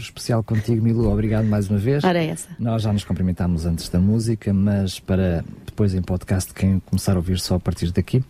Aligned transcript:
um 0.00 0.02
encontro 0.02 0.04
especial 0.04 0.42
contigo, 0.42 0.82
Milu. 0.82 1.10
Obrigado 1.10 1.44
mais 1.44 1.68
uma 1.68 1.78
vez. 1.78 2.02
Ora, 2.02 2.22
essa. 2.22 2.48
Nós 2.58 2.82
já 2.82 2.92
nos 2.92 3.04
cumprimentámos 3.04 3.66
antes 3.66 3.88
da 3.88 3.98
música, 3.98 4.52
mas 4.52 4.98
para 4.98 5.44
depois 5.66 5.94
em 5.94 6.02
podcast, 6.02 6.52
quem 6.54 6.80
começar 6.80 7.12
a 7.12 7.16
ouvir 7.16 7.38
só 7.38 7.56
a 7.56 7.60
partir 7.60 7.92
daqui. 7.92 8.24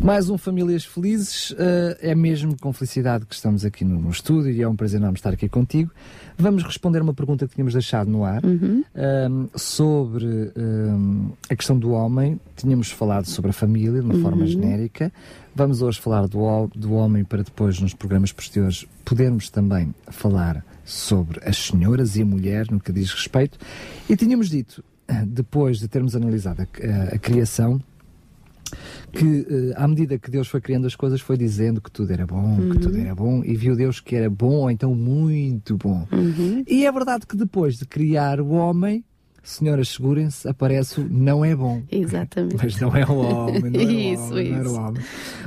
Mais 0.00 0.30
um 0.30 0.38
Famílias 0.38 0.84
Felizes. 0.84 1.50
Uh, 1.50 1.96
é 2.00 2.14
mesmo 2.14 2.56
com 2.58 2.72
felicidade 2.72 3.26
que 3.26 3.34
estamos 3.34 3.64
aqui 3.64 3.84
no, 3.84 4.00
no, 4.00 4.10
estúdio 4.10 4.50
e 4.50 4.62
é 4.62 4.68
um 4.68 4.74
prazer 4.74 4.98
enorme 4.98 5.16
estar 5.16 5.32
aqui 5.32 5.48
contigo. 5.48 5.90
Vamos 6.36 6.62
responder 6.62 7.00
uma 7.02 7.14
pergunta 7.14 7.46
que 7.46 7.54
tínhamos 7.54 7.74
deixado 7.74 8.10
no 8.10 8.24
ar 8.24 8.44
uhum. 8.44 8.82
uh, 8.94 9.58
sobre 9.58 10.26
uh, 10.26 11.32
a 11.50 11.56
questão 11.56 11.78
do 11.78 11.92
homem. 11.92 12.40
Tínhamos 12.56 12.90
falado 12.90 13.26
sobre 13.26 13.50
a 13.50 13.54
família 13.54 14.00
de 14.00 14.06
uma 14.06 14.14
uhum. 14.14 14.22
forma 14.22 14.46
genérica. 14.46 15.12
Vamos 15.54 15.82
hoje 15.82 16.00
falar 16.00 16.26
do, 16.26 16.66
do 16.74 16.94
homem 16.94 17.22
para 17.22 17.42
depois, 17.42 17.78
nos 17.78 17.94
programas 17.94 18.32
posteriores, 18.32 18.86
podermos 19.04 19.48
também 19.50 19.94
falar 20.10 20.64
sobre 20.84 21.40
as 21.44 21.56
senhoras 21.56 22.16
e 22.16 22.22
a 22.22 22.26
mulher 22.26 22.70
no 22.70 22.78
que 22.78 22.92
diz 22.92 23.10
respeito. 23.10 23.58
E 24.08 24.16
tínhamos 24.16 24.48
dito, 24.48 24.84
depois 25.26 25.78
de 25.78 25.88
termos 25.88 26.14
analisado 26.14 26.62
a, 26.62 27.14
a 27.14 27.18
criação, 27.18 27.80
que 29.12 29.24
uh, 29.24 29.72
à 29.76 29.86
medida 29.86 30.18
que 30.18 30.30
Deus 30.30 30.48
foi 30.48 30.60
criando 30.60 30.86
as 30.86 30.96
coisas 30.96 31.20
foi 31.20 31.36
dizendo 31.36 31.80
que 31.80 31.90
tudo 31.90 32.12
era 32.12 32.26
bom, 32.26 32.56
uhum. 32.56 32.70
que 32.70 32.78
tudo 32.78 32.98
era 32.98 33.14
bom 33.14 33.42
e 33.44 33.54
viu 33.56 33.76
Deus 33.76 34.00
que 34.00 34.16
era 34.16 34.28
bom 34.28 34.54
ou 34.62 34.70
então 34.70 34.94
muito 34.94 35.76
bom. 35.76 36.06
Uhum. 36.10 36.64
E 36.66 36.84
é 36.86 36.92
verdade 36.92 37.26
que 37.26 37.36
depois 37.36 37.76
de 37.76 37.86
criar 37.86 38.40
o 38.40 38.50
homem, 38.50 39.04
senhoras, 39.44 39.90
segurem-se, 39.90 40.48
aparece 40.48 41.00
o 41.00 41.08
não 41.08 41.44
é 41.44 41.54
bom. 41.54 41.82
Exatamente. 41.90 42.56
Mas 42.56 42.80
não 42.80 42.96
é 42.96 43.04
o 43.04 43.16
homem, 43.16 43.70
não 43.70 43.80
era 43.80 43.92
isso, 43.92 44.22
o 44.22 44.30
homem, 44.32 44.44
isso. 44.44 44.52
não 44.52 44.58
era 44.58 44.70
o 44.70 44.74
homem. 44.74 45.02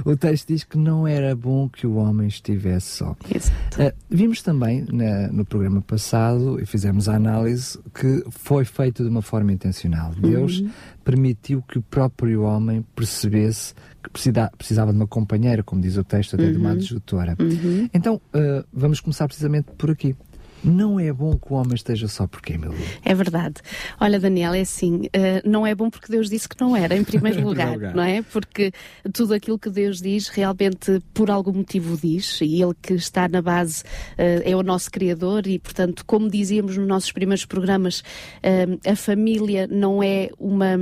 O 0.05 0.15
texto 0.15 0.47
diz 0.47 0.63
que 0.63 0.77
não 0.77 1.07
era 1.07 1.35
bom 1.35 1.67
que 1.67 1.85
o 1.85 1.95
homem 1.95 2.27
estivesse 2.27 2.97
só. 2.97 3.15
Exato. 3.33 3.81
Uh, 3.81 3.91
vimos 4.09 4.41
também 4.41 4.85
na, 4.91 5.27
no 5.29 5.43
programa 5.43 5.81
passado 5.81 6.61
e 6.61 6.65
fizemos 6.65 7.09
a 7.09 7.15
análise 7.15 7.79
que 7.93 8.23
foi 8.29 8.63
feito 8.63 9.03
de 9.03 9.09
uma 9.09 9.21
forma 9.21 9.51
intencional. 9.51 10.13
Deus 10.15 10.59
uhum. 10.59 10.69
permitiu 11.03 11.63
que 11.63 11.79
o 11.79 11.81
próprio 11.81 12.43
homem 12.43 12.85
percebesse 12.95 13.73
que 14.03 14.09
precisa, 14.09 14.51
precisava 14.57 14.91
de 14.91 14.97
uma 14.97 15.07
companheira, 15.07 15.63
como 15.63 15.81
diz 15.81 15.97
o 15.97 16.03
texto, 16.03 16.35
até 16.35 16.45
uhum. 16.45 16.51
de 16.51 16.57
uma 16.57 16.69
uhum. 16.69 16.75
adjutora. 16.75 17.35
Uhum. 17.39 17.89
Então, 17.93 18.15
uh, 18.15 18.65
vamos 18.71 18.99
começar 18.99 19.27
precisamente 19.27 19.67
por 19.77 19.91
aqui. 19.91 20.15
Não 20.63 20.99
é 20.99 21.11
bom 21.13 21.37
que 21.37 21.51
o 21.51 21.55
homem 21.55 21.75
esteja 21.75 22.07
só 22.07 22.27
porque, 22.27 22.57
meu 22.57 22.71
Deus. 22.71 22.89
É 23.03 23.13
verdade. 23.13 23.55
Olha, 23.99 24.19
Daniel, 24.19 24.53
é 24.53 24.61
assim, 24.61 25.05
uh, 25.05 25.09
não 25.45 25.65
é 25.65 25.75
bom 25.75 25.89
porque 25.89 26.11
Deus 26.11 26.29
disse 26.29 26.49
que 26.49 26.59
não 26.59 26.75
era, 26.75 26.95
em 26.95 27.03
primeiro 27.03 27.41
lugar, 27.45 27.73
lugar, 27.73 27.95
não 27.95 28.03
é? 28.03 28.21
Porque 28.21 28.71
tudo 29.13 29.33
aquilo 29.33 29.59
que 29.59 29.69
Deus 29.69 30.01
diz, 30.01 30.27
realmente, 30.27 31.01
por 31.13 31.29
algum 31.29 31.53
motivo 31.53 31.97
diz, 31.97 32.41
e 32.41 32.61
Ele 32.61 32.73
que 32.81 32.93
está 32.93 33.27
na 33.27 33.41
base 33.41 33.83
uh, 33.83 34.41
é 34.43 34.55
o 34.55 34.63
nosso 34.63 34.91
Criador, 34.91 35.47
e, 35.47 35.59
portanto, 35.59 36.03
como 36.05 36.29
dizíamos 36.29 36.77
nos 36.77 36.87
nossos 36.87 37.11
primeiros 37.11 37.45
programas, 37.45 37.99
uh, 37.99 38.89
a 38.89 38.95
família 38.95 39.67
não 39.67 40.01
é, 40.01 40.29
uma, 40.39 40.77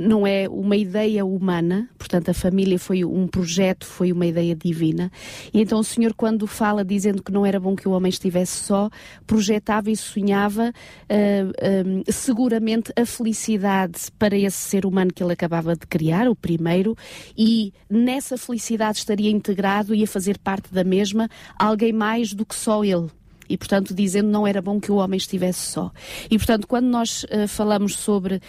não 0.00 0.26
é 0.26 0.48
uma 0.48 0.76
ideia 0.76 1.24
humana, 1.24 1.88
portanto, 1.98 2.30
a 2.30 2.34
família 2.34 2.78
foi 2.78 3.04
um 3.04 3.26
projeto, 3.26 3.86
foi 3.86 4.12
uma 4.12 4.26
ideia 4.26 4.54
divina, 4.54 5.10
e 5.52 5.60
então 5.60 5.78
o 5.78 5.84
Senhor, 5.84 6.14
quando 6.14 6.46
fala 6.46 6.84
dizendo 6.84 7.22
que 7.22 7.32
não 7.32 7.44
era 7.44 7.60
bom 7.60 7.76
que 7.76 7.86
o 7.86 7.92
homem 7.92 8.08
estivesse 8.08 8.64
só, 8.64 8.90
projetava 9.26 9.90
e 9.90 9.96
sonhava 9.96 10.72
uh, 10.72 12.02
uh, 12.08 12.12
seguramente 12.12 12.92
a 12.96 13.04
felicidade 13.04 14.10
para 14.18 14.36
esse 14.36 14.58
ser 14.58 14.86
humano 14.86 15.12
que 15.12 15.22
ele 15.22 15.32
acabava 15.32 15.74
de 15.74 15.86
criar, 15.86 16.28
o 16.28 16.36
primeiro, 16.36 16.96
e 17.36 17.72
nessa 17.88 18.36
felicidade 18.36 18.98
estaria 18.98 19.30
integrado 19.30 19.94
e 19.94 20.02
a 20.02 20.06
fazer 20.06 20.38
parte 20.38 20.72
da 20.72 20.84
mesma 20.84 21.28
alguém 21.58 21.92
mais 21.92 22.32
do 22.32 22.44
que 22.44 22.54
só 22.54 22.84
ele 22.84 23.10
e, 23.50 23.58
portanto, 23.58 23.92
dizendo 23.92 24.28
não 24.28 24.46
era 24.46 24.62
bom 24.62 24.80
que 24.80 24.92
o 24.92 24.94
homem 24.94 25.18
estivesse 25.18 25.72
só. 25.72 25.90
E, 26.30 26.38
portanto, 26.38 26.68
quando 26.68 26.86
nós 26.86 27.24
uh, 27.24 27.48
falamos 27.48 27.96
sobre 27.96 28.40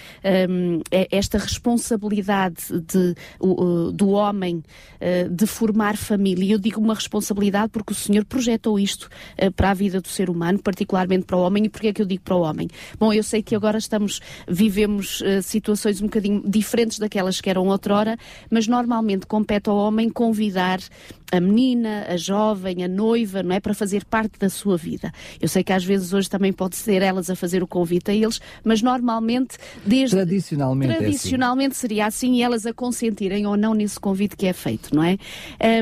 um, 0.48 0.80
esta 1.10 1.40
responsabilidade 1.40 2.62
de, 2.70 3.16
uh, 3.40 3.92
do 3.92 4.10
homem 4.10 4.58
uh, 5.02 5.28
de 5.28 5.48
formar 5.48 5.98
família, 5.98 6.46
e 6.46 6.52
eu 6.52 6.60
digo 6.60 6.80
uma 6.80 6.94
responsabilidade 6.94 7.70
porque 7.70 7.94
o 7.94 7.96
Senhor 7.96 8.24
projetou 8.26 8.80
isto 8.80 9.10
para 9.56 9.72
a 9.72 9.74
vida 9.74 10.00
do 10.00 10.08
ser 10.08 10.30
humano, 10.30 10.60
particularmente 10.60 11.26
para 11.26 11.38
o 11.38 11.42
homem, 11.42 11.66
e 11.66 11.70
porquê 11.70 11.88
é 11.88 11.94
que 11.94 12.02
eu 12.02 12.06
digo 12.06 12.22
para 12.22 12.36
o 12.36 12.42
homem? 12.42 12.68
Bom, 13.00 13.12
eu 13.12 13.24
sei 13.24 13.42
que 13.42 13.56
agora 13.56 13.80
estamos, 13.80 14.20
vivemos 14.48 15.24
situações 15.42 16.00
um 16.00 16.06
bocadinho 16.06 16.44
diferentes 16.46 17.00
daquelas 17.00 17.42
que 17.42 17.50
eram 17.50 17.68
outrora, 17.68 18.18
mas 18.52 18.68
normalmente 18.68 19.26
compete 19.26 19.70
ao 19.70 19.78
homem 19.78 20.10
convidar 20.10 20.80
a 21.32 21.40
menina, 21.40 22.06
a 22.10 22.18
jovem, 22.18 22.84
a 22.84 22.88
noiva, 22.88 23.42
não 23.42 23.56
é? 23.56 23.60
Para 23.60 23.74
fazer 23.74 24.04
parte 24.06 24.38
da 24.38 24.50
sua 24.50 24.78
vida. 24.78 24.91
Eu 25.40 25.48
sei 25.48 25.64
que 25.64 25.74
às 25.74 25.84
vezes 25.84 26.14
hoje 26.14 26.30
também 26.30 26.52
pode 26.52 26.76
ser 26.76 27.02
elas 27.02 27.30
a 27.30 27.36
fazer 27.36 27.64
o 27.64 27.68
convite 27.68 28.12
a 28.12 28.14
eles, 28.14 28.40
mas 28.64 28.82
normalmente, 28.82 29.58
desde. 29.86 30.16
Tradicionalmente. 30.16 30.96
Tradicionalmente 30.96 31.70
é 31.70 31.72
assim. 31.72 31.80
seria 31.80 32.06
assim 32.06 32.36
e 32.36 32.42
elas 32.42 32.66
a 32.66 32.74
consentirem 32.74 33.46
ou 33.46 33.56
não 33.56 33.74
nesse 33.74 34.00
convite 34.00 34.36
que 34.36 34.48
é 34.48 34.54
feito, 34.54 34.96
não 34.96 35.04
é? 35.04 35.18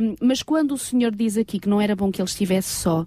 Um, 0.01 0.15
mas 0.21 0.43
quando 0.43 0.73
o 0.73 0.77
Senhor 0.77 1.13
diz 1.15 1.37
aqui 1.37 1.59
que 1.59 1.69
não 1.69 1.81
era 1.81 1.95
bom 1.95 2.11
que 2.11 2.21
ele 2.21 2.29
estivesse 2.29 2.69
só, 2.69 3.05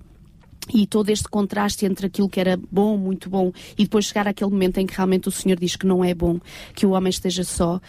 e 0.72 0.86
todo 0.86 1.10
este 1.10 1.28
contraste 1.28 1.84
entre 1.86 2.06
aquilo 2.06 2.28
que 2.28 2.40
era 2.40 2.58
bom, 2.70 2.96
muito 2.96 3.28
bom, 3.28 3.52
e 3.76 3.84
depois 3.84 4.06
chegar 4.06 4.28
àquele 4.28 4.50
momento 4.50 4.78
em 4.78 4.86
que 4.86 4.94
realmente 4.94 5.28
o 5.28 5.30
Senhor 5.30 5.58
diz 5.58 5.76
que 5.76 5.86
não 5.86 6.04
é 6.04 6.14
bom 6.14 6.38
que 6.74 6.86
o 6.86 6.90
homem 6.90 7.10
esteja 7.10 7.44
só, 7.44 7.76
uh, 7.76 7.80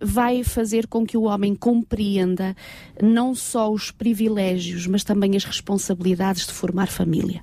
vai 0.00 0.42
fazer 0.42 0.86
com 0.86 1.06
que 1.06 1.16
o 1.16 1.22
homem 1.22 1.54
compreenda 1.54 2.56
não 3.00 3.34
só 3.34 3.70
os 3.70 3.90
privilégios, 3.90 4.86
mas 4.86 5.04
também 5.04 5.36
as 5.36 5.44
responsabilidades 5.44 6.46
de 6.46 6.52
formar 6.52 6.88
família. 6.88 7.40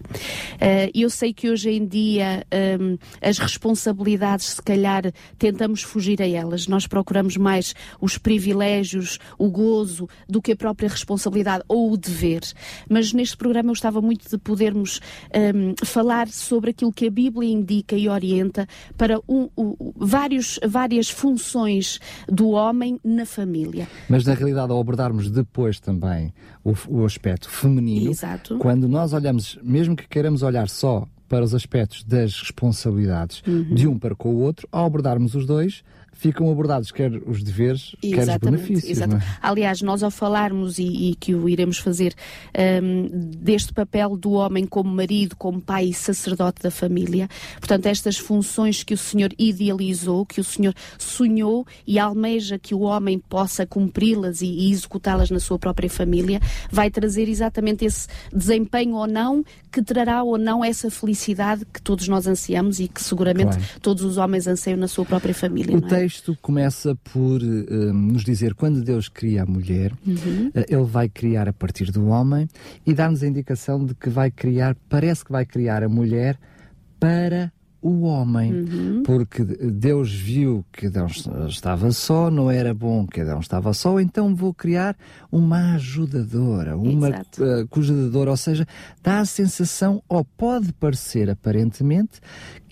Uh, 0.55 0.91
eu 0.93 1.09
sei 1.09 1.33
que 1.33 1.49
hoje 1.49 1.69
em 1.69 1.85
dia 1.85 2.45
um, 2.79 2.97
as 3.21 3.39
responsabilidades, 3.39 4.47
se 4.47 4.61
calhar, 4.61 5.11
tentamos 5.37 5.81
fugir 5.81 6.21
a 6.21 6.27
elas. 6.27 6.67
Nós 6.67 6.85
procuramos 6.85 7.37
mais 7.37 7.73
os 8.01 8.17
privilégios, 8.17 9.17
o 9.37 9.49
gozo, 9.49 10.09
do 10.27 10.41
que 10.41 10.51
a 10.51 10.55
própria 10.55 10.89
responsabilidade 10.89 11.63
ou 11.67 11.91
o 11.91 11.97
dever. 11.97 12.41
Mas 12.89 13.13
neste 13.13 13.37
programa 13.37 13.69
eu 13.69 13.73
estava 13.73 14.01
muito 14.01 14.29
de 14.29 14.37
poder 14.37 14.56
podermos 14.57 14.99
um, 15.55 15.85
falar 15.85 16.27
sobre 16.27 16.71
aquilo 16.71 16.91
que 16.91 17.05
a 17.05 17.11
Bíblia 17.11 17.47
indica 17.47 17.95
e 17.95 18.09
orienta 18.09 18.67
para 18.97 19.19
um, 19.29 19.47
um, 19.55 19.75
vários, 19.95 20.59
várias 20.67 21.09
funções 21.09 21.99
do 22.27 22.49
homem 22.49 22.99
na 23.03 23.25
família. 23.25 23.87
Mas 24.09 24.25
na 24.25 24.33
realidade, 24.33 24.71
ao 24.71 24.79
abordarmos 24.79 25.29
depois 25.29 25.79
também 25.79 26.33
o, 26.63 26.73
o 26.87 27.05
aspecto 27.05 27.47
feminino, 27.49 28.09
Exato. 28.09 28.57
quando 28.57 28.87
nós 28.87 29.13
olhamos, 29.13 29.59
mesmo 29.61 29.95
que 29.95 30.07
queiramos 30.07 30.41
olhar 30.41 30.67
só 30.67 31.07
para 31.29 31.43
os 31.43 31.53
aspectos 31.53 32.03
das 32.03 32.39
responsabilidades 32.39 33.43
uhum. 33.45 33.75
de 33.75 33.87
um 33.87 33.99
para 33.99 34.15
com 34.15 34.33
o 34.33 34.39
outro, 34.39 34.67
ao 34.71 34.87
abordarmos 34.87 35.35
os 35.35 35.45
dois, 35.45 35.83
ficam 36.17 36.51
abordados 36.51 36.91
quer 36.91 37.11
os 37.25 37.43
deveres, 37.43 37.95
exatamente, 38.01 38.15
quer 38.15 38.31
os 38.31 38.51
benefícios. 38.51 38.91
Exatamente. 38.91 39.25
É? 39.25 39.37
Aliás, 39.41 39.81
nós 39.81 40.03
ao 40.03 40.11
falarmos, 40.11 40.79
e, 40.79 41.11
e 41.11 41.15
que 41.15 41.35
o 41.35 41.47
iremos 41.47 41.77
fazer, 41.77 42.13
um, 42.83 43.07
deste 43.37 43.73
papel 43.73 44.17
do 44.17 44.31
homem 44.31 44.65
como 44.65 44.89
marido, 44.89 45.35
como 45.35 45.61
pai 45.61 45.85
e 45.85 45.93
sacerdote 45.93 46.61
da 46.61 46.71
família, 46.71 47.27
portanto, 47.59 47.85
estas 47.85 48.17
funções 48.17 48.83
que 48.83 48.93
o 48.93 48.97
Senhor 48.97 49.31
idealizou, 49.37 50.25
que 50.25 50.41
o 50.41 50.43
Senhor 50.43 50.73
sonhou 50.97 51.65
e 51.85 51.99
almeja 51.99 52.57
que 52.57 52.73
o 52.73 52.81
homem 52.81 53.19
possa 53.19 53.65
cumpri-las 53.65 54.41
e, 54.41 54.47
e 54.47 54.71
executá-las 54.71 55.29
na 55.29 55.39
sua 55.39 55.59
própria 55.59 55.89
família, 55.89 56.39
vai 56.71 56.89
trazer 56.89 57.29
exatamente 57.29 57.85
esse 57.85 58.07
desempenho 58.33 58.95
ou 58.95 59.07
não, 59.07 59.43
que 59.71 59.81
trará 59.81 60.23
ou 60.23 60.37
não 60.37 60.63
essa 60.63 60.89
felicidade 60.89 61.65
que 61.71 61.81
todos 61.81 62.07
nós 62.07 62.25
ansiamos 62.25 62.79
e 62.79 62.87
que 62.87 63.01
seguramente 63.01 63.57
claro. 63.57 63.79
todos 63.81 64.03
os 64.03 64.17
homens 64.17 64.47
anseiam 64.47 64.77
na 64.77 64.87
sua 64.87 65.05
própria 65.05 65.33
família. 65.33 65.75
O 65.77 65.81
texto 66.07 66.37
começa 66.41 66.95
por 66.95 67.41
uh, 67.41 67.93
nos 67.93 68.23
dizer 68.23 68.53
quando 68.53 68.81
Deus 68.81 69.09
cria 69.09 69.43
a 69.43 69.45
mulher, 69.45 69.91
uhum. 70.05 70.47
uh, 70.47 70.65
ele 70.69 70.85
vai 70.85 71.09
criar 71.09 71.49
a 71.49 71.53
partir 71.53 71.91
do 71.91 72.07
homem 72.07 72.47
e 72.85 72.93
dá-nos 72.93 73.23
a 73.23 73.27
indicação 73.27 73.85
de 73.85 73.93
que 73.93 74.09
vai 74.09 74.31
criar, 74.31 74.77
parece 74.87 75.25
que 75.25 75.33
vai 75.33 75.45
criar 75.45 75.83
a 75.83 75.89
mulher 75.89 76.39
para 76.97 77.51
o 77.81 78.03
homem, 78.03 78.53
uhum. 78.53 79.03
porque 79.03 79.43
Deus 79.43 80.13
viu 80.13 80.65
que 80.71 80.87
Adão 80.87 81.07
estava 81.47 81.91
só, 81.91 82.31
não 82.31 82.49
era 82.49 82.73
bom 82.73 83.05
que 83.05 83.19
Adão 83.19 83.39
estava 83.39 83.73
só, 83.73 83.99
então 83.99 84.33
vou 84.33 84.53
criar 84.53 84.95
uma 85.29 85.75
ajudadora, 85.75 86.77
uma 86.77 87.09
uh, 87.09 88.29
ou 88.29 88.37
seja, 88.37 88.65
dá 89.03 89.19
a 89.19 89.25
sensação, 89.25 90.01
ou 90.07 90.23
pode 90.23 90.71
parecer 90.71 91.29
aparentemente, 91.29 92.21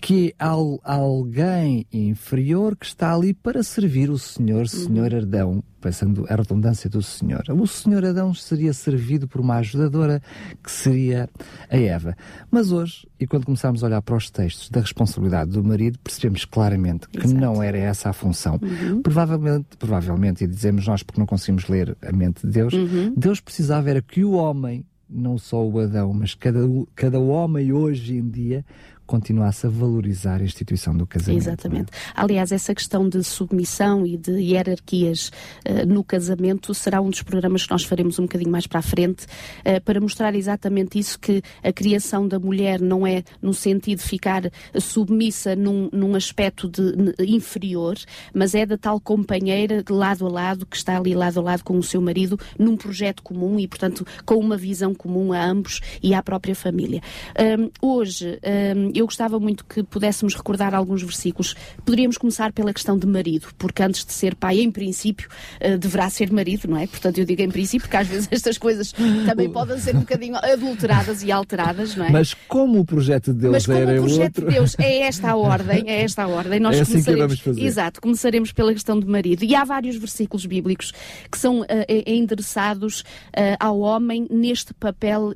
que 0.00 0.34
há 0.38 0.54
alguém 0.84 1.86
inferior 1.92 2.76
que 2.76 2.86
está 2.86 3.14
ali 3.14 3.32
para 3.32 3.62
servir 3.62 4.10
o 4.10 4.18
Senhor, 4.18 4.60
uhum. 4.60 4.66
Senhor 4.66 5.14
Adão, 5.14 5.64
pensando 5.80 6.26
a 6.28 6.36
redundância 6.36 6.88
do 6.90 7.02
Senhor. 7.02 7.42
O 7.50 7.66
Senhor 7.66 8.04
Adão 8.04 8.34
seria 8.34 8.72
servido 8.72 9.26
por 9.26 9.40
uma 9.40 9.56
ajudadora 9.56 10.20
que 10.62 10.70
seria 10.70 11.28
a 11.70 11.76
Eva. 11.76 12.16
Mas 12.50 12.72
hoje, 12.72 13.08
e 13.18 13.26
quando 13.26 13.46
começarmos 13.46 13.82
a 13.82 13.86
olhar 13.86 14.02
para 14.02 14.16
os 14.16 14.30
textos 14.30 14.68
da 14.68 14.80
responsabilidade 14.80 15.50
do 15.50 15.64
marido, 15.64 15.98
percebemos 15.98 16.44
claramente 16.44 17.08
que 17.08 17.18
Exato. 17.18 17.40
não 17.40 17.62
era 17.62 17.78
essa 17.78 18.10
a 18.10 18.12
função. 18.12 18.60
Uhum. 18.62 19.02
Provavelmente, 19.02 19.76
provavelmente, 19.78 20.44
e 20.44 20.46
dizemos 20.46 20.86
nós 20.86 21.02
porque 21.02 21.20
não 21.20 21.26
conseguimos 21.26 21.68
ler 21.68 21.96
a 22.02 22.12
mente 22.12 22.46
de 22.46 22.52
Deus, 22.52 22.74
uhum. 22.74 23.14
Deus 23.16 23.40
precisava 23.40 23.90
era 23.90 24.02
que 24.02 24.24
o 24.24 24.32
homem 24.32 24.84
não 25.08 25.38
só 25.38 25.64
o 25.64 25.78
Adão, 25.78 26.12
mas 26.12 26.34
cada, 26.34 26.60
cada 26.94 27.18
homem 27.18 27.72
hoje 27.72 28.16
em 28.16 28.28
dia 28.28 28.64
continuasse 29.06 29.66
a 29.66 29.70
valorizar 29.70 30.40
a 30.40 30.44
instituição 30.44 30.96
do 30.96 31.06
casamento. 31.06 31.42
Exatamente. 31.42 31.92
É? 31.92 32.12
Aliás, 32.14 32.52
essa 32.52 32.74
questão 32.74 33.08
de 33.08 33.22
submissão 33.22 34.06
e 34.06 34.16
de 34.16 34.32
hierarquias 34.32 35.30
uh, 35.68 35.86
no 35.86 36.04
casamento 36.04 36.74
será 36.74 37.00
um 37.00 37.10
dos 37.10 37.22
programas 37.22 37.64
que 37.64 37.70
nós 37.70 37.84
faremos 37.84 38.18
um 38.18 38.22
bocadinho 38.22 38.50
mais 38.50 38.66
para 38.66 38.80
a 38.80 38.82
frente, 38.82 39.24
uh, 39.24 39.80
para 39.84 40.00
mostrar 40.00 40.34
exatamente 40.34 40.98
isso, 40.98 41.18
que 41.18 41.42
a 41.62 41.72
criação 41.72 42.26
da 42.26 42.38
mulher 42.38 42.80
não 42.80 43.06
é 43.06 43.22
no 43.40 43.54
sentido 43.54 43.98
de 43.98 44.04
ficar 44.04 44.50
submissa 44.78 45.54
num, 45.54 45.88
num 45.92 46.14
aspecto 46.14 46.68
de, 46.68 47.14
inferior, 47.26 47.96
mas 48.34 48.54
é 48.54 48.66
da 48.66 48.76
tal 48.76 49.00
companheira 49.00 49.82
de 49.82 49.92
lado 49.92 50.26
a 50.26 50.28
lado, 50.28 50.66
que 50.66 50.76
está 50.76 50.96
ali 50.96 51.14
lado 51.14 51.40
a 51.40 51.42
lado 51.42 51.62
com 51.62 51.78
o 51.78 51.82
seu 51.82 52.00
marido, 52.00 52.38
num 52.58 52.76
projeto 52.76 53.22
comum 53.22 53.58
e, 53.58 53.68
portanto, 53.68 54.06
com 54.24 54.36
uma 54.36 54.56
visão 54.56 54.94
comum 54.94 55.32
a 55.32 55.44
ambos 55.44 55.80
e 56.02 56.14
à 56.14 56.22
própria 56.22 56.54
família. 56.54 57.00
Um, 57.38 57.70
hoje, 57.80 58.38
um, 58.76 58.90
eu 58.98 59.06
gostava 59.06 59.38
muito 59.38 59.64
que 59.64 59.82
pudéssemos 59.82 60.34
recordar 60.34 60.74
alguns 60.74 61.02
versículos. 61.02 61.54
Poderíamos 61.84 62.16
começar 62.16 62.52
pela 62.52 62.72
questão 62.72 62.98
de 62.98 63.06
marido, 63.06 63.48
porque 63.58 63.82
antes 63.82 64.04
de 64.04 64.12
ser 64.12 64.34
pai, 64.34 64.60
em 64.60 64.70
princípio, 64.70 65.28
uh, 65.60 65.78
deverá 65.78 66.08
ser 66.10 66.32
marido, 66.32 66.68
não 66.68 66.76
é? 66.76 66.86
Portanto, 66.86 67.18
eu 67.18 67.24
digo 67.24 67.42
em 67.42 67.50
princípio, 67.50 67.86
porque 67.86 67.96
às 67.96 68.06
vezes 68.06 68.28
estas 68.30 68.58
coisas 68.58 68.92
também 69.26 69.50
podem 69.50 69.78
ser 69.78 69.94
um 69.94 70.00
bocadinho 70.00 70.36
adulteradas 70.36 71.22
e 71.22 71.30
alteradas, 71.30 71.94
não 71.94 72.06
é? 72.06 72.10
Mas 72.10 72.34
como 72.34 72.80
o 72.80 72.84
projeto 72.84 73.32
de 73.32 73.40
Deus 73.40 73.52
Mas 73.52 73.66
como 73.66 73.78
o 73.78 73.86
projeto 73.86 74.38
outro... 74.38 74.48
de 74.48 74.54
Deus 74.54 74.76
é 74.78 75.00
esta 75.02 75.30
a 75.30 75.36
ordem, 75.36 75.84
é 75.86 76.02
esta 76.02 76.22
a 76.22 76.28
ordem, 76.28 76.58
nós 76.60 76.76
é 76.76 76.80
assim 76.80 76.92
começaremos, 76.92 77.34
que 77.36 77.44
vamos 77.44 77.58
fazer. 77.58 77.66
exato, 77.66 78.00
começaremos 78.00 78.52
pela 78.52 78.72
questão 78.72 78.98
de 78.98 79.06
marido. 79.06 79.44
E 79.44 79.54
há 79.54 79.64
vários 79.64 79.96
versículos 79.96 80.46
bíblicos 80.46 80.92
que 81.30 81.38
são 81.38 81.60
uh, 81.60 81.66
endereçados 82.06 83.00
uh, 83.00 83.56
ao 83.60 83.78
homem 83.80 84.26
neste 84.30 84.72
papel 84.74 85.34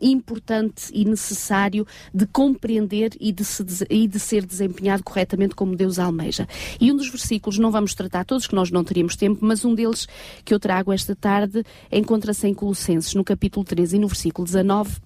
importante 0.00 0.90
e 0.92 1.04
necessário 1.04 1.86
de 2.12 2.26
compreender 2.26 2.71
e 3.20 3.32
de 3.32 3.44
se, 3.44 3.64
e 3.90 4.06
de 4.06 4.18
ser 4.18 4.44
desempenhado 4.44 5.02
corretamente 5.02 5.54
como 5.54 5.76
Deus 5.76 5.98
almeja. 5.98 6.46
E 6.80 6.92
um 6.92 6.96
dos 6.96 7.08
versículos, 7.08 7.58
não 7.58 7.70
vamos 7.70 7.94
tratar 7.94 8.24
todos, 8.24 8.46
que 8.46 8.54
nós 8.54 8.70
não 8.70 8.84
teríamos 8.84 9.16
tempo, 9.16 9.38
mas 9.42 9.64
um 9.64 9.74
deles 9.74 10.06
que 10.44 10.54
eu 10.54 10.60
trago 10.60 10.92
esta 10.92 11.14
tarde 11.14 11.64
encontra-se 11.90 12.46
em 12.46 12.54
Colossenses, 12.54 13.14
no 13.14 13.24
capítulo 13.24 13.64
13 13.64 13.96
e 13.96 13.98
no 13.98 14.08
versículo 14.08 14.46
19 14.46 15.00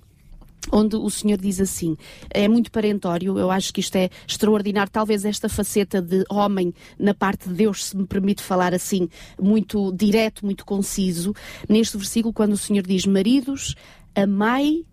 onde 0.72 0.96
o 0.96 1.08
Senhor 1.10 1.38
diz 1.38 1.60
assim, 1.60 1.96
é 2.30 2.48
muito 2.48 2.70
parentório, 2.70 3.38
eu 3.38 3.50
acho 3.50 3.72
que 3.72 3.80
isto 3.80 3.96
é 3.96 4.10
extraordinário, 4.26 4.90
talvez 4.90 5.24
esta 5.24 5.48
faceta 5.48 6.02
de 6.02 6.24
homem 6.28 6.74
na 6.98 7.14
parte 7.14 7.48
de 7.48 7.54
Deus, 7.54 7.84
se 7.84 7.96
me 7.96 8.06
permite 8.06 8.42
falar 8.42 8.74
assim, 8.74 9.08
muito 9.40 9.92
direto, 9.92 10.44
muito 10.44 10.64
conciso, 10.64 11.34
neste 11.68 11.96
versículo, 11.96 12.32
quando 12.32 12.54
o 12.54 12.56
Senhor 12.56 12.84
diz, 12.84 13.06
maridos, 13.06 13.74
amai 14.14 14.84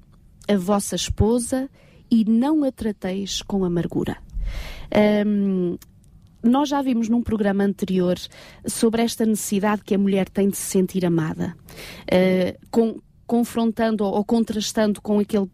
a 0.48 0.58
vossa 0.58 0.96
esposa 0.96 1.70
e 2.10 2.26
não 2.26 2.64
a 2.64 2.72
trateis 2.72 3.42
com 3.42 3.66
amargura. 3.66 4.18
Um, 5.26 5.78
nós 6.44 6.70
já 6.70 6.82
vimos 6.82 7.08
num 7.08 7.24
programa 7.24 7.64
anterior 7.64 8.18
sobre 8.66 9.02
esta 9.02 9.26
necessidade 9.26 9.84
que 9.84 9.96
a 9.96 9.98
mulher 9.98 10.28
tem 10.30 10.50
de 10.50 10.58
se 10.58 10.64
sentir 10.64 11.06
amada, 11.06 11.56
uh, 12.12 12.68
com, 12.70 13.00
confrontando 13.26 14.04
ou, 14.04 14.14
ou 14.14 14.26
contrastando 14.26 15.02
com 15.02 15.20
aquele 15.20 15.50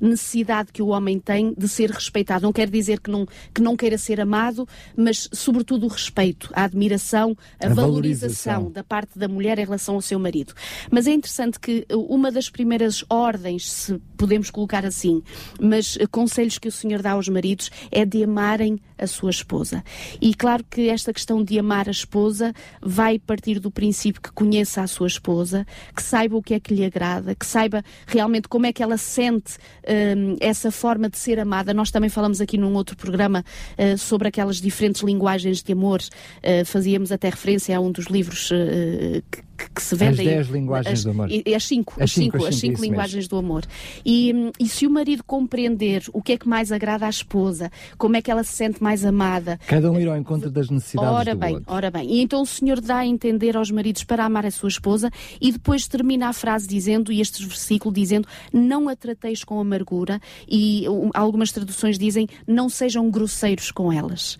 necessidade 0.00 0.72
que 0.72 0.82
o 0.82 0.88
homem 0.88 1.18
tem 1.18 1.54
de 1.56 1.68
ser 1.68 1.90
respeitado. 1.90 2.42
Não 2.42 2.52
quer 2.52 2.68
dizer 2.68 3.00
que 3.00 3.10
não, 3.10 3.26
que 3.54 3.60
não 3.60 3.76
queira 3.76 3.98
ser 3.98 4.20
amado, 4.20 4.66
mas 4.96 5.28
sobretudo 5.32 5.86
o 5.86 5.88
respeito, 5.88 6.50
a 6.52 6.64
admiração, 6.64 7.36
a, 7.60 7.66
a 7.66 7.68
valorização, 7.68 8.54
valorização 8.54 8.70
da 8.70 8.84
parte 8.84 9.18
da 9.18 9.28
mulher 9.28 9.58
em 9.58 9.64
relação 9.64 9.94
ao 9.94 10.02
seu 10.02 10.18
marido. 10.18 10.54
Mas 10.90 11.06
é 11.06 11.12
interessante 11.12 11.58
que 11.58 11.86
uma 11.90 12.30
das 12.30 12.48
primeiras 12.50 13.04
ordens, 13.08 13.70
se 13.70 13.98
podemos 14.16 14.50
colocar 14.50 14.84
assim, 14.84 15.22
mas 15.60 15.96
conselhos 16.10 16.58
que 16.58 16.68
o 16.68 16.72
Senhor 16.72 17.02
dá 17.02 17.12
aos 17.12 17.28
maridos 17.28 17.70
é 17.90 18.04
de 18.04 18.22
amarem 18.22 18.78
a 18.98 19.06
sua 19.06 19.30
esposa. 19.30 19.82
E 20.20 20.34
claro 20.34 20.64
que 20.68 20.88
esta 20.88 21.12
questão 21.12 21.42
de 21.42 21.58
amar 21.58 21.88
a 21.88 21.90
esposa 21.90 22.52
vai 22.82 23.18
partir 23.18 23.58
do 23.58 23.70
princípio 23.70 24.20
que 24.20 24.32
conheça 24.32 24.82
a 24.82 24.86
sua 24.86 25.06
esposa, 25.06 25.66
que 25.94 26.02
saiba 26.02 26.36
o 26.36 26.42
que 26.42 26.54
é 26.54 26.60
que 26.60 26.74
lhe 26.74 26.84
agrada, 26.84 27.34
que 27.34 27.46
saiba 27.46 27.82
realmente 28.06 28.48
como 28.48 28.66
é 28.66 28.72
que 28.72 28.82
ela 28.82 28.98
sente 28.98 29.29
um, 29.38 30.36
essa 30.40 30.70
forma 30.70 31.08
de 31.08 31.18
ser 31.18 31.38
amada. 31.38 31.72
Nós 31.72 31.90
também 31.90 32.10
falamos 32.10 32.40
aqui 32.40 32.58
num 32.58 32.74
outro 32.74 32.96
programa 32.96 33.44
uh, 33.78 33.98
sobre 33.98 34.28
aquelas 34.28 34.60
diferentes 34.60 35.02
linguagens 35.02 35.62
de 35.62 35.72
amor. 35.72 36.00
Uh, 36.00 36.64
fazíamos 36.64 37.12
até 37.12 37.28
referência 37.28 37.76
a 37.76 37.80
um 37.80 37.92
dos 37.92 38.06
livros 38.06 38.50
uh, 38.50 39.22
que 39.30 39.42
que, 39.74 39.82
se 39.82 39.94
vendem. 39.94 40.26
As 40.26 40.34
10 40.34 40.48
linguagens 40.48 40.98
as, 40.98 41.04
do 41.04 41.10
amor. 41.10 41.28
As 41.54 41.64
5, 41.64 42.02
as 42.02 42.12
5 42.12 42.46
as 42.46 42.56
cinco 42.56 42.80
linguagens 42.80 43.24
mesmo. 43.24 43.30
do 43.30 43.36
amor. 43.36 43.64
E, 44.04 44.50
e 44.58 44.68
se 44.68 44.86
o 44.86 44.90
marido 44.90 45.22
compreender 45.24 46.04
o 46.12 46.22
que 46.22 46.32
é 46.32 46.38
que 46.38 46.48
mais 46.48 46.72
agrada 46.72 47.06
à 47.06 47.10
esposa, 47.10 47.70
como 47.98 48.16
é 48.16 48.22
que 48.22 48.30
ela 48.30 48.42
se 48.44 48.52
sente 48.52 48.82
mais 48.82 49.04
amada. 49.04 49.58
Cada 49.66 49.90
um 49.90 50.00
ir 50.00 50.08
ao 50.08 50.16
encontro 50.16 50.50
das 50.50 50.70
necessidades 50.70 51.12
ora 51.12 51.34
do 51.34 51.38
bem, 51.38 51.54
outro. 51.54 51.72
Ora 51.72 51.90
bem, 51.90 52.10
e 52.10 52.20
então 52.20 52.42
o 52.42 52.46
Senhor 52.46 52.80
dá 52.80 52.98
a 52.98 53.06
entender 53.06 53.56
aos 53.56 53.70
maridos 53.70 54.04
para 54.04 54.24
amar 54.24 54.46
a 54.46 54.50
sua 54.50 54.68
esposa 54.68 55.10
e 55.40 55.52
depois 55.52 55.86
termina 55.86 56.28
a 56.28 56.32
frase 56.32 56.66
dizendo, 56.66 57.12
e 57.12 57.20
este 57.20 57.44
versículo 57.44 57.94
dizendo, 57.94 58.26
não 58.52 58.88
a 58.88 58.96
trateis 59.20 59.44
com 59.44 59.60
amargura 59.60 60.18
e 60.48 60.88
um, 60.88 61.10
algumas 61.12 61.52
traduções 61.52 61.98
dizem, 61.98 62.26
não 62.46 62.68
sejam 62.70 63.10
grosseiros 63.10 63.70
com 63.70 63.92
elas. 63.92 64.38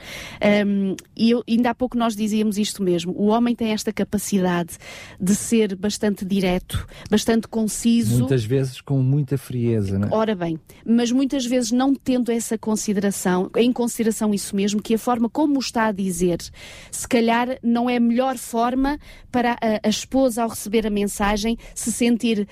Um, 0.66 0.96
e 1.14 1.30
eu, 1.30 1.44
ainda 1.46 1.70
há 1.70 1.74
pouco 1.74 1.98
nós 1.98 2.16
dizíamos 2.16 2.56
isto 2.56 2.82
mesmo, 2.82 3.12
o 3.12 3.26
homem 3.26 3.54
tem 3.54 3.72
esta 3.72 3.92
capacidade 3.92 4.78
de 5.20 5.34
ser 5.34 5.76
bastante 5.76 6.24
direto, 6.24 6.86
bastante 7.10 7.46
conciso. 7.46 8.20
Muitas 8.20 8.44
vezes 8.44 8.80
com 8.80 9.02
muita 9.02 9.36
frieza, 9.36 9.98
não 9.98 10.08
é? 10.08 10.10
Ora 10.14 10.34
bem, 10.34 10.58
mas 10.84 11.12
muitas 11.12 11.44
vezes 11.44 11.70
não 11.70 11.94
tendo 11.94 12.32
essa 12.32 12.56
consideração, 12.56 13.50
em 13.56 13.72
consideração 13.72 14.32
isso 14.32 14.56
mesmo, 14.56 14.80
que 14.80 14.94
a 14.94 14.98
forma 14.98 15.28
como 15.28 15.56
o 15.56 15.60
está 15.60 15.86
a 15.86 15.92
dizer, 15.92 16.38
se 16.90 17.06
calhar 17.06 17.58
não 17.62 17.90
é 17.90 17.96
a 17.96 18.00
melhor 18.00 18.38
forma 18.38 18.98
para 19.30 19.52
a, 19.52 19.86
a 19.86 19.88
esposa, 19.88 20.42
ao 20.42 20.48
receber 20.48 20.86
a 20.86 20.90
mensagem, 20.90 21.58
se 21.74 21.92
sentir 21.92 22.48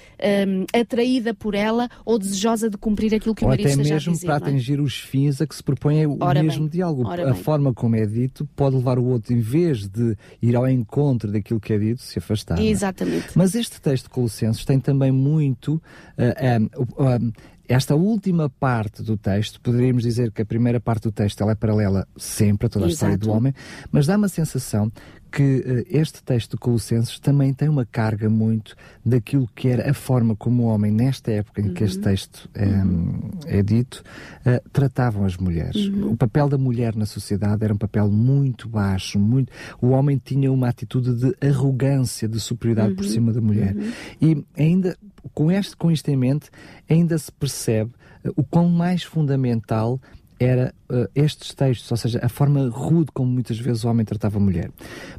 um, 0.47 0.79
atraída 0.79 1.33
por 1.33 1.55
ela 1.55 1.89
ou 2.05 2.18
desejosa 2.19 2.71
de 2.71 2.77
cumprir 2.77 3.15
aquilo 3.15 3.35
que 3.35 3.45
ou 3.45 3.49
o 3.49 3.51
marido 3.51 3.69
esteja 3.69 3.83
a 3.83 3.87
dizer. 3.87 3.95
Ou 3.95 3.97
até 3.99 4.11
mesmo 4.11 4.27
para 4.27 4.37
atingir 4.37 4.81
os 4.81 4.99
fins 4.99 5.41
a 5.41 5.47
que 5.47 5.55
se 5.55 5.63
propõe 5.63 6.07
o 6.07 6.17
ora 6.21 6.43
mesmo 6.43 6.63
bem, 6.63 6.71
diálogo. 6.71 7.09
A 7.09 7.17
bem. 7.17 7.35
forma 7.35 7.73
como 7.73 7.97
é 7.97 8.07
dito 8.07 8.49
pode 8.57 8.77
levar 8.77 8.99
o 8.99 9.05
outro, 9.05 9.33
em 9.33 9.41
vez 9.41 9.87
de 9.87 10.17
ir 10.41 10.57
ao 10.57 10.69
encontro 10.69 11.31
daquilo 11.31 11.61
que 11.61 11.73
é 11.73 11.79
dito, 11.79 12.03
se 12.03 12.19
afastar. 12.19 12.59
É? 12.59 12.65
Exatamente. 12.65 13.29
Mas 13.35 13.55
este 13.55 13.81
texto 13.81 14.05
de 14.05 14.11
Colossenses 14.11 14.65
tem 14.65 14.79
também 14.81 15.13
muito 15.13 15.75
uh, 15.75 16.73
um, 16.99 17.05
um, 17.05 17.33
esta 17.69 17.95
última 17.95 18.49
parte 18.49 19.03
do 19.03 19.17
texto, 19.19 19.61
poderíamos 19.61 20.03
dizer 20.03 20.33
que 20.33 20.41
a 20.41 20.47
primeira 20.47 20.81
parte 20.81 21.03
do 21.03 21.13
texto 21.13 21.43
ela 21.43 21.53
é 21.53 21.55
paralela 21.55 22.09
sempre 22.17 22.67
a 22.67 22.71
toda 22.71 22.87
a 22.87 22.89
Exato. 22.89 22.95
história 22.95 23.19
do 23.19 23.31
homem, 23.31 23.53
mas 23.93 24.07
dá 24.07 24.17
uma 24.17 24.29
sensação 24.29 24.91
que 25.31 25.43
uh, 25.43 25.85
este 25.89 26.23
texto 26.23 26.53
de 26.53 26.57
Colossenses 26.57 27.19
também 27.19 27.53
tem 27.53 27.69
uma 27.69 27.85
carga 27.85 28.29
muito 28.29 28.75
daquilo 29.05 29.49
que 29.55 29.69
era 29.69 29.91
a 29.91 29.95
forma 29.95 30.35
como 30.35 30.65
o 30.65 30.67
homem, 30.67 30.91
nesta 30.91 31.31
época 31.31 31.61
em 31.61 31.69
uhum. 31.69 31.75
que 31.75 31.85
este 31.85 32.01
texto 32.01 32.49
é, 32.55 32.67
uhum. 32.67 33.31
é 33.47 33.63
dito, 33.63 34.03
uh, 34.47 34.71
tratavam 34.71 35.25
as 35.25 35.37
mulheres. 35.37 35.87
Uhum. 35.87 36.13
O 36.13 36.17
papel 36.17 36.49
da 36.49 36.59
mulher 36.59 36.95
na 36.95 37.07
sociedade 37.07 37.65
era 37.65 37.73
um 37.73 37.79
papel 37.79 38.11
muito 38.11 38.69
baixo, 38.69 39.19
muito... 39.19 39.53
o 39.81 39.89
homem 39.89 40.21
tinha 40.23 40.51
uma 40.53 40.69
atitude 40.69 41.15
de 41.15 41.47
arrogância, 41.47 42.29
de 42.29 42.41
superioridade 42.41 42.95
por 42.95 43.05
cima 43.05 43.33
da 43.33 43.41
mulher. 43.41 43.75
E 44.21 44.45
ainda, 44.57 44.97
com, 45.35 45.51
este, 45.51 45.77
com 45.77 45.91
isto 45.91 46.09
em 46.09 46.17
mente, 46.17 46.51
ainda 46.89 47.17
se 47.19 47.31
percebe 47.33 47.93
o 48.37 48.45
quão 48.45 48.69
mais 48.69 49.03
fundamental 49.03 50.01
era 50.39 50.73
uh, 50.91 51.09
estes 51.15 51.55
textos, 51.55 51.91
ou 51.91 51.97
seja, 51.97 52.21
a 52.23 52.29
forma 52.29 52.69
rude 52.69 53.11
como 53.13 53.31
muitas 53.31 53.59
vezes 53.59 53.85
o 53.85 53.89
homem 53.89 54.05
tratava 54.05 54.39
a 54.39 54.41
mulher. 54.41 54.71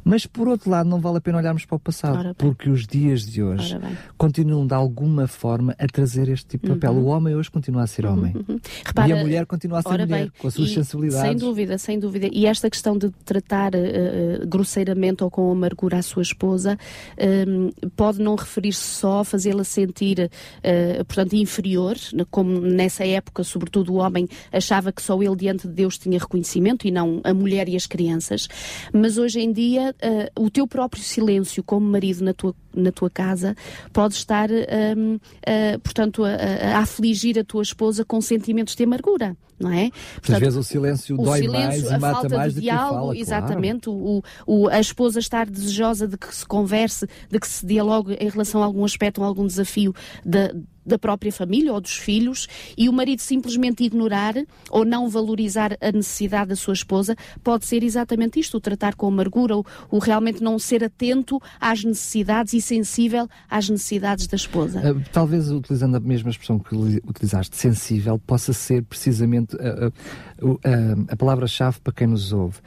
Mas, 0.04 0.26
por 0.26 0.48
outro 0.48 0.70
lado, 0.70 0.88
não 0.88 1.00
vale 1.00 1.18
a 1.18 1.20
pena 1.20 1.38
olharmos 1.38 1.64
para 1.64 1.76
o 1.76 1.80
passado, 1.80 2.34
porque 2.36 2.68
os 2.68 2.86
dias 2.86 3.22
de 3.26 3.42
hoje 3.42 3.78
continuam, 4.16 4.66
de 4.66 4.74
alguma 4.74 5.26
forma, 5.26 5.74
a 5.78 5.86
trazer 5.86 6.28
este 6.28 6.46
tipo 6.46 6.66
de 6.66 6.74
papel. 6.74 6.92
Uhum. 6.92 7.04
O 7.04 7.06
homem 7.06 7.34
hoje 7.34 7.50
continua 7.50 7.82
a 7.82 7.86
ser 7.86 8.06
homem. 8.06 8.34
Uhum. 8.34 8.60
Repara, 8.84 9.08
e 9.08 9.12
a 9.12 9.16
mulher 9.16 9.46
continua 9.46 9.78
a 9.78 9.82
ser 9.82 9.88
mulher, 9.90 10.06
bem, 10.06 10.32
com 10.38 10.48
as 10.48 10.54
suas 10.54 10.72
sensibilidades. 10.72 11.28
Sem 11.28 11.36
dúvida, 11.36 11.78
sem 11.78 11.98
dúvida. 11.98 12.28
E 12.32 12.46
esta 12.46 12.68
questão 12.68 12.96
de 12.96 13.10
tratar 13.24 13.72
uh, 13.74 14.46
grosseiramente 14.46 15.22
ou 15.24 15.30
com 15.30 15.50
amargura 15.50 15.98
a 15.98 16.02
sua 16.02 16.22
esposa 16.22 16.78
um, 17.48 17.70
pode 17.96 18.20
não 18.20 18.34
referir-se 18.34 18.80
só 18.80 19.20
a 19.20 19.24
fazê-la 19.24 19.64
sentir, 19.64 20.30
uh, 20.58 21.04
portanto, 21.04 21.34
inferior, 21.34 21.96
como 22.30 22.60
nessa 22.60 23.06
época, 23.06 23.42
sobretudo, 23.44 23.92
o 23.92 23.96
homem 23.96 24.28
achava 24.52 24.92
que 24.92 25.02
só 25.02 25.20
ele 25.22 25.36
diante 25.36 25.59
diante 25.60 25.68
de 25.68 25.74
Deus 25.74 25.98
tinha 25.98 26.18
reconhecimento 26.18 26.86
e 26.86 26.90
não 26.90 27.20
a 27.24 27.34
mulher 27.34 27.68
e 27.68 27.76
as 27.76 27.86
crianças, 27.86 28.48
mas 28.92 29.18
hoje 29.18 29.40
em 29.40 29.52
dia 29.52 29.94
uh, 30.36 30.44
o 30.44 30.50
teu 30.50 30.66
próprio 30.66 31.02
silêncio 31.02 31.62
como 31.62 31.86
marido 31.86 32.24
na 32.24 32.32
tua, 32.32 32.54
na 32.74 32.92
tua 32.92 33.10
casa 33.10 33.54
pode 33.92 34.14
estar, 34.14 34.48
um, 34.50 35.14
uh, 35.16 35.78
portanto, 35.82 36.24
a, 36.24 36.30
a, 36.30 36.78
afligir 36.78 37.38
a 37.38 37.44
tua 37.44 37.62
esposa 37.62 38.04
com 38.04 38.20
sentimentos 38.20 38.74
de 38.74 38.84
amargura 38.84 39.36
não 39.60 39.70
é? 39.70 39.90
Portanto, 40.14 40.36
Às 40.36 40.40
vezes 40.40 40.56
o 40.56 40.62
silêncio 40.62 41.20
o 41.20 41.22
dói 41.22 41.40
silêncio, 41.40 41.90
mais 41.90 41.92
e 41.92 41.98
mata 41.98 42.28
mais 42.30 42.54
do 42.54 42.60
diálogo, 42.62 42.94
que 42.94 42.94
fala, 42.94 43.18
Exatamente, 43.18 43.84
claro. 43.84 44.00
o, 44.00 44.22
o, 44.46 44.68
a 44.68 44.80
esposa 44.80 45.18
estar 45.20 45.44
desejosa 45.44 46.08
de 46.08 46.16
que 46.16 46.34
se 46.34 46.46
converse, 46.46 47.06
de 47.30 47.38
que 47.38 47.46
se 47.46 47.66
dialogue 47.66 48.14
em 48.14 48.30
relação 48.30 48.62
a 48.62 48.64
algum 48.64 48.86
aspecto, 48.86 49.22
a 49.22 49.26
algum 49.26 49.46
desafio 49.46 49.94
da, 50.24 50.50
da 50.84 50.98
própria 50.98 51.32
família 51.32 51.72
ou 51.72 51.80
dos 51.80 51.96
filhos 51.96 52.46
e 52.76 52.88
o 52.88 52.92
marido 52.92 53.20
simplesmente 53.20 53.84
ignorar 53.84 54.34
ou 54.70 54.84
não 54.84 55.08
valorizar 55.08 55.76
a 55.80 55.92
necessidade 55.92 56.50
da 56.50 56.56
sua 56.56 56.74
esposa 56.74 57.16
pode 57.42 57.66
ser 57.66 57.82
exatamente 57.82 58.40
isto, 58.40 58.56
o 58.56 58.60
tratar 58.60 58.94
com 58.94 59.06
amargura, 59.06 59.56
o, 59.56 59.64
o 59.90 59.98
realmente 59.98 60.42
não 60.42 60.58
ser 60.58 60.84
atento 60.84 61.40
às 61.60 61.84
necessidades 61.84 62.52
e 62.52 62.60
sensível 62.60 63.28
às 63.48 63.68
necessidades 63.68 64.26
da 64.26 64.36
esposa. 64.36 64.80
Uh, 64.80 65.02
talvez 65.12 65.50
utilizando 65.50 65.96
a 65.96 66.00
mesma 66.00 66.30
expressão 66.30 66.58
que 66.58 66.74
utilizaste, 66.74 67.56
sensível, 67.56 68.18
possa 68.18 68.52
ser 68.52 68.82
precisamente 68.82 69.56
uh, 69.56 69.92
uh, 70.42 70.58
a 71.08 71.16
palavra-chave 71.16 71.80
para 71.80 71.92
quem 71.92 72.06
nos 72.06 72.32
ouve 72.32 72.58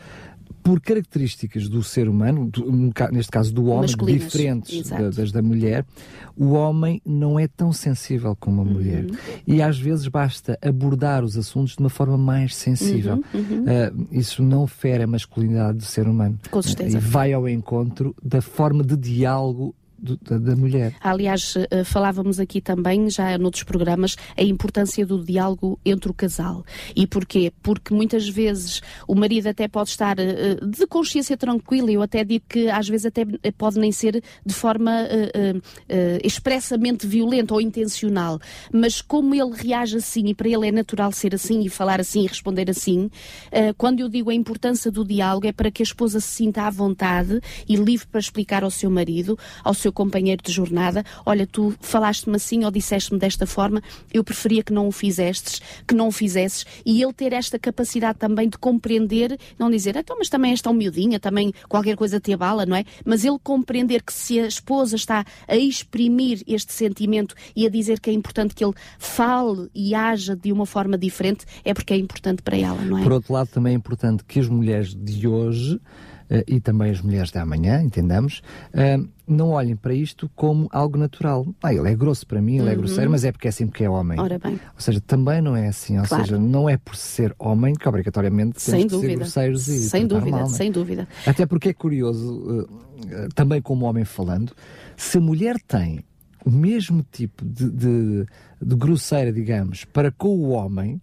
por 0.64 0.80
características 0.80 1.68
do 1.68 1.84
ser 1.84 2.08
humano, 2.08 2.50
do, 2.50 2.72
neste 3.12 3.32
caso 3.32 3.54
do 3.54 3.66
homem, 3.66 3.90
diferentes 4.06 4.90
da, 4.90 5.10
das 5.10 5.32
da 5.32 5.42
mulher, 5.42 5.86
o 6.38 6.54
homem 6.54 7.02
não 7.06 7.38
é 7.38 7.48
tão 7.48 7.74
sensível 7.74 8.36
como 8.40 8.62
a 8.62 8.66
mulher. 8.66 9.04
Uhum. 9.04 9.16
E 9.46 9.62
às 9.62 9.78
vezes 9.78 10.08
basta 10.08 10.58
abordar 10.62 11.24
os 11.24 11.38
assuntos 11.38 11.76
de 11.76 11.80
uma 11.80 11.90
forma 11.90 12.18
mais 12.18 12.56
sensível. 12.56 13.22
Uhum, 13.34 13.42
uhum. 13.42 13.64
Uh, 13.64 14.08
isso 14.12 14.42
não 14.42 14.66
fere 14.66 15.04
a 15.04 15.08
masculinidade 15.08 15.80
do 15.80 15.86
ser 15.86 16.08
humano. 16.08 16.40
Com 16.50 16.62
certeza. 16.62 16.98
E 16.98 17.00
vai 17.00 17.34
ao 17.34 17.48
encontro 17.48 18.16
da 18.24 18.42
forma 18.42 18.84
de 18.84 18.96
diálogo 18.96 19.76
da, 20.04 20.38
da, 20.38 20.56
mulher. 20.56 20.94
Aliás, 21.00 21.56
uh, 21.56 21.86
falávamos 21.86 22.38
aqui 22.38 22.60
também, 22.60 23.10
já 23.10 23.38
noutros 23.38 23.64
programas, 23.64 24.18
a 24.36 24.44
importância 24.44 25.06
do 25.06 25.24
diálogo 25.24 25.80
entre 25.86 26.12
o 26.12 26.14
casal. 26.14 26.66
E 26.94 27.08
porquê? 27.08 27.54
Porque 27.64 27.94
muitas 27.94 28.28
vezes 28.28 28.82
o 29.08 29.16
marido 29.16 29.48
até 29.48 29.66
pode 29.68 29.90
estar 29.90 30.18
uh, 30.20 30.68
de 30.68 30.86
consciência 30.88 31.38
tranquila, 31.38 31.90
eu 31.90 32.02
até 32.02 32.26
digo 32.26 32.44
que 32.50 32.70
às 32.70 32.90
vezes 32.90 33.06
até 33.06 33.26
pode 33.58 33.80
nem 33.80 33.94
ser 33.94 34.22
de 34.46 34.54
forma 34.54 34.92
uh, 34.92 35.62
expressamente 36.22 37.08
violenta 37.08 37.54
ou 37.54 37.62
intencional, 37.62 38.40
mas 38.74 39.02
como 39.02 39.34
ele 39.34 39.56
reage 39.56 39.98
assim 39.98 40.28
e 40.28 40.36
para 40.36 40.50
ele 40.50 40.68
é 40.68 40.72
natural 40.72 41.14
ser 41.14 41.34
assim 41.34 41.62
e 41.62 41.70
falar 41.70 42.02
assim 42.02 42.24
e 42.24 42.28
responder 42.28 42.70
assim, 42.70 43.10
quando 43.78 44.00
eu 44.00 44.10
digo 44.10 44.30
a 44.30 44.34
importância 44.34 44.92
do 44.92 45.06
diálogo 45.06 45.48
é 45.48 45.52
para 45.52 45.72
que 45.72 45.82
a 45.82 45.86
esposa 45.86 46.20
se 46.20 46.28
sinta 46.28 46.64
à 46.64 46.70
vontade 46.70 47.40
e 47.68 47.76
livre 47.76 48.08
para 48.08 48.20
explicar 48.20 48.64
ao 48.64 48.72
seu 48.72 48.90
marido, 48.90 49.38
ao 49.64 49.74
seu 49.74 49.93
companheiro 49.94 50.42
de 50.44 50.52
jornada: 50.52 51.04
olha, 51.26 51.48
tu 51.48 51.74
falaste-me 51.80 52.36
assim 52.36 52.66
ou 52.66 52.72
disseste-me 52.72 53.20
desta 53.20 53.46
forma, 53.46 53.82
eu 54.14 54.24
preferia 54.24 54.64
que 54.64 54.74
não 54.74 54.88
o 54.88 54.92
fizestes, 54.92 55.62
que 55.88 55.94
não 55.96 56.08
o 56.08 56.12
fizesses, 56.12 56.66
e 56.86 57.02
ele 57.02 57.14
ter 57.14 57.34
esta 57.34 57.58
capacidade 57.58 58.20
também 58.20 58.50
de 58.50 58.58
compreender, 58.58 59.38
não 59.58 59.70
dizer, 59.70 59.96
então, 59.96 60.18
mas 60.18 60.30
também 60.30 60.52
esta 60.54 60.70
humildinha, 60.70 61.20
também 61.20 61.54
qualquer 61.70 61.96
coisa 61.96 62.20
te 62.20 62.34
abala, 62.34 62.66
não 62.66 62.76
é? 62.76 62.84
Mas 63.06 63.24
ele 63.24 63.38
compreender 63.42 64.02
que 64.02 64.14
se 64.14 64.40
a 64.40 64.48
esposa 64.48 64.96
está 64.96 65.26
a 65.48 65.56
exprimir 65.56 66.42
este 66.48 66.74
sentimento 66.74 67.36
e 67.56 67.66
a 67.66 67.70
dizer 67.70 68.00
que 68.00 68.10
é 68.10 68.14
importante 68.14 68.56
que 68.56 68.64
ele 68.64 68.74
fale 68.98 69.70
e 69.74 69.94
haja 69.94 70.36
de 70.36 70.52
uma 70.52 70.66
forma 70.66 70.98
diferente, 70.98 71.46
é 71.64 71.74
porque 71.74 71.94
é 71.94 71.98
importante 71.98 72.42
para 72.42 72.58
ela, 72.58 72.82
não 72.82 72.98
é? 72.98 73.04
Por 73.04 73.14
outro 73.14 73.34
lado, 73.34 73.48
também 73.48 73.74
é 73.74 73.76
importante 73.76 74.24
que 74.24 74.40
as 74.40 74.48
mulheres 74.48 74.94
de 74.96 75.28
hoje 75.28 75.80
e 76.48 76.60
também 76.60 76.92
as 76.92 77.02
mulheres 77.02 77.32
de 77.32 77.38
amanhã, 77.38 77.82
entendamos, 77.82 78.42
uh, 78.74 79.08
não 79.28 79.52
olhem 79.52 79.76
para 79.76 79.94
isto 79.94 80.30
como 80.36 80.68
algo 80.72 80.98
natural. 80.98 81.46
Ah, 81.62 81.74
ele 81.74 81.90
é 81.90 81.96
grosso 81.96 82.26
para 82.26 82.42
mim, 82.42 82.58
ele 82.58 82.70
é 82.70 82.72
uhum. 82.72 82.78
grosseiro, 82.78 83.12
mas 83.12 83.24
é 83.24 83.32
porque 83.32 83.48
é 83.48 83.50
assim 83.50 83.68
porque 83.68 83.84
é 83.84 83.90
homem. 83.90 84.20
Ora 84.20 84.40
bem. 84.40 84.54
Ou 84.54 84.80
seja, 84.80 85.00
também 85.02 85.42
não 85.42 85.56
é 85.56 85.68
assim. 85.68 85.98
Ou 86.00 86.06
claro. 86.06 86.24
seja, 86.24 86.38
não 86.38 86.70
é 86.70 86.78
por 86.78 86.96
ser 86.96 87.34
homem 87.38 87.74
que 87.74 87.88
obrigatoriamente 87.88 88.54
temos 88.54 88.82
sem 88.82 88.88
dúvida. 88.88 89.12
ser 89.12 89.20
grosseiros 89.20 89.68
e 89.68 89.90
Sem 89.90 90.08
dúvida, 90.08 90.38
mal, 90.38 90.46
é? 90.46 90.50
sem 90.50 90.72
dúvida. 90.72 91.08
Até 91.26 91.46
porque 91.46 91.70
é 91.70 91.74
curioso, 91.74 92.36
uh, 92.36 93.30
também 93.34 93.62
como 93.62 93.86
homem 93.86 94.04
falando, 94.04 94.54
se 94.98 95.18
a 95.18 95.22
mulher 95.22 95.56
tem 95.68 96.04
o 96.46 96.52
mesmo 96.52 97.06
tipo 97.12 97.46
de, 97.46 97.70
de, 97.70 98.26
de 98.62 98.76
grosseira, 98.76 99.32
digamos, 99.32 99.86
para 99.86 100.12
com 100.12 100.38
o 100.38 100.50
homem, 100.50 101.02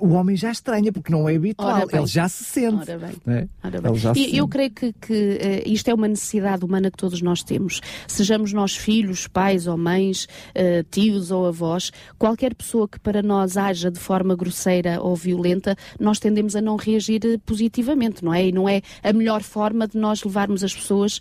o 0.00 0.10
homem 0.10 0.36
já 0.36 0.50
estranha, 0.50 0.92
porque 0.92 1.10
não 1.10 1.28
é 1.28 1.36
habitual, 1.36 1.86
ele 1.90 2.06
já 2.06 2.28
se 2.28 2.44
sente. 2.44 2.90
Ora 2.90 2.98
bem. 2.98 3.16
É? 3.26 3.48
Ora 3.64 3.80
bem. 3.80 3.92
e, 4.16 4.36
eu 4.36 4.44
sente. 4.44 4.48
creio 4.48 4.70
que, 4.70 4.92
que 4.92 5.12
uh, 5.12 5.70
isto 5.70 5.88
é 5.88 5.94
uma 5.94 6.08
necessidade 6.08 6.64
humana 6.64 6.90
que 6.90 6.96
todos 6.96 7.22
nós 7.22 7.42
temos. 7.42 7.80
Sejamos 8.06 8.52
nós 8.52 8.76
filhos, 8.76 9.26
pais 9.26 9.66
ou 9.66 9.78
mães, 9.78 10.24
uh, 10.24 10.82
tios 10.90 11.30
ou 11.30 11.46
avós, 11.46 11.90
qualquer 12.18 12.54
pessoa 12.54 12.86
que 12.86 13.00
para 13.00 13.22
nós 13.22 13.56
haja 13.56 13.90
de 13.90 13.98
forma 13.98 14.36
grosseira 14.36 15.00
ou 15.00 15.16
violenta, 15.16 15.76
nós 15.98 16.18
tendemos 16.18 16.54
a 16.54 16.60
não 16.60 16.76
reagir 16.76 17.20
positivamente, 17.46 18.24
não 18.24 18.34
é? 18.34 18.46
E 18.46 18.52
não 18.52 18.68
é 18.68 18.82
a 19.02 19.12
melhor 19.12 19.42
forma 19.42 19.88
de 19.88 19.96
nós 19.96 20.22
levarmos 20.22 20.62
as 20.62 20.74
pessoas 20.74 21.20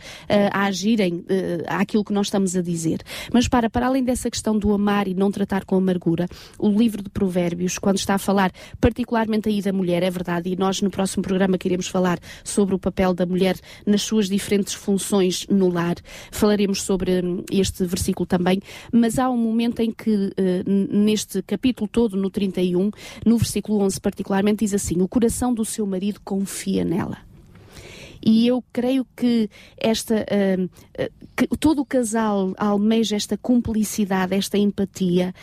a 0.52 0.66
agirem 0.66 1.26
àquilo 1.68 2.04
que 2.04 2.14
nós 2.14 2.28
estamos 2.28 2.56
a 2.56 2.62
dizer. 2.62 3.02
Mas 3.34 3.48
para, 3.48 3.70
para 3.70 3.88
além 3.88 4.04
dessa 4.04 4.30
questão 4.30 4.58
do 4.58 4.74
amar 4.74 5.08
e 5.08 5.14
não 5.14 5.32
tratar 5.32 5.66
com 5.66 5.76
amargura, 5.76 6.28
o 6.60 6.70
livro 6.70 7.02
de 7.02 7.10
Provérbios, 7.10 7.78
quando 7.78 7.98
está 7.98 8.16
a 8.16 8.18
falar 8.18 8.52
particularmente 8.80 9.50
aí 9.50 9.62
da 9.62 9.74
mulher, 9.74 10.04
é 10.04 10.10
verdade, 10.10 10.50
e 10.50 10.56
nós 10.56 10.82
no 10.82 10.90
próximo 10.90 11.24
programa 11.24 11.58
queremos 11.58 11.88
falar 11.88 12.20
sobre 12.44 12.76
o 12.76 12.80
papel 12.80 13.14
da 13.14 13.26
mulher 13.26 13.56
nas 13.86 14.02
suas 14.02 14.28
diferentes 14.28 14.74
funções 14.74 15.46
no 15.50 15.70
lar. 15.70 15.96
Falaremos 16.32 16.82
sobre 16.82 17.22
hum, 17.24 17.44
este 17.52 17.86
versículo 17.86 18.26
também, 18.26 18.60
mas 18.92 19.20
há 19.20 19.30
um 19.30 19.38
momento 19.38 19.80
em 19.80 19.92
que, 19.92 20.12
uh, 20.12 20.34
neste 20.66 21.42
capítulo 21.42 21.88
todo, 21.88 22.18
no 22.18 22.30
31, 22.30 22.92
no 23.26 23.38
versículo 23.38 23.80
11 23.82 24.00
particularmente, 24.02 24.66
diz 24.66 24.74
assim: 24.74 25.02
O 25.02 25.08
coração 25.08 25.54
do 25.54 25.66
seu 25.66 25.86
marido 25.86 26.20
confia 26.24 26.84
nela. 26.84 27.18
E 28.26 28.48
eu 28.48 28.64
creio 28.74 29.06
que 29.16 29.50
esta 29.78 30.16
uh, 30.16 30.64
uh, 30.64 31.28
que 31.36 31.48
todo 31.58 31.82
o 31.82 31.86
casal 31.86 32.54
almeja 32.58 33.16
esta 33.16 33.38
cumplicidade, 33.38 34.36
esta 34.36 34.58
empatia 34.58 35.34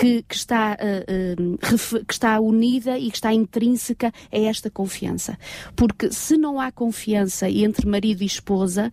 que, 0.00 0.22
que 0.22 0.34
está, 0.34 0.78
uh, 0.80 1.58
que 2.06 2.12
está 2.14 2.40
unida 2.40 2.98
e 2.98 3.10
que 3.10 3.18
está 3.18 3.34
intrínseca 3.34 4.10
a 4.32 4.38
esta 4.38 4.70
confiança. 4.70 5.38
Porque 5.76 6.10
se 6.10 6.38
não 6.38 6.58
há 6.58 6.72
confiança 6.72 7.50
entre 7.50 7.86
marido 7.86 8.22
e 8.22 8.26
esposa, 8.26 8.90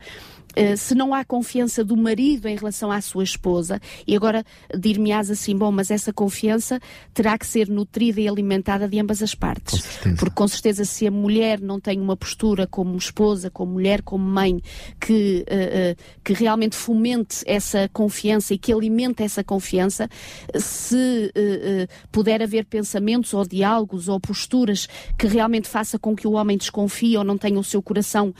eh, 0.57 0.75
se 0.75 0.95
não 0.95 1.13
há 1.13 1.23
confiança 1.23 1.83
do 1.83 1.95
marido 1.95 2.47
em 2.47 2.55
relação 2.55 2.91
à 2.91 2.99
sua 2.99 3.23
esposa, 3.23 3.79
e 4.07 4.15
agora 4.15 4.43
dir-me-ás 4.75 5.29
assim, 5.29 5.55
bom, 5.55 5.71
mas 5.71 5.91
essa 5.91 6.11
confiança 6.11 6.79
terá 7.13 7.37
que 7.37 7.45
ser 7.45 7.69
nutrida 7.69 8.19
e 8.19 8.27
alimentada 8.27 8.87
de 8.87 8.99
ambas 8.99 9.21
as 9.21 9.35
partes. 9.35 9.85
Com 9.97 10.15
Porque 10.15 10.35
com 10.35 10.47
certeza 10.47 10.83
se 10.83 11.05
a 11.05 11.11
mulher 11.11 11.61
não 11.61 11.79
tem 11.79 12.01
uma 12.01 12.17
postura 12.17 12.65
como 12.65 12.97
esposa, 12.97 13.51
como 13.51 13.73
mulher, 13.73 14.01
como 14.01 14.23
mãe, 14.27 14.59
que, 14.99 15.45
uh, 15.47 15.91
uh, 15.93 16.21
que 16.23 16.33
realmente 16.33 16.75
fomente 16.75 17.43
essa 17.45 17.87
confiança 17.93 18.55
e 18.55 18.57
que 18.57 18.73
alimente 18.73 19.21
essa 19.21 19.43
confiança, 19.43 20.09
se 20.55 20.96
uh, 20.97 21.87
puder 22.11 22.41
haver 22.41 22.65
pensamentos 22.65 23.33
ou 23.33 23.45
diálogos 23.45 24.09
ou 24.09 24.19
posturas 24.19 24.87
que 25.17 25.27
realmente 25.27 25.67
faça 25.67 25.99
com 25.99 26.15
que 26.15 26.27
o 26.27 26.33
homem 26.33 26.57
desconfie 26.57 27.17
ou 27.17 27.23
não 27.23 27.37
tenha 27.37 27.59
o 27.59 27.63
seu 27.63 27.81
coração 27.81 28.33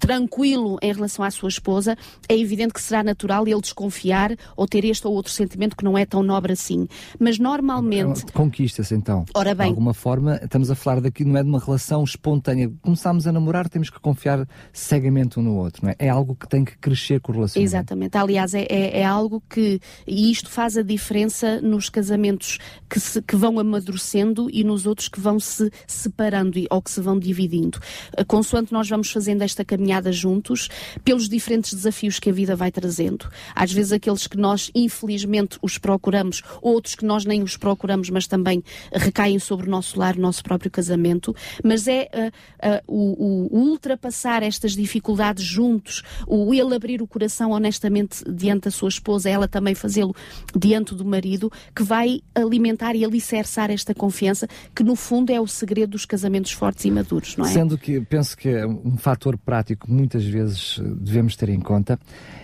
tranquilo 0.00 0.78
em 0.82 0.92
relação 0.92 1.24
à 1.24 1.30
sua 1.30 1.40
sua 1.40 1.48
esposa, 1.48 1.96
é 2.28 2.38
evidente 2.38 2.74
que 2.74 2.82
será 2.82 3.02
natural 3.02 3.46
ele 3.48 3.60
desconfiar 3.60 4.36
ou 4.56 4.66
ter 4.66 4.84
este 4.84 5.06
ou 5.06 5.14
outro 5.14 5.32
sentimento 5.32 5.76
que 5.76 5.84
não 5.84 5.96
é 5.96 6.04
tão 6.04 6.22
nobre 6.22 6.52
assim. 6.52 6.86
Mas 7.18 7.38
normalmente. 7.38 8.26
Conquista-se 8.32 8.94
então. 8.94 9.24
Ora 9.34 9.54
bem. 9.54 9.66
De 9.66 9.70
alguma 9.70 9.94
forma, 9.94 10.38
estamos 10.42 10.70
a 10.70 10.74
falar 10.74 11.00
daqui, 11.00 11.24
não 11.24 11.36
é 11.36 11.42
de 11.42 11.48
uma 11.48 11.58
relação 11.58 12.04
espontânea. 12.04 12.70
Começámos 12.82 13.26
a 13.26 13.32
namorar, 13.32 13.68
temos 13.68 13.88
que 13.88 13.98
confiar 13.98 14.46
cegamente 14.72 15.38
um 15.38 15.42
no 15.42 15.56
outro, 15.56 15.84
não 15.84 15.90
é? 15.90 15.96
É 15.98 16.08
algo 16.08 16.34
que 16.34 16.48
tem 16.48 16.64
que 16.64 16.76
crescer 16.78 17.20
com 17.20 17.32
o 17.32 17.34
relacionamento. 17.34 17.74
Exatamente. 17.74 18.16
Aliás, 18.16 18.54
é, 18.54 18.66
é, 18.68 19.00
é 19.00 19.04
algo 19.04 19.42
que. 19.48 19.80
E 20.06 20.30
isto 20.30 20.50
faz 20.50 20.76
a 20.76 20.82
diferença 20.82 21.60
nos 21.70 21.88
casamentos 21.88 22.58
que, 22.88 23.00
se, 23.00 23.22
que 23.22 23.36
vão 23.36 23.58
amadurecendo 23.58 24.48
e 24.52 24.64
nos 24.64 24.86
outros 24.86 25.08
que 25.08 25.20
vão 25.20 25.38
se 25.38 25.70
separando 25.86 26.60
ou 26.70 26.82
que 26.82 26.90
se 26.90 27.00
vão 27.00 27.18
dividindo. 27.18 27.78
Consoante 28.26 28.72
nós 28.72 28.88
vamos 28.88 29.10
fazendo 29.10 29.42
esta 29.42 29.64
caminhada 29.64 30.12
juntos, 30.12 30.68
pelos 31.04 31.28
diferentes 31.28 31.72
desafios 31.72 32.18
que 32.18 32.30
a 32.30 32.32
vida 32.32 32.56
vai 32.56 32.70
trazendo. 32.70 33.28
Às 33.54 33.72
vezes 33.72 33.92
aqueles 33.92 34.26
que 34.26 34.36
nós, 34.36 34.70
infelizmente, 34.74 35.58
os 35.62 35.78
procuramos, 35.78 36.42
outros 36.60 36.94
que 36.94 37.04
nós 37.04 37.24
nem 37.24 37.42
os 37.42 37.56
procuramos, 37.56 38.10
mas 38.10 38.26
também 38.26 38.62
recaem 38.92 39.38
sobre 39.38 39.66
o 39.66 39.70
nosso 39.70 39.98
lar, 39.98 40.16
o 40.16 40.20
nosso 40.20 40.42
próprio 40.42 40.70
casamento. 40.70 41.34
Mas 41.62 41.86
é 41.86 42.08
uh, 42.12 42.28
uh, 42.68 42.82
o, 42.86 43.56
o, 43.56 43.68
ultrapassar 43.70 44.42
estas 44.42 44.72
dificuldades 44.72 45.44
juntos, 45.44 46.02
o 46.26 46.52
ele 46.54 46.74
abrir 46.74 47.02
o 47.02 47.06
coração 47.06 47.50
honestamente 47.50 48.24
diante 48.30 48.64
da 48.64 48.70
sua 48.70 48.88
esposa, 48.88 49.28
ela 49.28 49.48
também 49.48 49.74
fazê-lo 49.74 50.14
diante 50.56 50.94
do 50.94 51.04
marido, 51.04 51.50
que 51.74 51.82
vai 51.82 52.20
alimentar 52.34 52.94
e 52.94 53.04
alicerçar 53.04 53.70
esta 53.70 53.94
confiança, 53.94 54.48
que 54.74 54.82
no 54.82 54.94
fundo 54.94 55.30
é 55.30 55.40
o 55.40 55.46
segredo 55.46 55.90
dos 55.90 56.04
casamentos 56.04 56.52
fortes 56.52 56.84
e 56.84 56.90
maduros, 56.90 57.36
não 57.36 57.44
é? 57.44 57.48
Sendo 57.48 57.76
que 57.76 58.00
penso 58.00 58.36
que 58.36 58.48
é 58.48 58.66
um 58.66 58.96
fator 58.96 59.36
prático 59.36 59.86
que 59.86 59.92
muitas 59.92 60.24
vezes 60.24 60.80
devemos 61.00 61.36
ter 61.36 61.48
em 61.48 61.60
conta 61.60 61.98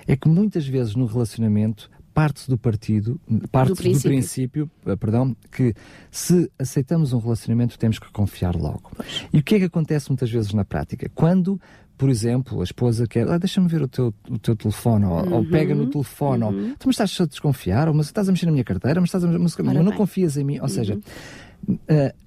é 0.07 0.17
que 0.17 0.29
muitas 0.29 0.67
vezes 0.67 0.95
no 0.95 1.07
relacionamento 1.07 1.91
parte 2.17 2.49
do 2.49 2.57
partido, 2.57 3.21
parte 3.53 3.69
do 3.69 3.77
princípio, 3.77 4.01
do 4.01 4.15
princípio 4.15 4.71
eh, 4.87 4.97
perdão, 4.97 5.37
que 5.53 5.75
se 6.11 6.51
aceitamos 6.59 7.13
um 7.13 7.19
relacionamento 7.19 7.79
temos 7.79 7.99
que 7.99 8.11
confiar 8.11 8.57
logo. 8.57 8.91
Pois. 8.97 9.27
E 9.31 9.39
o 9.39 9.43
que 9.43 9.57
é 9.57 9.59
que 9.59 9.65
acontece 9.67 10.09
muitas 10.09 10.31
vezes 10.31 10.55
na 10.55 10.65
prática? 10.65 11.11
Quando 11.15 11.61
por 11.99 12.09
exemplo, 12.09 12.61
a 12.61 12.65
esposa 12.65 13.07
quer, 13.07 13.29
ah, 13.29 13.39
deixa-me 13.39 13.69
ver 13.69 13.83
o 13.83 13.89
teu, 13.89 14.15
o 14.31 14.39
teu 14.39 14.55
telefone, 14.55 15.07
ou, 15.07 15.13
uhum, 15.13 15.33
ou 15.35 15.45
pega 15.47 15.75
no 15.75 15.89
telefone, 15.89 16.45
uhum. 16.45 16.69
ou 16.71 16.77
tu 16.79 16.89
me 16.89 16.91
estás 16.91 17.19
a 17.21 17.27
desconfiar, 17.27 17.89
ou 17.89 17.95
mas 17.95 18.07
estás 18.07 18.29
a 18.29 18.33
mexer 18.33 18.45
na 18.45 18.53
minha 18.53 18.65
carteira, 18.65 19.01
mas 19.01 19.09
estás 19.09 19.25
a 19.25 19.27
mas, 19.27 19.57
mas 19.57 19.75
não 19.85 19.93
confias 19.93 20.37
em 20.37 20.45
mim. 20.45 20.57
Ou 20.57 20.65
uhum. 20.65 20.69
seja, 20.69 20.99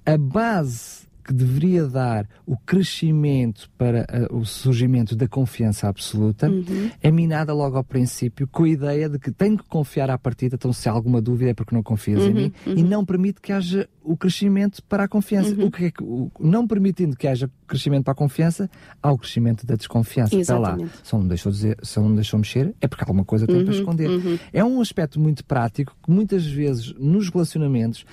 a, 0.06 0.12
a 0.12 0.18
base 0.18 1.06
que 1.30 1.34
deveria 1.34 1.86
dar 1.86 2.28
o 2.44 2.56
crescimento 2.56 3.70
para 3.78 4.04
uh, 4.28 4.36
o 4.36 4.44
surgimento 4.44 5.14
da 5.14 5.28
confiança 5.28 5.86
absoluta 5.86 6.50
uhum. 6.50 6.90
é 7.00 7.08
minada 7.12 7.54
logo 7.54 7.76
ao 7.76 7.84
princípio 7.84 8.48
com 8.48 8.64
a 8.64 8.68
ideia 8.68 9.08
de 9.08 9.16
que 9.16 9.30
tenho 9.30 9.56
que 9.56 9.62
confiar 9.62 10.10
à 10.10 10.18
partida, 10.18 10.56
então 10.56 10.72
se 10.72 10.88
há 10.88 10.92
alguma 10.92 11.22
dúvida 11.22 11.52
é 11.52 11.54
porque 11.54 11.72
não 11.72 11.84
confias 11.84 12.20
uhum, 12.20 12.30
em 12.30 12.34
mim 12.34 12.52
uhum. 12.66 12.74
e 12.78 12.82
não 12.82 13.04
permite 13.04 13.40
que 13.40 13.52
haja 13.52 13.88
o 14.02 14.16
crescimento 14.16 14.82
para 14.82 15.04
a 15.04 15.08
confiança. 15.08 15.54
Uhum. 15.54 15.66
O 15.66 15.70
que 15.70 15.84
é 15.84 15.90
que, 15.92 16.02
o, 16.02 16.32
não 16.40 16.66
permitindo 16.66 17.14
que 17.14 17.28
haja 17.28 17.48
crescimento 17.68 18.04
para 18.04 18.12
a 18.12 18.16
confiança, 18.16 18.68
há 19.00 19.12
o 19.12 19.18
crescimento 19.18 19.64
da 19.64 19.76
desconfiança. 19.76 20.34
Exatamente. 20.34 20.84
Está 20.84 20.98
lá. 20.98 21.04
Se 21.04 21.12
não 21.12 21.22
me 21.22 21.28
deixou 21.28 21.52
dizer, 21.52 21.78
se 21.80 22.00
não 22.00 22.14
deixou 22.14 22.38
mexer, 22.40 22.74
é 22.80 22.88
porque 22.88 23.04
alguma 23.04 23.24
coisa 23.24 23.46
tem 23.46 23.56
uhum, 23.56 23.64
para 23.64 23.74
esconder. 23.74 24.10
Uhum. 24.10 24.38
É 24.52 24.64
um 24.64 24.80
aspecto 24.80 25.20
muito 25.20 25.44
prático 25.44 25.94
que 26.02 26.10
muitas 26.10 26.44
vezes 26.44 26.92
nos 26.98 27.28
relacionamentos, 27.28 28.04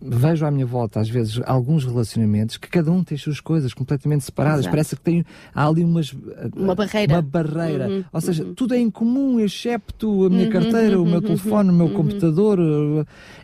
vejo 0.00 0.46
à 0.46 0.50
minha 0.50 0.64
volta 0.64 1.00
às 1.00 1.10
vezes 1.10 1.40
alguns 1.44 1.84
relacionamentos 1.84 2.53
que 2.58 2.68
cada 2.68 2.90
um 2.90 3.02
tem 3.02 3.16
as 3.16 3.22
suas 3.22 3.40
coisas 3.40 3.72
completamente 3.74 4.24
separadas. 4.24 4.60
Exato. 4.60 4.70
Parece 4.70 4.96
que 4.96 5.02
tem 5.02 5.24
há 5.54 5.66
ali 5.66 5.84
umas 5.84 6.14
uma 6.54 6.74
barreira. 6.74 7.14
Uma 7.14 7.22
barreira. 7.22 7.88
Uhum, 7.88 8.04
Ou 8.12 8.20
seja, 8.20 8.44
uhum. 8.44 8.54
tudo 8.54 8.74
é 8.74 8.78
em 8.78 8.90
comum, 8.90 9.40
excepto 9.40 10.26
a 10.26 10.30
minha 10.30 10.46
uhum, 10.46 10.52
carteira, 10.52 11.00
o 11.00 11.04
meu 11.04 11.16
uhum, 11.16 11.20
telefone, 11.22 11.70
o 11.70 11.72
meu 11.72 11.90
computador. 11.90 12.58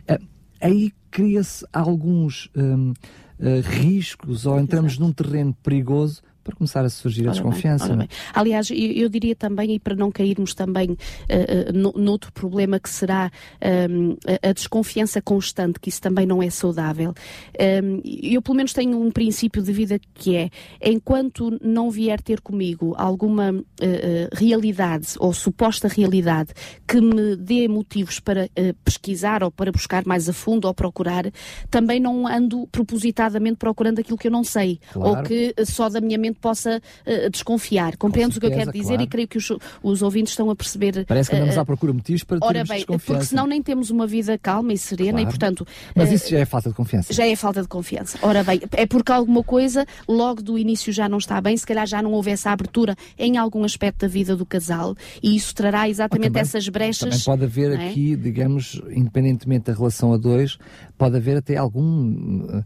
Eh, 0.07 0.19
aí 0.59 0.93
cria-se 1.09 1.65
alguns 1.73 2.49
um, 2.55 2.91
uh, 2.91 2.93
eh, 3.39 3.61
riscos 3.61 4.45
ou 4.45 4.59
entramos 4.59 4.93
Exato. 4.93 5.05
num 5.05 5.11
terreno 5.11 5.55
perigoso 5.61 6.21
para 6.51 6.57
começar 6.57 6.85
a 6.85 6.89
surgir 6.89 7.27
a 7.27 7.31
desconfiança. 7.31 7.87
Bem, 7.87 7.97
bem. 7.99 8.09
Aliás, 8.33 8.69
eu, 8.69 8.77
eu, 8.77 9.09
diria 9.09 9.35
também, 9.35 9.75
e 9.75 9.79
para 9.79 9.95
não 9.95 10.11
cairmos 10.11 10.53
também 10.53 10.91
uh, 10.91 10.97
uh, 11.77 11.99
noutro 11.99 12.31
problema 12.31 12.79
que 12.79 12.89
será 12.89 13.31
um, 13.89 14.15
a 14.41 14.51
desconfiança 14.53 15.21
constante, 15.21 15.79
que 15.79 15.89
isso 15.89 16.01
também 16.01 16.25
não 16.25 16.43
é 16.43 16.49
saudável, 16.49 17.13
um, 17.83 18.01
eu 18.03 18.41
pelo 18.41 18.57
menos 18.57 18.73
tenho 18.73 18.99
um 19.01 19.11
princípio 19.11 19.61
de 19.61 19.71
vida 19.71 19.99
que 20.13 20.35
é, 20.35 20.49
enquanto 20.83 21.57
não 21.61 21.89
vier 21.89 22.21
ter 22.21 22.41
comigo 22.41 22.93
alguma 22.97 23.51
uh, 23.51 23.63
realidade 24.33 25.09
ou 25.19 25.33
suposta 25.33 25.87
realidade 25.87 26.53
que 26.87 26.99
me 26.99 27.35
dê 27.35 27.67
motivos 27.67 28.19
para 28.19 28.49
pesquisar 28.83 29.43
ou 29.43 29.51
para 29.51 29.71
buscar 29.71 30.05
mais 30.05 30.27
a 30.27 30.33
fundo 30.33 30.67
ou 30.67 30.73
procurar, 30.73 31.25
também 31.69 31.99
não 31.99 32.27
ando 32.27 32.67
propositadamente 32.67 33.57
procurando 33.57 33.99
aquilo 33.99 34.17
que 34.17 34.27
eu 34.27 34.31
não 34.31 34.43
sei, 34.43 34.79
claro. 34.91 35.17
ou 35.17 35.23
que 35.23 35.53
só 35.65 35.89
da 35.89 36.01
minha 36.01 36.17
mente 36.17 36.39
possa 36.41 36.81
uh, 37.05 37.29
desconfiar. 37.29 37.95
Compreendes 37.97 38.37
o 38.37 38.39
que 38.39 38.47
eu 38.47 38.51
quero 38.51 38.71
dizer 38.71 38.89
claro. 38.89 39.03
e 39.03 39.07
creio 39.07 39.27
que 39.27 39.37
os, 39.37 39.51
os, 39.81 40.01
ouvintes 40.01 40.33
estão 40.33 40.49
a 40.49 40.55
perceber. 40.55 41.05
Parece 41.05 41.29
que 41.29 41.35
andamos 41.35 41.55
uh, 41.55 41.61
à 41.61 41.65
procura 41.65 41.93
motivos 41.93 42.23
para 42.23 42.37
Ora 42.41 42.63
bem, 42.63 42.85
porque 42.85 43.25
senão 43.25 43.47
nem 43.47 43.61
temos 43.61 43.89
uma 43.89 44.07
vida 44.07 44.37
calma 44.37 44.73
e 44.73 44.77
serena 44.77 45.13
claro. 45.13 45.23
e, 45.23 45.25
portanto. 45.27 45.67
Mas 45.95 46.11
isso 46.11 46.29
já 46.29 46.39
é 46.39 46.45
falta 46.45 46.69
de 46.69 46.75
confiança. 46.75 47.13
Já 47.13 47.25
é 47.25 47.35
falta 47.35 47.61
de 47.61 47.67
confiança. 47.67 48.17
Ora 48.21 48.43
bem, 48.43 48.61
é 48.73 48.85
porque 48.85 49.11
alguma 49.11 49.43
coisa 49.43 49.85
logo 50.07 50.41
do 50.41 50.57
início 50.57 50.91
já 50.91 51.07
não 51.07 51.17
está 51.17 51.39
bem, 51.39 51.55
se 51.55 51.65
calhar 51.65 51.85
já 51.85 52.01
não 52.01 52.11
houve 52.11 52.31
essa 52.31 52.51
abertura 52.51 52.95
em 53.17 53.37
algum 53.37 53.63
aspecto 53.63 54.01
da 54.01 54.07
vida 54.07 54.35
do 54.35 54.45
casal 54.45 54.95
e 55.21 55.35
isso 55.35 55.53
trará 55.53 55.87
exatamente 55.87 56.27
também, 56.27 56.41
essas 56.41 56.67
brechas. 56.67 57.09
Também 57.09 57.23
pode 57.23 57.43
haver 57.45 57.79
é? 57.79 57.89
aqui, 57.89 58.15
digamos, 58.15 58.81
independentemente 58.89 59.65
da 59.65 59.73
relação 59.73 60.13
a 60.13 60.17
dois, 60.17 60.57
pode 60.97 61.17
haver 61.17 61.37
até 61.37 61.57
algum 61.57 62.45
uh, 62.45 62.63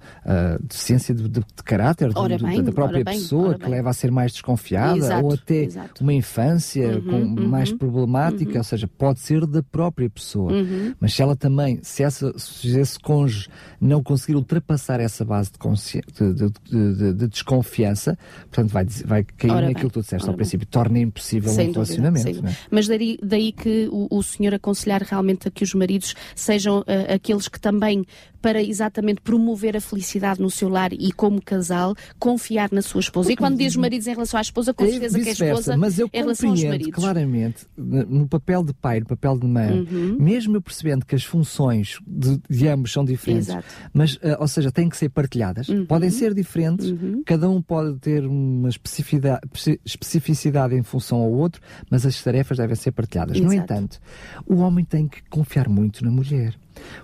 deficiência 0.61 1.13
de, 1.13 1.23
de, 1.23 1.39
de 1.39 1.63
caráter 1.63 2.09
de, 2.13 2.43
bem, 2.43 2.63
da 2.63 2.71
própria 2.71 3.03
pessoa 3.03 3.54
que 3.57 3.69
leva 3.69 3.89
a 3.89 3.93
ser 3.93 4.11
mais 4.11 4.31
desconfiada 4.31 4.97
exato, 4.97 5.25
ou 5.25 5.33
até 5.33 5.63
exato. 5.63 6.03
uma 6.03 6.13
infância 6.13 6.97
uhum, 6.97 7.01
com, 7.01 7.41
uhum, 7.41 7.47
mais 7.47 7.71
problemática, 7.71 8.51
uhum. 8.51 8.57
ou 8.57 8.63
seja, 8.63 8.87
pode 8.87 9.19
ser 9.19 9.45
da 9.45 9.63
própria 9.63 10.09
pessoa. 10.09 10.51
Uhum. 10.51 10.93
Mas 10.99 11.13
se 11.13 11.21
ela 11.21 11.35
também, 11.35 11.79
se, 11.81 12.03
essa, 12.03 12.33
se 12.37 12.77
esse 12.77 12.99
cônjuge 12.99 13.47
não 13.79 14.01
conseguir 14.03 14.35
ultrapassar 14.35 14.99
essa 14.99 15.23
base 15.23 15.51
de, 15.51 16.33
de, 16.33 16.49
de, 16.69 17.13
de 17.13 17.27
desconfiança, 17.27 18.17
portanto 18.51 18.71
vai, 18.71 18.85
vai 19.05 19.23
cair 19.23 19.51
ora 19.51 19.67
naquilo 19.67 19.81
bem, 19.81 19.87
que 19.89 19.93
tu 19.93 20.01
disseste 20.01 20.27
ao 20.27 20.33
bem. 20.33 20.37
princípio, 20.37 20.67
torna 20.67 20.99
impossível 20.99 21.51
sem 21.51 21.69
um 21.69 21.71
dúvida, 21.71 21.93
relacionamento. 21.93 22.47
É? 22.47 22.57
Mas 22.69 22.87
daí, 22.87 23.17
daí 23.21 23.51
que 23.51 23.87
o, 23.91 24.07
o 24.09 24.23
senhor 24.23 24.53
aconselhar 24.53 25.01
realmente 25.01 25.47
a 25.47 25.51
que 25.51 25.63
os 25.63 25.73
maridos 25.73 26.15
sejam 26.35 26.79
uh, 26.79 27.13
aqueles 27.13 27.47
que 27.47 27.59
também 27.59 28.05
para 28.45 28.61
exatamente 28.61 29.21
promover 29.21 29.75
a 29.75 29.81
felicidade 29.81 30.39
no 30.39 30.51
seu 30.51 30.69
lar 30.69 30.93
e 30.93 31.11
como 31.11 31.41
casal, 31.41 31.95
confiar 32.19 32.69
na 32.71 32.83
sua 32.83 32.99
esposa. 32.99 33.31
E 33.31 33.35
quando 33.35 33.57
diz 33.57 33.73
os 33.73 33.75
maridos 33.75 34.05
em 34.05 34.11
relação 34.11 34.37
à 34.37 34.41
esposa, 34.41 34.71
com 34.71 34.85
é 34.85 34.91
certeza 34.91 35.19
que 35.19 35.25
é 35.27 35.31
a 35.31 35.49
esposa 35.49 35.75
mas 35.75 35.97
eu 35.97 36.07
em 36.13 36.17
relação 36.19 36.51
aos 36.51 36.63
maridos. 36.63 36.93
claramente, 36.93 37.65
no 37.75 38.27
papel 38.27 38.63
de 38.63 38.71
pai, 38.71 38.99
no 38.99 39.07
papel 39.07 39.39
de 39.39 39.47
mãe, 39.47 39.79
uhum. 39.79 40.17
mesmo 40.19 40.57
eu 40.57 40.61
percebendo 40.61 41.07
que 41.07 41.15
as 41.15 41.23
funções 41.23 41.97
de, 42.05 42.39
de 42.47 42.67
ambos 42.67 42.91
são 42.91 43.03
diferentes, 43.03 43.49
Exato. 43.49 43.65
mas, 43.91 44.13
uh, 44.17 44.37
ou 44.37 44.47
seja, 44.47 44.71
têm 44.71 44.89
que 44.89 44.97
ser 44.97 45.09
partilhadas, 45.09 45.67
uhum. 45.67 45.87
podem 45.87 46.11
ser 46.11 46.31
diferentes, 46.35 46.91
uhum. 46.91 47.23
cada 47.25 47.49
um 47.49 47.59
pode 47.63 47.97
ter 47.97 48.27
uma 48.27 48.69
especificidade, 48.69 49.41
especificidade 49.83 50.75
em 50.75 50.83
função 50.83 51.17
ao 51.17 51.31
outro, 51.31 51.59
mas 51.89 52.05
as 52.05 52.21
tarefas 52.21 52.59
devem 52.59 52.75
ser 52.75 52.91
partilhadas. 52.91 53.37
Exato. 53.37 53.47
No 53.47 53.59
entanto, 53.59 53.99
o 54.45 54.57
homem 54.57 54.85
tem 54.85 55.07
que 55.07 55.23
confiar 55.31 55.67
muito 55.67 56.05
na 56.05 56.11
mulher. 56.11 56.53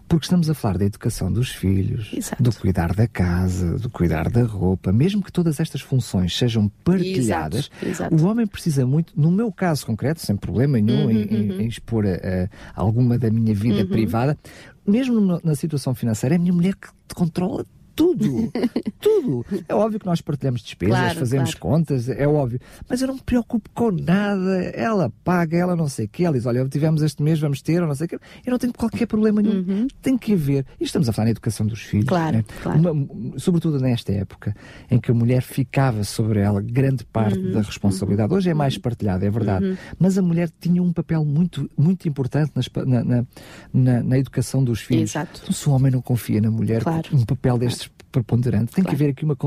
Porque 0.07 0.25
estamos 0.25 0.49
a 0.49 0.53
falar 0.53 0.77
da 0.77 0.85
educação 0.85 1.31
dos 1.31 1.49
filhos, 1.49 2.11
Exato. 2.13 2.41
do 2.41 2.53
cuidar 2.53 2.93
da 2.93 3.07
casa, 3.07 3.77
do 3.77 3.89
cuidar 3.89 4.29
da 4.29 4.43
roupa, 4.43 4.91
mesmo 4.91 5.23
que 5.23 5.31
todas 5.31 5.59
estas 5.59 5.81
funções 5.81 6.37
sejam 6.37 6.69
partilhadas, 6.83 7.69
Exato. 7.81 8.15
O 8.15 8.27
homem 8.27 8.45
precisa 8.45 8.85
muito, 8.85 9.13
no 9.19 9.31
meu 9.31 9.51
caso 9.51 9.85
concreto, 9.85 10.19
sem 10.21 10.35
problema 10.35 10.79
nenhum 10.79 11.05
uhum, 11.05 11.11
em, 11.11 11.51
uhum. 11.51 11.61
em, 11.61 11.67
expor 11.67 12.05
a, 12.05 12.09
a, 12.09 12.49
alguma 12.73 13.17
da 13.17 13.29
minha 13.29 13.53
vida 13.53 13.81
uhum. 13.81 13.87
privada, 13.87 14.37
mesmo 14.85 15.39
na 15.43 15.55
situação 15.55 15.93
financeira, 15.93 16.35
é 16.35 16.37
a 16.37 16.39
minha 16.39 16.53
mulher 16.53 16.75
que 16.75 16.89
controla 17.13 17.65
tudo, 18.01 18.51
tudo. 18.99 19.45
É 19.67 19.75
óbvio 19.75 19.99
que 19.99 20.05
nós 20.05 20.21
partilhamos 20.21 20.61
despesas, 20.61 20.97
claro, 20.97 21.19
fazemos 21.19 21.53
claro. 21.53 21.77
contas, 21.77 22.09
é 22.09 22.27
óbvio. 22.27 22.59
Mas 22.89 23.01
eu 23.01 23.07
não 23.07 23.15
me 23.15 23.21
preocupo 23.21 23.69
com 23.73 23.91
nada. 23.91 24.63
Ela 24.73 25.11
paga, 25.23 25.57
ela 25.57 25.75
não 25.75 25.87
sei 25.87 26.05
o 26.05 26.09
quê. 26.09 26.25
Ela 26.25 26.35
diz, 26.35 26.45
olha, 26.45 26.67
tivemos 26.67 27.03
este 27.03 27.21
mês, 27.21 27.39
vamos 27.39 27.61
ter, 27.61 27.81
ou 27.81 27.87
não 27.87 27.95
sei 27.95 28.05
o 28.05 28.09
quê. 28.09 28.19
Eu 28.45 28.51
não 28.51 28.57
tenho 28.57 28.73
qualquer 28.73 29.05
problema 29.05 29.41
nenhum. 29.41 29.65
Uhum. 29.67 29.87
Tem 30.01 30.17
que 30.17 30.33
haver. 30.33 30.65
E 30.79 30.83
estamos 30.83 31.07
a 31.07 31.13
falar 31.13 31.25
na 31.25 31.31
educação 31.31 31.65
dos 31.65 31.81
filhos. 31.81 32.07
Claro, 32.07 32.37
né? 32.37 32.45
claro. 32.63 32.79
Uma, 32.79 33.39
sobretudo 33.39 33.79
nesta 33.79 34.11
época, 34.11 34.55
em 34.89 34.99
que 34.99 35.11
a 35.11 35.13
mulher 35.13 35.41
ficava 35.43 36.03
sobre 36.03 36.39
ela 36.39 36.61
grande 36.61 37.05
parte 37.05 37.37
uhum. 37.37 37.51
da 37.51 37.61
responsabilidade. 37.61 38.33
Hoje 38.33 38.49
é 38.49 38.53
mais 38.53 38.75
uhum. 38.75 38.81
partilhada, 38.81 39.25
é 39.25 39.29
verdade. 39.29 39.65
Uhum. 39.65 39.77
Mas 39.99 40.17
a 40.17 40.21
mulher 40.21 40.49
tinha 40.59 40.81
um 40.81 40.91
papel 40.91 41.23
muito, 41.23 41.69
muito 41.77 42.07
importante 42.07 42.51
nas, 42.55 42.69
na, 42.85 43.03
na, 43.03 43.25
na, 43.73 44.03
na, 44.03 44.17
educação 44.17 44.63
dos 44.63 44.81
filhos. 44.81 45.11
Exato. 45.11 45.41
Então, 45.43 45.53
se 45.53 45.69
o 45.69 45.71
homem 45.71 45.91
não 45.91 46.01
confia 46.01 46.41
na 46.41 46.49
mulher, 46.49 46.81
claro. 46.81 47.07
um 47.13 47.25
papel 47.25 47.57
destes 47.57 47.90
preponderante. 48.11 48.73
Tem 48.73 48.83
claro. 48.83 48.97
que 48.97 49.03
haver 49.03 49.11
aqui 49.11 49.25
uma 49.25 49.37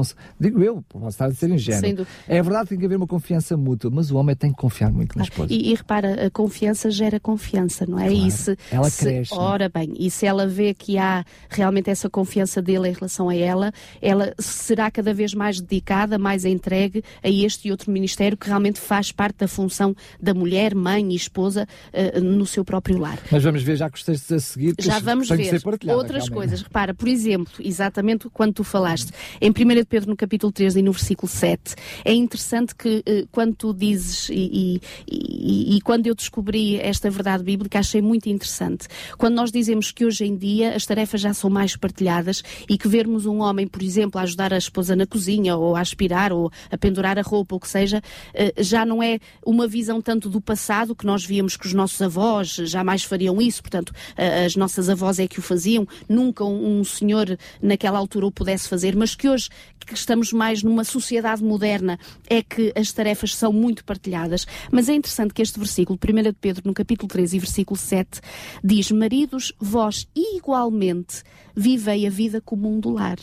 digo 0.41 0.63
eu, 0.63 0.83
posso 0.89 1.09
estar 1.09 1.27
a 1.27 1.35
ser 1.35 1.51
ingênuo. 1.51 2.07
É 2.27 2.43
verdade, 2.43 2.71
tem 2.71 2.79
que 2.79 2.85
haver 2.85 2.97
uma 2.97 3.07
confiança 3.07 3.57
mútua, 3.57 3.91
mas 3.91 4.11
o 4.11 4.17
homem 4.17 4.35
tem 4.35 4.51
que 4.51 4.57
confiar 4.57 4.91
muito 4.91 5.15
claro. 5.15 5.29
na 5.29 5.33
esposa. 5.33 5.53
E, 5.53 5.71
e, 5.71 5.75
repara, 5.75 6.27
a 6.27 6.31
confiança 6.31 6.91
gera 6.91 7.21
confiança, 7.21 7.87
não 7.87 7.99
é? 7.99 8.09
Claro. 8.09 8.27
E 8.27 8.31
se, 8.31 8.59
ela 8.71 8.91
se, 8.91 9.05
cresce. 9.05 9.35
Ora 9.35 9.69
bem, 9.69 9.95
e 9.99 10.11
se 10.11 10.27
ela 10.27 10.47
vê 10.47 10.75
que 10.75 10.99
há 10.99 11.25
realmente 11.49 11.91
essa 11.91 12.09
confiança 12.09 12.61
dele 12.63 12.89
em 12.89 12.93
relação 12.93 13.29
a 13.29 13.35
ela, 13.35 13.73
ela 14.01 14.35
será 14.39 14.91
cada 14.91 15.13
vez 15.13 15.35
mais 15.35 15.61
dedicada, 15.61 16.19
mais 16.19 16.45
entregue 16.45 17.03
a 17.23 17.29
este 17.29 17.69
e 17.69 17.71
outro 17.71 17.91
ministério 17.91 18.37
que 18.37 18.47
realmente 18.47 18.81
faz 18.81 19.13
parte 19.13 19.39
da 19.39 19.49
função 19.49 19.95
da 20.21 20.35
mulher, 20.35 20.75
mãe 20.75 21.13
e 21.13 21.17
esposa 21.17 21.67
uh, 21.93 22.21
no 22.21 22.47
seu 22.47 22.65
próprio 22.65 22.99
lar. 22.99 23.19
Mas 23.31 23.43
vamos 23.43 23.63
ver 23.63 23.77
já 23.77 23.91
que 23.91 23.99
a 24.11 24.39
seguir 24.41 24.75
já 24.79 24.99
vamos 24.99 25.29
ver 25.29 25.61
outras 25.65 26.25
realmente. 26.25 26.31
coisas. 26.31 26.63
Repara, 26.63 26.95
por 26.95 27.09
exemplo, 27.09 27.53
exatamente 27.61 28.29
quando 28.31 28.54
tu 28.55 28.65
falaste. 28.65 29.13
Em 29.41 29.51
1 29.51 29.85
Pedro, 29.89 30.11
no 30.11 30.17
capítulo 30.17 30.53
3 30.53 30.77
e 30.77 30.83
no 30.83 30.93
versículo 30.93 31.29
7, 31.29 31.75
é 32.05 32.13
interessante 32.15 32.75
que 32.75 32.99
uh, 32.99 33.29
quando 33.31 33.55
tu 33.55 33.75
dizes, 33.75 34.29
e, 34.31 34.81
e, 35.07 35.77
e, 35.77 35.81
quando 35.83 36.07
eu 36.07 36.15
descobri 36.15 36.79
esta 36.81 37.11
verdade 37.11 37.43
bíblica, 37.43 37.79
achei 37.79 38.01
muito 38.01 38.29
interessante. 38.29 38.87
Quando 39.19 39.35
nós 39.35 39.51
dizemos 39.51 39.91
que 39.91 40.05
hoje 40.05 40.25
em 40.25 40.37
dia 40.37 40.75
as 40.75 40.87
tarefas 40.87 41.21
já 41.21 41.35
são 41.35 41.51
mais 41.51 41.77
partilhadas 41.77 42.43
e 42.69 42.79
que 42.79 42.89
vermos 42.89 43.27
um 43.27 43.41
homem, 43.41 43.67
por 43.67 43.83
exemplo, 43.83 44.21
a 44.21 44.23
ajudar 44.23 44.53
a 44.53 44.59
esposa 44.59 44.97
na 44.97 45.07
cozinha, 45.07 45.57
ou 45.57 45.77
a 45.77 45.81
aspirar, 45.81 46.33
ou 46.33 46.51
a 46.71 46.79
pendurar 46.79 47.19
a 47.19 47.23
roupa, 47.23 47.55
ou 47.55 47.59
o 47.59 47.61
que 47.61 47.69
seja, 47.69 47.99
uh, 47.99 48.63
já 48.63 48.85
não 48.87 49.03
é 49.03 49.19
uma 49.45 49.67
visão 49.67 50.01
tanto 50.01 50.31
do 50.31 50.41
passado, 50.41 50.95
que 50.95 51.05
nós 51.05 51.25
víamos 51.25 51.57
que 51.57 51.67
os 51.67 51.75
nossos 51.75 52.01
avós 52.01 52.49
jamais 52.49 53.03
fariam 53.03 53.41
isso, 53.41 53.63
portanto, 53.63 53.93
as 54.17 54.57
nossas 54.57 54.89
avós 54.89 55.19
é 55.19 55.27
que 55.27 55.39
o 55.39 55.43
faziam, 55.43 55.87
nunca 56.09 56.45
um, 56.45 56.85
senhor 56.85 57.39
naquela 57.61 57.99
altura 57.99 58.27
o 58.27 58.33
pudesse 58.45 58.69
fazer, 58.69 58.95
mas 58.95 59.15
que 59.15 59.27
hoje 59.27 59.49
que 59.87 59.95
estamos 59.95 60.33
mais 60.33 60.63
numa 60.63 60.85
sociedade 60.85 61.43
moderna 61.43 61.99
é 62.29 62.43
que 62.43 62.73
as 62.77 62.93
tarefas 62.93 63.35
são 63.35 63.53
muito 63.53 63.85
partilhadas. 63.85 64.47
Mas 64.71 64.89
é 64.89 64.95
interessante 64.95 65.33
que 65.33 65.41
este 65.41 65.59
versículo, 65.59 65.99
1 65.99 66.23
de 66.23 66.33
Pedro, 66.35 66.63
no 66.67 66.75
capítulo 66.75 67.09
3 67.09 67.33
e 67.33 67.39
versículo 67.39 67.79
7, 67.79 68.21
diz: 68.63 68.91
Maridos, 68.91 69.53
vós 69.59 70.07
igualmente 70.15 71.23
vivei 71.57 72.07
a 72.07 72.11
vida 72.11 72.41
comum 72.41 72.79
do 72.79 72.91
lar. 72.91 73.19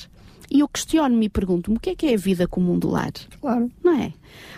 E 0.50 0.60
eu 0.60 0.68
questiono-me 0.68 1.28
e 1.28 1.30
pergunto-me 1.30 1.78
o 1.78 1.80
que 1.80 1.92
é 1.92 1.96
que 1.96 2.08
é 2.08 2.16
a 2.16 2.18
vida 2.18 2.48
comum 2.48 2.78
do 2.78 2.90
lar? 2.90 3.14
Claro. 3.40 3.72
Não 3.84 3.98
é? 3.98 4.12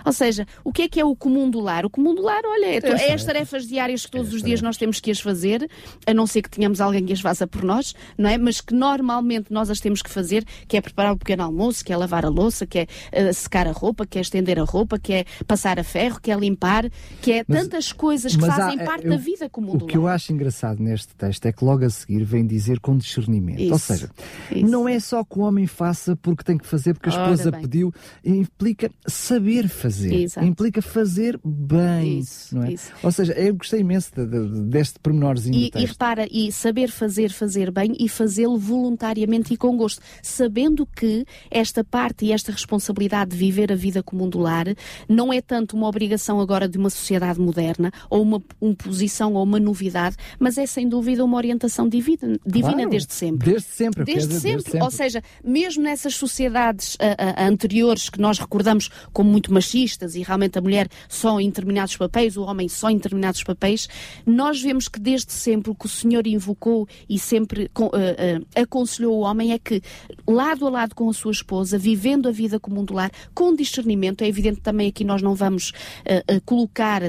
Ou 0.06 0.12
seja, 0.12 0.46
o 0.64 0.72
que 0.72 0.84
é 0.84 0.90
que 0.90 1.00
é 1.00 1.06
o 1.06 1.16
comum 1.16 1.50
do 1.50 1.60
lar? 1.60 1.86
O 1.86 1.90
comum 1.90 2.14
do 2.14 2.22
lar, 2.22 2.42
olha, 2.46 2.66
é, 2.66 3.10
é 3.10 3.14
as 3.14 3.24
tarefas 3.24 3.68
diárias 3.68 4.06
que 4.06 4.12
todos 4.12 4.34
os 4.34 4.44
dias 4.44 4.62
nós 4.62 4.78
temos 4.78 5.00
que 5.00 5.12
as 5.12 5.20
fazer, 5.20 5.70
a 6.06 6.14
não 6.14 6.28
ser 6.28 6.42
que 6.42 6.50
tenhamos 6.50 6.82
alguém 6.82 7.06
que 7.06 7.14
as 7.14 7.22
faça 7.22 7.48
por 7.48 7.64
nós, 7.64 7.94
não 8.18 8.30
é? 8.30 8.38
Mas 8.38 8.62
que 8.62 8.74
normalmente 8.74 9.52
nós 9.52 9.70
as 9.70 9.80
temos 9.80 10.02
que 10.02 10.10
fazer, 10.10 10.46
que 10.68 10.78
é 10.78 10.82
preparar 10.82 11.12
o 11.12 11.16
um 11.16 11.18
pequeno 11.18 11.44
almoço, 11.44 11.84
que 11.84 11.94
é 11.94 11.98
lavar 11.98 12.26
a 12.26 12.30
louça, 12.30 12.66
que 12.66 12.80
é 12.80 12.84
uh, 13.30 13.34
secar 13.34 13.68
a 13.68 13.72
roupa, 13.72 14.06
que 14.06 14.18
é 14.18 14.22
estender 14.22 14.60
a 14.60 14.64
roupa, 14.64 15.00
que 15.00 15.14
é 15.14 15.26
passar 15.48 15.80
a 15.80 15.84
ferro, 15.84 16.20
que 16.22 16.32
é 16.32 16.36
limpar, 16.36 16.90
que 17.22 17.32
é 17.32 17.46
mas, 17.48 17.64
tantas 17.64 17.92
coisas 17.92 18.36
que 18.36 18.46
fazem 18.46 18.80
há, 18.82 18.84
parte 18.84 19.06
eu, 19.06 19.12
da 19.12 19.18
vida 19.18 19.50
comum 19.50 19.76
o 19.76 19.78
do 19.78 19.86
lar. 19.86 19.86
O 19.86 19.88
que 19.88 19.98
eu 19.98 20.08
acho 20.08 20.34
engraçado 20.34 20.82
neste 20.82 21.16
texto 21.16 21.46
é 21.46 21.52
que 21.52 21.64
logo 21.64 21.86
a 21.86 21.90
seguir 21.90 22.24
vem 22.24 22.46
dizer 22.46 22.80
com 22.80 22.98
discernimento. 22.98 23.62
Isso, 23.62 23.74
Ou 23.74 23.80
seja, 23.80 24.10
isso. 24.52 24.70
não 24.70 24.88
é 24.88 25.00
só 25.00 25.24
que 25.24 25.40
o 25.40 25.42
homem 25.42 25.68
faça 25.68 26.16
porque 26.16 26.44
tem 26.44 26.58
que 26.58 26.68
fazer, 26.68 26.94
porque 26.94 27.10
a 27.10 27.12
esposa 27.12 27.52
pediu, 27.52 27.94
implica 28.24 28.90
saber 29.08 29.63
fazer. 29.68 30.14
Exato 30.14 30.54
implica 30.54 30.82
fazer 30.82 31.40
bem. 31.44 32.20
Isso, 32.20 32.56
não 32.56 32.64
é? 32.64 32.74
Isso. 32.74 32.92
Ou 33.02 33.12
seja, 33.12 33.34
eu 33.34 33.56
gostei 33.56 33.80
imenso 33.80 34.12
de, 34.16 34.26
de, 34.26 34.62
deste 34.66 35.00
pormenorzinho. 35.00 35.56
E, 35.56 35.72
e 35.76 35.86
repara, 35.86 36.28
e 36.32 36.52
saber 36.52 36.90
fazer, 36.90 37.32
fazer 37.32 37.72
bem 37.72 37.96
e 38.00 38.08
fazê-lo 38.08 38.58
voluntariamente 38.58 39.54
e 39.54 39.58
com 39.58 39.76
gosto, 39.76 40.02
sabendo 40.22 40.86
que 40.86 41.26
esta 41.50 41.84
parte 41.84 42.26
e 42.26 42.32
esta 42.32 42.52
responsabilidade 42.52 43.32
de 43.32 43.38
viver 43.38 43.72
a 43.72 43.76
vida 43.76 44.04
comum 44.04 44.30
do 44.30 44.40
lar 44.40 44.68
não 45.10 45.34
é 45.34 45.42
tanto 45.42 45.76
uma 45.76 45.88
obrigação 45.88 46.40
agora 46.40 46.68
de 46.68 46.78
uma 46.78 46.90
sociedade 46.90 47.40
moderna 47.40 47.92
ou 48.10 48.22
uma 48.22 48.42
imposição 48.62 49.34
ou 49.34 49.44
uma 49.44 49.60
novidade, 49.60 50.16
mas 50.40 50.58
é 50.58 50.66
sem 50.66 50.88
dúvida 50.88 51.24
uma 51.26 51.38
orientação 51.38 51.88
divina, 51.88 52.38
divina 52.46 52.74
claro, 52.74 52.90
desde 52.90 53.14
sempre. 53.14 53.52
Desde 53.52 53.68
sempre. 53.68 54.04
Desde, 54.04 54.28
dizer, 54.28 54.40
sempre. 54.40 54.52
desde 54.56 54.72
sempre. 54.72 54.86
Ou 54.86 54.92
seja, 54.92 55.24
mesmo 55.44 55.84
nessas 55.84 56.16
sociedades 56.16 56.96
uh, 56.96 56.98
uh, 56.98 57.50
anteriores 57.50 58.10
que 58.10 58.20
nós 58.20 58.38
recordamos 58.40 58.90
como 59.12 59.30
muito 59.30 59.53
machistas 59.54 60.16
e 60.16 60.24
realmente 60.24 60.58
a 60.58 60.62
mulher 60.62 60.90
só 61.08 61.40
em 61.40 61.48
determinados 61.48 61.96
papéis, 61.96 62.36
o 62.36 62.44
homem 62.44 62.68
só 62.68 62.90
em 62.90 62.98
determinados 62.98 63.44
papéis, 63.44 63.88
nós 64.26 64.62
vemos 64.62 64.88
que 64.88 65.00
desde 65.00 65.32
sempre 65.32 65.72
o 65.72 65.76
que 65.76 65.86
o 65.86 65.90
Senhor 65.90 66.26
invocou 66.28 66.88
e 67.08 67.18
sempre 67.20 67.70
uh, 67.78 67.86
uh, 67.86 68.46
aconselhou 68.56 69.18
o 69.18 69.22
homem 69.22 69.54
é 69.54 69.60
que, 69.60 69.82
lado 70.28 70.68
a 70.68 70.70
lado 70.70 70.96
com 70.96 71.10
a 71.10 71.14
sua 71.14 71.32
esposa, 71.32 71.78
vivendo 71.78 72.28
a 72.28 72.32
vida 72.32 72.60
comum 72.60 72.84
do 72.84 72.94
lar, 72.94 73.12
com 73.34 73.56
discernimento, 73.56 74.24
é 74.24 74.28
evidente 74.28 74.60
também 74.60 74.90
aqui 74.90 75.04
nós 75.04 75.22
não 75.22 75.36
vamos 75.36 75.70
uh, 75.70 76.42
colocar 76.46 77.02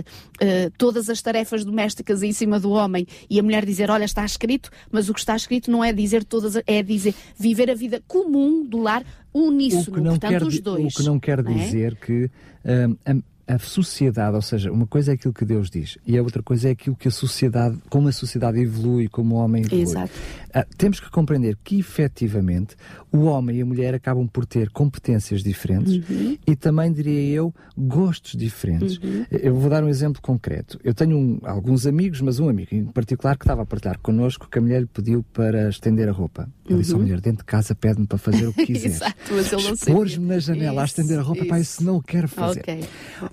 todas 0.76 1.08
as 1.08 1.22
tarefas 1.22 1.64
domésticas 1.64 2.22
em 2.22 2.32
cima 2.32 2.58
do 2.58 2.70
homem 2.70 3.06
e 3.30 3.38
a 3.38 3.42
mulher 3.42 3.64
dizer, 3.64 3.88
olha, 3.88 4.04
está 4.04 4.24
escrito, 4.24 4.68
mas 4.90 5.08
o 5.08 5.14
que 5.14 5.20
está 5.20 5.34
escrito 5.36 5.70
não 5.70 5.82
é 5.82 5.92
dizer 5.92 6.24
todas, 6.24 6.60
é 6.66 6.82
dizer 6.82 7.14
viver 7.38 7.70
a 7.70 7.74
vida 7.74 8.02
comum 8.06 8.64
do 8.64 8.78
lar 8.78 9.04
uníssono, 9.34 10.10
portanto 10.10 10.30
quer, 10.30 10.42
os 10.42 10.60
dois. 10.60 10.94
O 10.94 10.96
que 10.96 11.02
não 11.02 11.18
quer 11.18 11.40
é? 11.40 11.42
dizer 11.42 11.96
que 11.96 12.30
um, 12.64 13.22
a 13.46 13.58
sociedade, 13.58 14.34
ou 14.34 14.42
seja, 14.42 14.72
uma 14.72 14.86
coisa 14.86 15.12
é 15.12 15.14
aquilo 15.14 15.34
que 15.34 15.44
Deus 15.44 15.70
diz 15.70 15.98
e 16.06 16.16
a 16.16 16.22
outra 16.22 16.42
coisa 16.42 16.68
é 16.68 16.72
aquilo 16.72 16.96
que 16.96 17.08
a 17.08 17.10
sociedade, 17.10 17.78
como 17.90 18.08
a 18.08 18.12
sociedade 18.12 18.58
evolui, 18.58 19.08
como 19.08 19.34
o 19.34 19.38
homem 19.38 19.62
evolui. 19.62 19.82
Exato. 19.82 20.12
Uh, 20.54 20.64
temos 20.76 21.00
que 21.00 21.10
compreender 21.10 21.58
que 21.64 21.78
efetivamente 21.78 22.76
o 23.12 23.24
homem 23.24 23.58
e 23.58 23.62
a 23.62 23.66
mulher 23.66 23.94
acabam 23.94 24.26
por 24.26 24.46
ter 24.46 24.70
competências 24.70 25.42
diferentes 25.42 25.96
uhum. 26.08 26.38
e 26.46 26.56
também, 26.56 26.92
diria 26.92 27.36
eu, 27.36 27.54
gostos 27.76 28.36
diferentes. 28.36 28.98
Uhum. 28.98 29.26
Eu 29.30 29.54
vou 29.54 29.68
dar 29.68 29.82
um 29.82 29.88
exemplo 29.88 30.22
concreto. 30.22 30.78
Eu 30.82 30.94
tenho 30.94 31.16
um, 31.16 31.40
alguns 31.42 31.86
amigos, 31.86 32.20
mas 32.20 32.38
um 32.38 32.48
amigo 32.48 32.74
em 32.74 32.84
particular 32.84 33.36
que 33.36 33.44
estava 33.44 33.62
a 33.62 33.66
partilhar 33.66 33.98
connosco 33.98 34.48
que 34.48 34.58
a 34.58 34.62
mulher 34.62 34.80
lhe 34.80 34.86
pediu 34.86 35.24
para 35.32 35.68
estender 35.68 36.08
a 36.08 36.12
roupa. 36.12 36.48
Ele 36.64 36.74
uhum. 36.74 36.80
disse: 36.80 36.94
a 36.94 36.98
mulher, 36.98 37.20
dentro 37.20 37.38
de 37.38 37.44
casa 37.44 37.74
pede-me 37.74 38.06
para 38.06 38.18
fazer 38.18 38.46
o 38.46 38.52
que 38.52 38.66
quiser. 38.66 38.88
Exato, 38.88 39.16
mas 39.30 39.52
ele 39.52 39.62
não 39.62 39.74
Expor-me 39.74 40.26
na 40.26 40.38
janela 40.38 40.72
isso, 40.72 40.80
a 40.80 40.84
estender 40.84 41.18
a 41.18 41.22
roupa, 41.22 41.40
isso. 41.40 41.48
pá, 41.48 41.60
isso 41.60 41.84
não 41.84 41.96
o 41.96 42.02
quero 42.02 42.28
fazer. 42.28 42.60
Okay. 42.60 42.80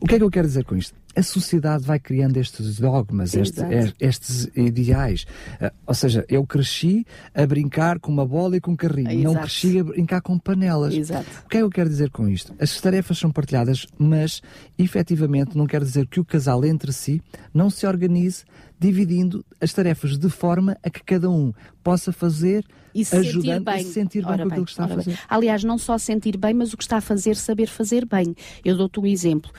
O 0.01 0.07
que 0.07 0.15
é 0.15 0.17
que 0.17 0.23
eu 0.23 0.31
quero 0.31 0.47
dizer 0.47 0.65
com 0.65 0.75
isto? 0.75 0.95
A 1.15 1.21
sociedade 1.21 1.83
vai 1.83 1.99
criando 1.99 2.35
estes 2.37 2.79
dogmas, 2.79 3.35
este, 3.35 3.61
estes 3.99 4.49
ideais. 4.55 5.27
Uh, 5.61 5.69
ou 5.85 5.93
seja, 5.93 6.25
eu 6.27 6.43
cresci 6.43 7.05
a 7.35 7.45
brincar 7.45 7.99
com 7.99 8.11
uma 8.11 8.25
bola 8.25 8.57
e 8.57 8.59
com 8.59 8.71
um 8.71 8.75
carrinho, 8.75 9.11
Exato. 9.11 9.23
não 9.23 9.35
cresci 9.35 9.77
a 9.77 9.83
brincar 9.83 10.21
com 10.21 10.39
panelas. 10.39 10.95
Exato. 10.95 11.27
O 11.45 11.49
que 11.49 11.57
é 11.57 11.59
que 11.59 11.63
eu 11.65 11.69
quero 11.69 11.87
dizer 11.87 12.09
com 12.09 12.27
isto? 12.27 12.51
As 12.59 12.81
tarefas 12.81 13.19
são 13.19 13.31
partilhadas, 13.31 13.85
mas 13.95 14.41
efetivamente 14.75 15.55
não 15.55 15.67
quer 15.67 15.81
dizer 15.83 16.07
que 16.07 16.19
o 16.19 16.25
casal 16.25 16.65
entre 16.65 16.91
si 16.91 17.21
não 17.53 17.69
se 17.69 17.85
organize 17.85 18.43
dividindo 18.79 19.45
as 19.61 19.71
tarefas 19.71 20.17
de 20.17 20.29
forma 20.29 20.75
a 20.81 20.89
que 20.89 21.03
cada 21.03 21.29
um 21.29 21.53
possa 21.83 22.11
fazer 22.11 22.65
e 22.93 23.05
se 23.05 23.23
sentir 23.23 23.59
bem. 23.59 23.83
se 23.83 23.93
sentir 23.93 24.25
bem 24.25 24.37
com 24.37 24.43
aquilo 24.47 24.65
que 24.65 24.71
está 24.71 24.85
a 24.85 24.87
fazer. 24.87 25.11
Bem. 25.11 25.19
Aliás, 25.29 25.63
não 25.63 25.77
só 25.77 25.97
sentir 25.97 26.37
bem, 26.37 26.53
mas 26.53 26.73
o 26.73 26.77
que 26.77 26.83
está 26.83 26.97
a 26.97 27.01
fazer, 27.01 27.35
saber 27.35 27.67
fazer 27.67 28.05
bem. 28.05 28.35
Eu 28.63 28.77
dou-te 28.77 28.99
um 28.99 29.05
exemplo. 29.05 29.51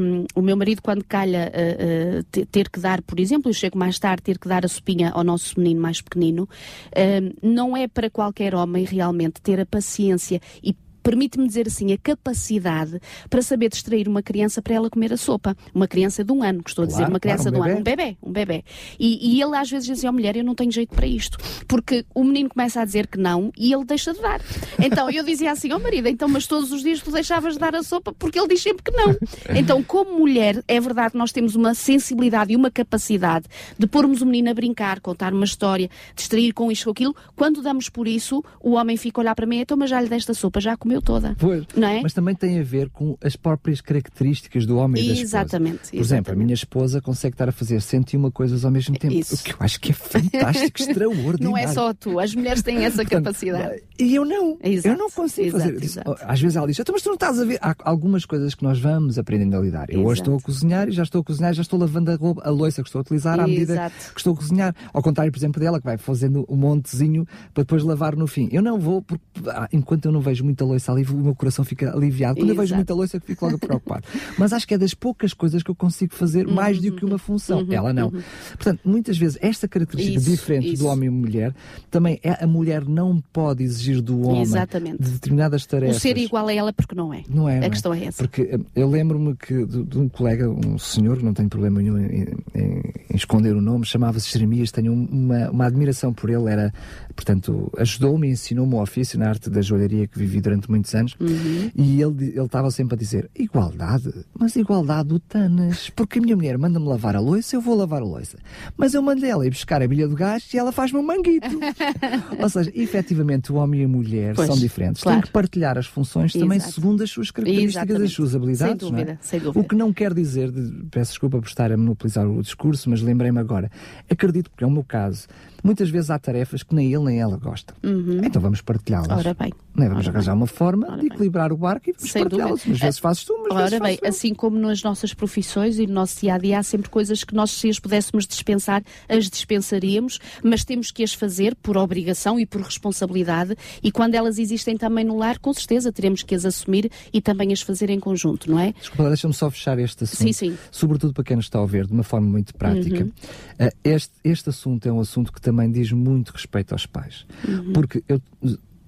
Um, 0.00 0.24
o 0.34 0.42
meu 0.42 0.56
marido, 0.56 0.82
quando 0.82 1.04
calha 1.04 1.52
uh, 1.52 2.20
uh, 2.20 2.46
ter 2.46 2.68
que 2.68 2.80
dar, 2.80 3.02
por 3.02 3.18
exemplo, 3.18 3.50
eu 3.50 3.54
chego 3.54 3.78
mais 3.78 3.98
tarde, 3.98 4.22
ter 4.22 4.38
que 4.38 4.48
dar 4.48 4.64
a 4.64 4.68
sopinha 4.68 5.10
ao 5.10 5.24
nosso 5.24 5.58
menino 5.58 5.80
mais 5.80 6.00
pequenino, 6.00 6.48
um, 6.96 7.48
não 7.54 7.76
é 7.76 7.88
para 7.88 8.10
qualquer 8.10 8.54
homem 8.54 8.84
realmente 8.84 9.40
ter 9.40 9.60
a 9.60 9.66
paciência 9.66 10.40
e 10.62 10.74
permite-me 11.04 11.46
dizer 11.46 11.68
assim, 11.68 11.92
a 11.92 11.98
capacidade 11.98 12.98
para 13.28 13.42
saber 13.42 13.68
distrair 13.68 14.08
uma 14.08 14.22
criança 14.22 14.62
para 14.62 14.74
ela 14.74 14.90
comer 14.90 15.12
a 15.12 15.16
sopa. 15.16 15.54
Uma 15.72 15.86
criança 15.86 16.24
de 16.24 16.32
um 16.32 16.42
ano, 16.42 16.62
que 16.62 16.70
estou 16.70 16.84
claro, 16.86 16.96
a 16.96 17.00
dizer, 17.00 17.12
uma 17.12 17.20
criança 17.20 17.52
claro, 17.52 17.56
um 17.56 17.60
de 17.60 17.68
um 17.68 17.70
ano, 17.70 17.80
um 17.80 17.84
bebê, 17.84 18.16
um 18.22 18.32
bebê. 18.32 18.64
E, 18.98 19.36
e 19.36 19.42
ele 19.42 19.56
às 19.56 19.70
vezes 19.70 19.86
dizia 19.86 20.08
à 20.08 20.12
mulher, 20.12 20.34
eu 20.34 20.42
não 20.42 20.54
tenho 20.54 20.72
jeito 20.72 20.94
para 20.94 21.06
isto. 21.06 21.38
Porque 21.68 22.04
o 22.14 22.24
menino 22.24 22.48
começa 22.48 22.80
a 22.80 22.84
dizer 22.84 23.06
que 23.06 23.18
não 23.18 23.52
e 23.56 23.72
ele 23.72 23.84
deixa 23.84 24.14
de 24.14 24.20
dar. 24.20 24.40
Então 24.82 25.10
eu 25.10 25.22
dizia 25.22 25.52
assim 25.52 25.70
ao 25.70 25.78
oh, 25.78 25.82
marido, 25.82 26.08
então 26.08 26.28
mas 26.28 26.46
todos 26.46 26.72
os 26.72 26.82
dias 26.82 27.00
tu 27.00 27.10
deixavas 27.10 27.54
de 27.54 27.60
dar 27.60 27.74
a 27.74 27.82
sopa 27.82 28.12
porque 28.12 28.38
ele 28.38 28.48
diz 28.48 28.62
sempre 28.62 28.82
que 28.82 28.90
não. 28.90 29.14
Então 29.54 29.82
como 29.82 30.18
mulher, 30.18 30.64
é 30.66 30.80
verdade 30.80 31.16
nós 31.16 31.32
temos 31.32 31.54
uma 31.54 31.74
sensibilidade 31.74 32.52
e 32.52 32.56
uma 32.56 32.70
capacidade 32.70 33.46
de 33.78 33.86
pormos 33.86 34.22
o 34.22 34.26
menino 34.26 34.50
a 34.50 34.54
brincar, 34.54 35.00
contar 35.00 35.32
uma 35.32 35.44
história, 35.44 35.90
distrair 36.16 36.52
com 36.52 36.72
isto 36.72 36.86
ou 36.86 36.92
aquilo. 36.92 37.14
Quando 37.36 37.62
damos 37.62 37.88
por 37.88 38.08
isso, 38.08 38.42
o 38.60 38.72
homem 38.72 38.96
fica 38.96 39.20
a 39.20 39.22
olhar 39.22 39.34
para 39.34 39.46
mim, 39.46 39.58
então 39.58 39.76
mas 39.76 39.90
já 39.90 40.00
lhe 40.00 40.08
desta 40.08 40.32
sopa, 40.32 40.60
já 40.60 40.76
comeu 40.76 40.93
comeu 40.94 41.02
toda. 41.02 41.34
Pois, 41.38 41.64
não 41.76 41.88
é? 41.88 42.00
Mas 42.02 42.12
também 42.12 42.34
tem 42.34 42.60
a 42.60 42.62
ver 42.62 42.88
com 42.90 43.16
as 43.22 43.36
próprias 43.36 43.80
características 43.80 44.66
do 44.66 44.76
homem 44.76 45.02
e 45.02 45.06
da 45.08 45.12
esposa. 45.14 45.38
Exatamente. 45.38 45.90
Por 45.90 46.00
exemplo, 46.00 46.32
a 46.32 46.36
minha 46.36 46.54
esposa 46.54 47.00
consegue 47.00 47.34
estar 47.34 47.48
a 47.48 47.52
fazer 47.52 47.80
101 47.80 48.30
coisas 48.30 48.64
ao 48.64 48.70
mesmo 48.70 48.96
tempo. 48.96 49.14
Isso. 49.14 49.34
O 49.34 49.38
que 49.38 49.52
eu 49.52 49.56
acho 49.60 49.80
que 49.80 49.90
é 49.90 49.94
fantástico, 49.94 50.80
extraordinário. 50.82 51.38
Não 51.40 51.56
é 51.56 51.66
só 51.68 51.92
tu, 51.92 52.18
as 52.18 52.34
mulheres 52.34 52.62
têm 52.62 52.84
essa 52.84 52.98
Portanto, 52.98 53.24
capacidade. 53.24 53.82
E 53.98 54.14
eu 54.14 54.24
não. 54.24 54.58
Exato, 54.62 54.88
eu 54.88 54.98
não 54.98 55.10
consigo 55.10 55.48
exato, 55.48 55.64
fazer. 55.64 55.84
Exato. 55.84 56.16
Às 56.20 56.40
vezes 56.40 56.56
ela 56.56 56.66
diz, 56.66 56.78
então, 56.78 56.92
mas 56.92 57.02
tu 57.02 57.06
não 57.06 57.14
estás 57.14 57.40
a 57.40 57.44
ver. 57.44 57.58
Há 57.60 57.74
algumas 57.84 58.24
coisas 58.24 58.54
que 58.54 58.62
nós 58.62 58.78
vamos 58.78 59.18
aprendendo 59.18 59.56
a 59.56 59.60
lidar. 59.60 59.86
Eu 59.88 60.04
hoje 60.04 60.20
estou 60.20 60.36
a 60.36 60.40
cozinhar 60.40 60.88
e 60.88 60.92
já 60.92 61.02
estou 61.02 61.20
a 61.20 61.24
cozinhar, 61.24 61.52
já 61.52 61.62
estou 61.62 61.78
lavando 61.78 62.10
a, 62.10 62.16
roupa, 62.16 62.42
a 62.44 62.50
louça 62.50 62.82
que 62.82 62.88
estou 62.88 63.00
a 63.00 63.02
utilizar 63.02 63.40
à 63.40 63.46
medida 63.46 63.90
que 64.12 64.20
estou 64.20 64.34
a 64.34 64.36
cozinhar. 64.36 64.74
Ao 64.92 65.02
contrário, 65.02 65.32
por 65.32 65.38
exemplo, 65.38 65.60
dela, 65.60 65.78
que 65.78 65.84
vai 65.84 65.96
fazendo 65.96 66.44
um 66.48 66.56
montezinho 66.56 67.26
para 67.52 67.62
depois 67.62 67.82
lavar 67.82 68.16
no 68.16 68.26
fim. 68.26 68.48
Eu 68.52 68.62
não 68.62 68.78
vou, 68.78 69.02
porque 69.02 69.24
ah, 69.48 69.68
enquanto 69.72 70.06
eu 70.06 70.12
não 70.12 70.20
vejo 70.20 70.44
muita 70.44 70.64
louça 70.64 70.83
ali, 70.92 71.04
o 71.04 71.16
meu 71.16 71.34
coração 71.34 71.64
fica 71.64 71.94
aliviado. 71.94 72.36
Quando 72.36 72.46
Exato. 72.46 72.58
eu 72.58 72.62
vejo 72.62 72.74
muita 72.74 72.94
louça, 72.94 73.16
eu 73.16 73.20
fico 73.20 73.44
logo 73.44 73.58
preocupado. 73.64 74.06
Mas 74.38 74.52
acho 74.52 74.66
que 74.66 74.74
é 74.74 74.78
das 74.78 74.94
poucas 74.94 75.32
coisas 75.32 75.62
que 75.62 75.70
eu 75.70 75.74
consigo 75.74 76.14
fazer 76.14 76.46
uhum, 76.46 76.54
mais 76.54 76.80
do 76.80 76.92
que 76.92 77.04
uma 77.04 77.18
função. 77.18 77.60
Uhum, 77.60 77.72
Ela 77.72 77.92
não. 77.92 78.08
Uhum. 78.08 78.22
Portanto, 78.56 78.80
muitas 78.84 79.16
vezes, 79.16 79.38
esta 79.40 79.68
característica 79.68 80.18
isso, 80.18 80.30
diferente 80.30 80.72
isso. 80.72 80.82
do 80.82 80.88
homem 80.88 81.08
e 81.08 81.10
mulher, 81.10 81.54
também 81.90 82.18
é 82.22 82.44
a 82.44 82.46
mulher 82.46 82.84
não 82.84 83.22
pode 83.32 83.62
exigir 83.62 84.00
do 84.00 84.20
homem 84.22 84.42
Exatamente. 84.42 85.02
de 85.02 85.10
determinadas 85.10 85.66
tarefas. 85.66 85.96
O 85.96 86.00
ser 86.00 86.16
igual 86.16 86.46
a 86.46 86.52
ela 86.52 86.72
porque 86.72 86.94
não 86.94 87.12
é. 87.12 87.22
Não 87.28 87.48
é. 87.48 87.56
A 87.56 87.60
não 87.60 87.66
é? 87.66 87.70
questão 87.70 87.94
é 87.94 88.04
essa. 88.04 88.22
Porque 88.22 88.42
eh, 88.42 88.58
eu 88.74 88.88
lembro-me 88.88 89.36
que 89.36 89.64
de, 89.64 89.84
de, 89.84 89.98
um 89.98 90.08
colega, 90.08 90.48
um 90.48 90.78
senhor, 90.78 91.22
não 91.22 91.32
tenho 91.32 91.48
problema 91.48 91.80
nenhum 91.80 91.98
em, 91.98 92.26
em, 92.54 92.82
em 93.10 93.16
esconder 93.16 93.54
o 93.54 93.60
nome, 93.60 93.84
chamava-se 93.84 94.30
Jeremias, 94.30 94.70
tenho 94.70 94.92
uma, 94.92 95.50
uma 95.50 95.66
admiração 95.66 96.12
por 96.12 96.30
ele, 96.30 96.50
era, 96.50 96.72
portanto, 97.14 97.72
ajudou-me 97.78 98.28
e 98.28 98.32
ensinou-me 98.32 98.74
o 98.74 98.82
ofício 98.82 99.18
na 99.18 99.28
arte 99.28 99.50
da 99.50 99.60
joalharia 99.62 100.06
que 100.06 100.18
vivi 100.18 100.40
durante 100.40 100.70
muitos 100.74 100.94
anos 100.94 101.16
uhum. 101.20 101.70
e 101.74 102.02
ele 102.02 102.40
estava 102.40 102.70
sempre 102.70 102.94
a 102.94 102.98
dizer, 102.98 103.30
igualdade, 103.34 104.12
mas 104.38 104.56
igualdade 104.56 105.08
do 105.08 105.20
Tanas, 105.20 105.90
porque 105.90 106.18
a 106.18 106.22
minha 106.22 106.36
mulher 106.36 106.58
manda-me 106.58 106.86
lavar 106.86 107.14
a 107.14 107.20
louça, 107.20 107.54
eu 107.54 107.60
vou 107.60 107.76
lavar 107.76 108.02
a 108.02 108.04
louça. 108.04 108.38
Mas 108.76 108.92
eu 108.94 109.02
mando 109.02 109.24
ela 109.24 109.46
ir 109.46 109.50
buscar 109.50 109.82
a 109.82 109.86
bilha 109.86 110.08
do 110.08 110.16
gás 110.16 110.52
e 110.52 110.58
ela 110.58 110.72
faz-me 110.72 110.98
um 110.98 111.02
manguito. 111.02 111.48
Ou 112.40 112.48
seja, 112.48 112.72
efetivamente 112.74 113.52
o 113.52 113.56
homem 113.56 113.82
e 113.82 113.84
a 113.84 113.88
mulher 113.88 114.34
pois, 114.34 114.48
são 114.48 114.56
diferentes. 114.56 115.02
Claro. 115.02 115.18
Têm 115.18 115.26
que 115.26 115.32
partilhar 115.32 115.78
as 115.78 115.86
funções 115.86 116.34
Exato. 116.34 116.44
também 116.44 116.60
segundo 116.60 117.02
as 117.02 117.10
suas 117.10 117.30
características, 117.30 117.76
Exatamente. 117.76 118.04
as 118.04 118.12
suas 118.12 118.34
habilidades. 118.34 118.80
Sem 118.80 118.90
dúvida, 118.90 119.12
é? 119.12 119.18
sem 119.20 119.40
dúvida. 119.40 119.60
O 119.60 119.64
que 119.64 119.76
não 119.76 119.92
quer 119.92 120.12
dizer, 120.12 120.50
de, 120.50 120.84
peço 120.90 121.12
desculpa 121.12 121.38
por 121.38 121.46
estar 121.46 121.70
a 121.70 121.76
monopolizar 121.76 122.26
o 122.26 122.42
discurso, 122.42 122.90
mas 122.90 123.00
lembrei-me 123.00 123.38
agora. 123.38 123.70
Acredito, 124.10 124.50
porque 124.50 124.64
é 124.64 124.66
o 124.66 124.70
meu 124.70 124.84
caso, 124.84 125.26
muitas 125.64 125.88
vezes 125.88 126.10
há 126.10 126.18
tarefas 126.18 126.62
que 126.62 126.74
nem 126.74 126.92
ele 126.92 127.04
nem 127.04 127.20
ela 127.20 127.38
gosta. 127.38 127.74
Uhum. 127.82 128.20
Então 128.22 128.40
vamos 128.40 128.60
partilhá-las. 128.60 129.10
Ora 129.10 129.34
bem. 129.34 129.50
Não 129.74 129.84
é? 129.84 129.88
Vamos 129.88 130.06
Ora 130.06 130.14
arranjar 130.14 130.32
bem. 130.32 130.40
uma 130.40 130.46
forma 130.46 130.86
Ora 130.86 131.00
de 131.00 131.06
equilibrar 131.06 131.48
bem. 131.48 131.56
o 131.56 131.60
barco 131.60 131.88
e 131.88 131.92
vamos 131.94 132.12
partilhá-las. 132.12 132.66
Umas 132.66 132.78
vezes 132.78 132.98
fazes 132.98 133.24
tu, 133.24 133.32
umas 133.32 133.52
Ora 133.52 133.80
vezes 133.80 133.80
bem, 133.80 133.98
assim 134.08 134.34
como 134.34 134.58
nas 134.58 134.82
nossas 134.82 135.14
profissões 135.14 135.78
e 135.78 135.86
no 135.86 135.94
nosso 135.94 136.20
dia 136.20 136.34
a 136.34 136.38
dia, 136.38 136.58
há 136.58 136.62
sempre 136.62 136.90
coisas 136.90 137.24
que 137.24 137.34
nós, 137.34 137.50
se 137.50 137.70
as 137.70 137.78
pudéssemos 137.78 138.26
dispensar, 138.26 138.82
as 139.08 139.30
dispensaríamos, 139.30 140.18
mas 140.42 140.64
temos 140.64 140.90
que 140.90 141.02
as 141.02 141.14
fazer 141.14 141.54
por 141.56 141.78
obrigação 141.78 142.38
e 142.38 142.44
por 142.44 142.60
responsabilidade. 142.60 143.56
E 143.82 143.90
quando 143.90 144.14
elas 144.14 144.38
existem 144.38 144.76
também 144.76 145.04
no 145.04 145.16
lar, 145.16 145.38
com 145.38 145.52
certeza 145.52 145.90
teremos 145.90 146.22
que 146.22 146.34
as 146.34 146.44
assumir 146.44 146.90
e 147.12 147.20
também 147.20 147.52
as 147.52 147.62
fazer 147.62 147.88
em 147.88 147.98
conjunto, 147.98 148.50
não 148.50 148.58
é? 148.58 148.74
Desculpa, 148.78 149.08
deixa-me 149.08 149.32
só 149.32 149.50
fechar 149.50 149.78
este 149.78 150.04
assunto. 150.04 150.18
Sim, 150.18 150.32
sim. 150.32 150.58
Sobretudo 150.70 151.14
para 151.14 151.24
quem 151.24 151.36
nos 151.36 151.46
está 151.46 151.58
a 151.58 151.62
ouvir, 151.62 151.86
de 151.86 151.92
uma 151.92 152.02
forma 152.02 152.28
muito 152.28 152.54
prática. 152.54 153.04
Uhum. 153.04 153.66
Uh, 153.66 153.70
este, 153.82 154.12
este 154.22 154.50
assunto 154.50 154.86
é 154.86 154.92
um 154.92 155.00
assunto 155.00 155.32
que 155.32 155.40
também 155.40 155.53
diz 155.70 155.92
muito 155.92 156.30
respeito 156.30 156.72
aos 156.72 156.86
pais. 156.86 157.26
Uhum. 157.46 157.72
Porque 157.72 158.02
eu, 158.08 158.20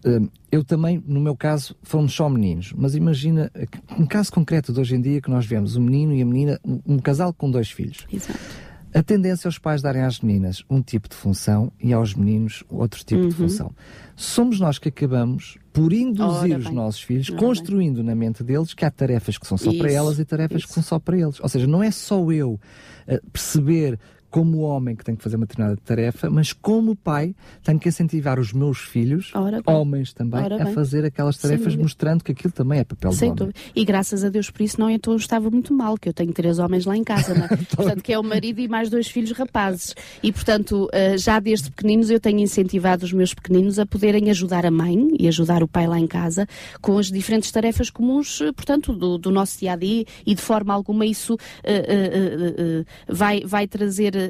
eh, 0.05 0.21
eu 0.53 0.65
também, 0.65 1.03
no 1.07 1.21
meu 1.21 1.37
caso, 1.37 1.77
fomos 1.83 2.13
só 2.13 2.29
meninos, 2.29 2.73
mas 2.77 2.95
imagina 2.95 3.51
um 3.99 4.07
caso 4.07 4.33
concreto 4.33 4.73
de 4.73 4.81
hoje 4.81 4.95
em 4.95 5.01
dia 5.01 5.21
que 5.21 5.31
nós 5.31 5.47
vemos 5.47 5.77
um 5.77 5.83
menino 5.83 6.15
e 6.15 6.23
a 6.23 6.27
menina, 6.27 6.61
um 6.87 6.99
casal 6.99 7.33
com 7.33 7.51
dois 7.51 7.71
filhos. 7.71 8.07
Exato. 8.13 8.39
A 8.97 9.03
tendência 9.03 9.47
é 9.47 9.51
os 9.51 9.59
pais 9.59 9.83
darem 9.83 10.01
às 10.01 10.21
meninas 10.21 10.65
um 10.71 10.81
tipo 10.81 11.07
de 11.07 11.15
função 11.15 11.71
e 11.79 11.93
aos 11.93 12.15
meninos 12.15 12.65
outro 12.71 13.05
tipo 13.05 13.23
uhum. 13.23 13.29
de 13.29 13.35
função. 13.35 13.71
Somos 14.15 14.59
nós 14.59 14.79
que 14.79 14.89
acabamos 14.89 15.59
por 15.71 15.93
induzir 15.93 16.57
os 16.57 16.71
nossos 16.71 17.03
filhos, 17.03 17.29
Ora 17.29 17.39
construindo 17.39 17.97
bem. 17.97 18.05
na 18.07 18.15
mente 18.15 18.43
deles 18.43 18.73
que 18.73 18.87
há 18.87 18.91
tarefas 18.91 19.37
que 19.37 19.47
são 19.47 19.59
só 19.59 19.71
isso, 19.71 19.79
para 19.79 19.93
elas 19.93 20.19
e 20.19 20.25
tarefas 20.25 20.61
isso. 20.61 20.69
que 20.69 20.73
são 20.73 20.83
só 20.83 20.99
para 20.99 21.19
eles. 21.19 21.39
Ou 21.41 21.49
seja, 21.51 21.67
não 21.67 21.83
é 21.83 21.91
só 21.91 22.33
eu 22.33 22.53
uh, 22.53 23.31
perceber 23.31 23.99
como 24.37 24.59
homem 24.59 24.95
que 24.95 25.03
tenho 25.03 25.17
que 25.17 25.25
fazer 25.25 25.37
uma 25.37 25.47
determinada 25.47 25.81
tarefa, 25.83 26.29
mas 26.29 26.53
como 26.53 26.95
pai 26.95 27.35
tenho 27.65 27.81
que 27.81 27.89
incentivar 27.89 28.39
os 28.39 28.53
meus 28.53 28.81
filhos, 28.81 29.33
homens 29.65 30.13
também, 30.13 30.45
a 30.61 30.67
fazer 30.75 31.07
aquelas 31.07 31.39
tarefas 31.39 31.75
mostrando 31.75 32.23
que 32.23 32.33
aquilo 32.33 32.53
também 32.53 32.81
é 32.81 32.85
papel 32.85 33.13
Sem 33.13 33.35
do 33.35 33.45
homem. 33.45 33.55
Dúvida. 33.55 33.73
E 33.75 33.83
graças 33.83 34.23
a 34.23 34.29
Deus 34.29 34.51
por 34.51 34.61
isso 34.61 34.79
não 34.79 34.91
então 34.91 35.15
eu 35.15 35.17
estava 35.17 35.49
muito 35.49 35.73
mal, 35.73 35.97
que 35.97 36.07
eu 36.07 36.13
tenho 36.13 36.35
três 36.35 36.59
homens 36.59 36.85
lá 36.85 36.95
em 36.95 37.03
casa, 37.03 37.33
é? 37.33 37.57
portanto 37.75 38.03
que 38.03 38.13
é 38.13 38.19
o 38.19 38.23
marido 38.23 38.61
e 38.61 38.69
mais 38.69 38.91
dois 38.91 39.09
filhos 39.09 39.33
rapazes. 39.33 39.95
E 40.23 40.31
portanto 40.31 40.87
eh, 40.93 41.17
já 41.17 41.41
desde 41.41 41.71
pequeninos 41.71 42.11
eu 42.11 42.21
tenho 42.21 42.41
incentivado 42.41 43.07
os 43.07 43.15
meus 43.15 43.33
pequeninos 43.33 43.79
a 43.79 43.87
poderem 43.87 44.29
ajudar 44.29 44.67
a 44.67 44.71
mãe 44.71 45.09
e 45.19 45.27
ajudar 45.29 45.63
o 45.63 45.69
pai 45.69 45.87
lá 45.87 45.99
em 45.99 46.07
casa 46.07 46.47
com 46.83 46.99
as 46.99 47.11
diferentes 47.11 47.51
tarefas 47.51 47.89
comuns, 47.89 48.43
eh, 48.43 48.53
portanto 48.53 48.93
do, 48.93 49.17
do 49.17 49.31
nosso 49.31 49.59
dia 49.59 49.73
a 49.73 49.77
dia 49.77 50.05
e 50.27 50.35
de 50.35 50.43
forma 50.43 50.75
alguma 50.75 51.07
isso 51.07 51.33
uh, 51.33 51.37
uh, 51.37 52.81
uh, 52.81 52.85
vai, 53.09 53.41
vai 53.47 53.67
trazer 53.67 54.26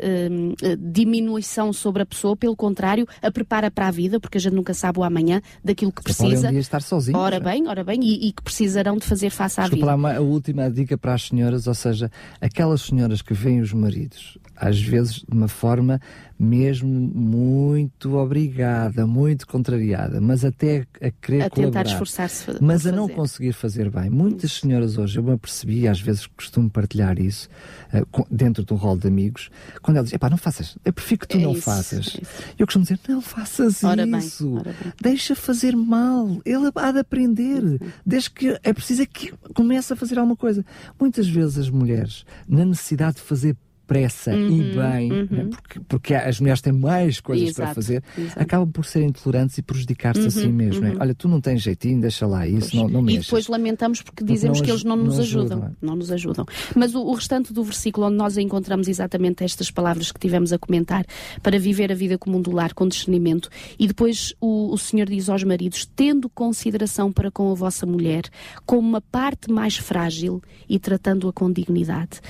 diminuição 0.78 1.72
sobre 1.72 2.02
a 2.02 2.06
pessoa, 2.06 2.36
pelo 2.36 2.56
contrário, 2.56 3.06
a 3.22 3.30
prepara 3.30 3.70
para 3.70 3.88
a 3.88 3.90
vida, 3.90 4.20
porque 4.20 4.38
a 4.38 4.40
gente 4.40 4.54
nunca 4.54 4.74
sabe 4.74 4.98
o 4.98 5.04
amanhã 5.04 5.40
daquilo 5.64 5.92
que 5.92 6.02
precisa. 6.02 6.34
Podem 6.34 6.48
um 6.48 6.50
dia 6.50 6.60
estar 6.60 6.82
sozinhos. 6.82 7.20
Ora 7.20 7.40
bem, 7.40 7.68
ora 7.68 7.84
bem, 7.84 8.00
e, 8.02 8.28
e 8.28 8.32
que 8.32 8.42
precisarão 8.42 8.96
de 8.96 9.06
fazer 9.06 9.30
face 9.30 9.60
à 9.60 9.64
Desculpa 9.64 9.96
vida. 9.96 10.08
Lá, 10.08 10.16
a 10.16 10.20
última 10.20 10.70
dica 10.70 10.96
para 10.96 11.14
as 11.14 11.22
senhoras, 11.22 11.66
ou 11.66 11.74
seja, 11.74 12.10
aquelas 12.40 12.82
senhoras 12.82 13.22
que 13.22 13.34
veem 13.34 13.60
os 13.60 13.72
maridos, 13.72 14.38
às 14.54 14.80
vezes 14.80 15.16
de 15.16 15.32
uma 15.32 15.48
forma 15.48 16.00
mesmo 16.38 16.88
muito 16.88 18.16
obrigada, 18.16 19.06
muito 19.06 19.46
contrariada, 19.46 20.20
mas 20.20 20.44
até 20.44 20.86
a 21.00 21.10
querer 21.10 21.42
a 21.42 21.50
tentar 21.50 21.86
esforçar-se, 21.86 22.44
mas 22.60 22.86
a 22.86 22.92
não 22.92 23.08
conseguir 23.08 23.52
fazer 23.52 23.90
bem. 23.90 24.10
Muitas 24.10 24.52
senhoras 24.52 24.98
hoje, 24.98 25.18
eu 25.18 25.22
me 25.22 25.32
apercebi, 25.32 25.88
às 25.88 26.00
vezes 26.00 26.26
costumo 26.26 26.68
partilhar 26.68 27.18
isso 27.18 27.48
uh, 27.92 28.26
dentro 28.30 28.64
do 28.64 28.74
rol 28.74 28.98
de 28.98 29.08
amigos, 29.08 29.50
quando 29.80 29.96
elas 29.96 30.08
dizem, 30.08 30.18
pá, 30.18 30.28
não 30.28 30.36
faças, 30.36 30.76
eu 30.84 30.92
prefiro 30.92 31.20
que 31.20 31.28
tu 31.28 31.38
é 31.38 31.40
não 31.40 31.52
isso, 31.52 31.62
faças. 31.62 32.16
É 32.16 32.54
eu 32.58 32.66
costumo 32.66 32.84
dizer, 32.84 33.00
não 33.08 33.22
faças 33.22 33.82
ora 33.82 34.06
isso, 34.06 34.50
bem, 34.50 34.62
bem. 34.62 34.92
deixa 35.00 35.34
fazer 35.34 35.74
mal, 35.74 36.40
ele 36.44 36.70
há 36.74 36.92
de 36.92 36.98
aprender, 36.98 37.64
uhum. 37.64 37.78
desde 38.04 38.30
que 38.30 38.58
é 38.62 38.72
preciso 38.72 39.02
é 39.02 39.06
que 39.06 39.32
comece 39.54 39.92
a 39.92 39.96
fazer 39.96 40.18
alguma 40.18 40.36
coisa. 40.36 40.64
Muitas 41.00 41.26
vezes 41.26 41.58
as 41.58 41.70
mulheres, 41.70 42.24
na 42.46 42.64
necessidade 42.64 43.16
de 43.16 43.22
fazer 43.22 43.56
pressa 43.86 44.32
uhum, 44.32 44.48
e 44.48 44.74
bem, 44.74 45.12
uhum. 45.12 45.28
né? 45.30 45.48
porque, 45.50 45.80
porque 45.88 46.14
as 46.14 46.40
mulheres 46.40 46.60
têm 46.60 46.72
mais 46.72 47.20
coisas 47.20 47.50
exato, 47.50 47.62
para 47.62 47.74
fazer, 47.74 48.02
exato. 48.18 48.40
acabam 48.40 48.70
por 48.70 48.84
ser 48.84 49.02
intolerantes 49.02 49.56
e 49.58 49.62
prejudicar-se 49.62 50.20
uhum, 50.20 50.26
a 50.26 50.30
si 50.30 50.48
mesmo. 50.48 50.82
Né? 50.82 50.94
Olha, 50.98 51.14
tu 51.14 51.28
não 51.28 51.40
tens 51.40 51.62
jeitinho, 51.62 52.00
deixa 52.00 52.26
lá 52.26 52.46
isso, 52.46 52.76
não, 52.76 52.88
não 52.88 53.02
mexas. 53.02 53.22
E 53.22 53.26
depois 53.26 53.46
lamentamos 53.46 54.02
porque, 54.02 54.22
porque 54.22 54.32
dizemos 54.32 54.60
que 54.60 54.70
eles 54.70 54.84
não 54.84 54.96
nos 54.96 55.14
não 55.14 55.22
ajudam. 55.22 55.58
ajudam. 55.58 55.76
Não 55.80 55.96
nos 55.96 56.10
ajudam. 56.10 56.46
Mas 56.74 56.94
o, 56.94 57.00
o, 57.00 57.14
restante 57.14 57.52
do 57.52 57.62
versículo 57.62 58.06
onde 58.06 58.16
nós 58.16 58.36
encontramos 58.36 58.88
exatamente 58.88 59.44
estas 59.44 59.70
palavras 59.70 60.10
que 60.10 60.18
tivemos 60.18 60.52
a 60.52 60.58
comentar 60.58 61.04
para 61.42 61.58
viver 61.58 61.92
a 61.92 61.94
vida 61.94 62.18
comum 62.18 62.40
do 62.40 62.50
lar 62.50 62.74
com 62.74 62.88
discernimento 62.88 63.48
e 63.78 63.86
depois 63.86 64.34
o, 64.40 64.72
o 64.72 64.78
Senhor 64.78 65.06
diz 65.06 65.28
aos 65.28 65.44
maridos, 65.44 65.88
tendo 65.94 66.28
consideração 66.28 67.12
para 67.12 67.30
com 67.30 67.50
a 67.50 67.54
vossa 67.54 67.86
mulher 67.86 68.24
como 68.64 68.88
uma 68.88 69.00
parte 69.00 69.50
mais 69.50 69.76
frágil 69.76 70.42
e 70.68 70.78
tratando-a 70.78 71.32
com 71.32 71.50
dignidade. 71.52 72.20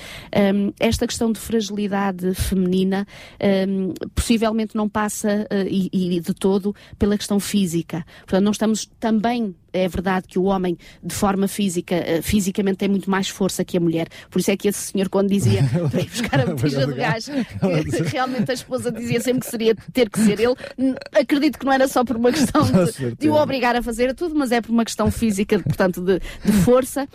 Um, 0.54 0.72
esta 0.78 1.06
questão 1.06 1.32
de 1.32 1.38
fragilidade 1.46 2.34
feminina 2.34 3.06
um, 3.68 3.94
possivelmente 4.14 4.76
não 4.76 4.88
passa 4.88 5.46
uh, 5.50 5.66
e, 5.68 5.88
e, 5.92 6.20
de 6.20 6.34
todo 6.34 6.74
pela 6.98 7.16
questão 7.16 7.38
física. 7.38 8.04
Portanto, 8.20 8.44
não 8.44 8.52
estamos 8.52 8.90
também 8.98 9.54
é 9.72 9.86
verdade 9.88 10.26
que 10.26 10.38
o 10.38 10.44
homem, 10.44 10.78
de 11.02 11.14
forma 11.14 11.46
física, 11.46 11.96
uh, 11.96 12.22
fisicamente 12.22 12.78
tem 12.78 12.88
muito 12.88 13.10
mais 13.10 13.28
força 13.28 13.64
que 13.64 13.76
a 13.76 13.80
mulher. 13.80 14.08
Por 14.30 14.40
isso 14.40 14.50
é 14.50 14.56
que 14.56 14.68
esse 14.68 14.90
senhor, 14.90 15.08
quando 15.08 15.28
dizia 15.28 15.62
para 15.90 16.00
ir 16.00 16.08
buscar 16.08 16.40
a 16.40 16.46
botija 16.46 16.86
de 16.86 16.94
gás, 16.94 17.28
realmente 18.10 18.50
a 18.50 18.54
esposa 18.54 18.90
dizia 18.90 19.20
sempre 19.20 19.40
que 19.40 19.46
seria 19.46 19.74
ter 19.92 20.08
que 20.08 20.18
ser 20.20 20.40
ele, 20.40 20.54
acredito 21.12 21.58
que 21.58 21.66
não 21.66 21.72
era 21.72 21.86
só 21.88 22.04
por 22.04 22.16
uma 22.16 22.32
questão 22.32 22.62
de, 22.64 23.14
de 23.16 23.28
o 23.28 23.34
obrigar 23.34 23.76
a 23.76 23.82
fazer 23.82 24.14
tudo, 24.14 24.34
mas 24.34 24.50
é 24.50 24.60
por 24.60 24.70
uma 24.70 24.84
questão 24.84 25.10
física, 25.10 25.58
portanto, 25.58 26.00
de, 26.00 26.20
de 26.44 26.52
força 26.64 27.06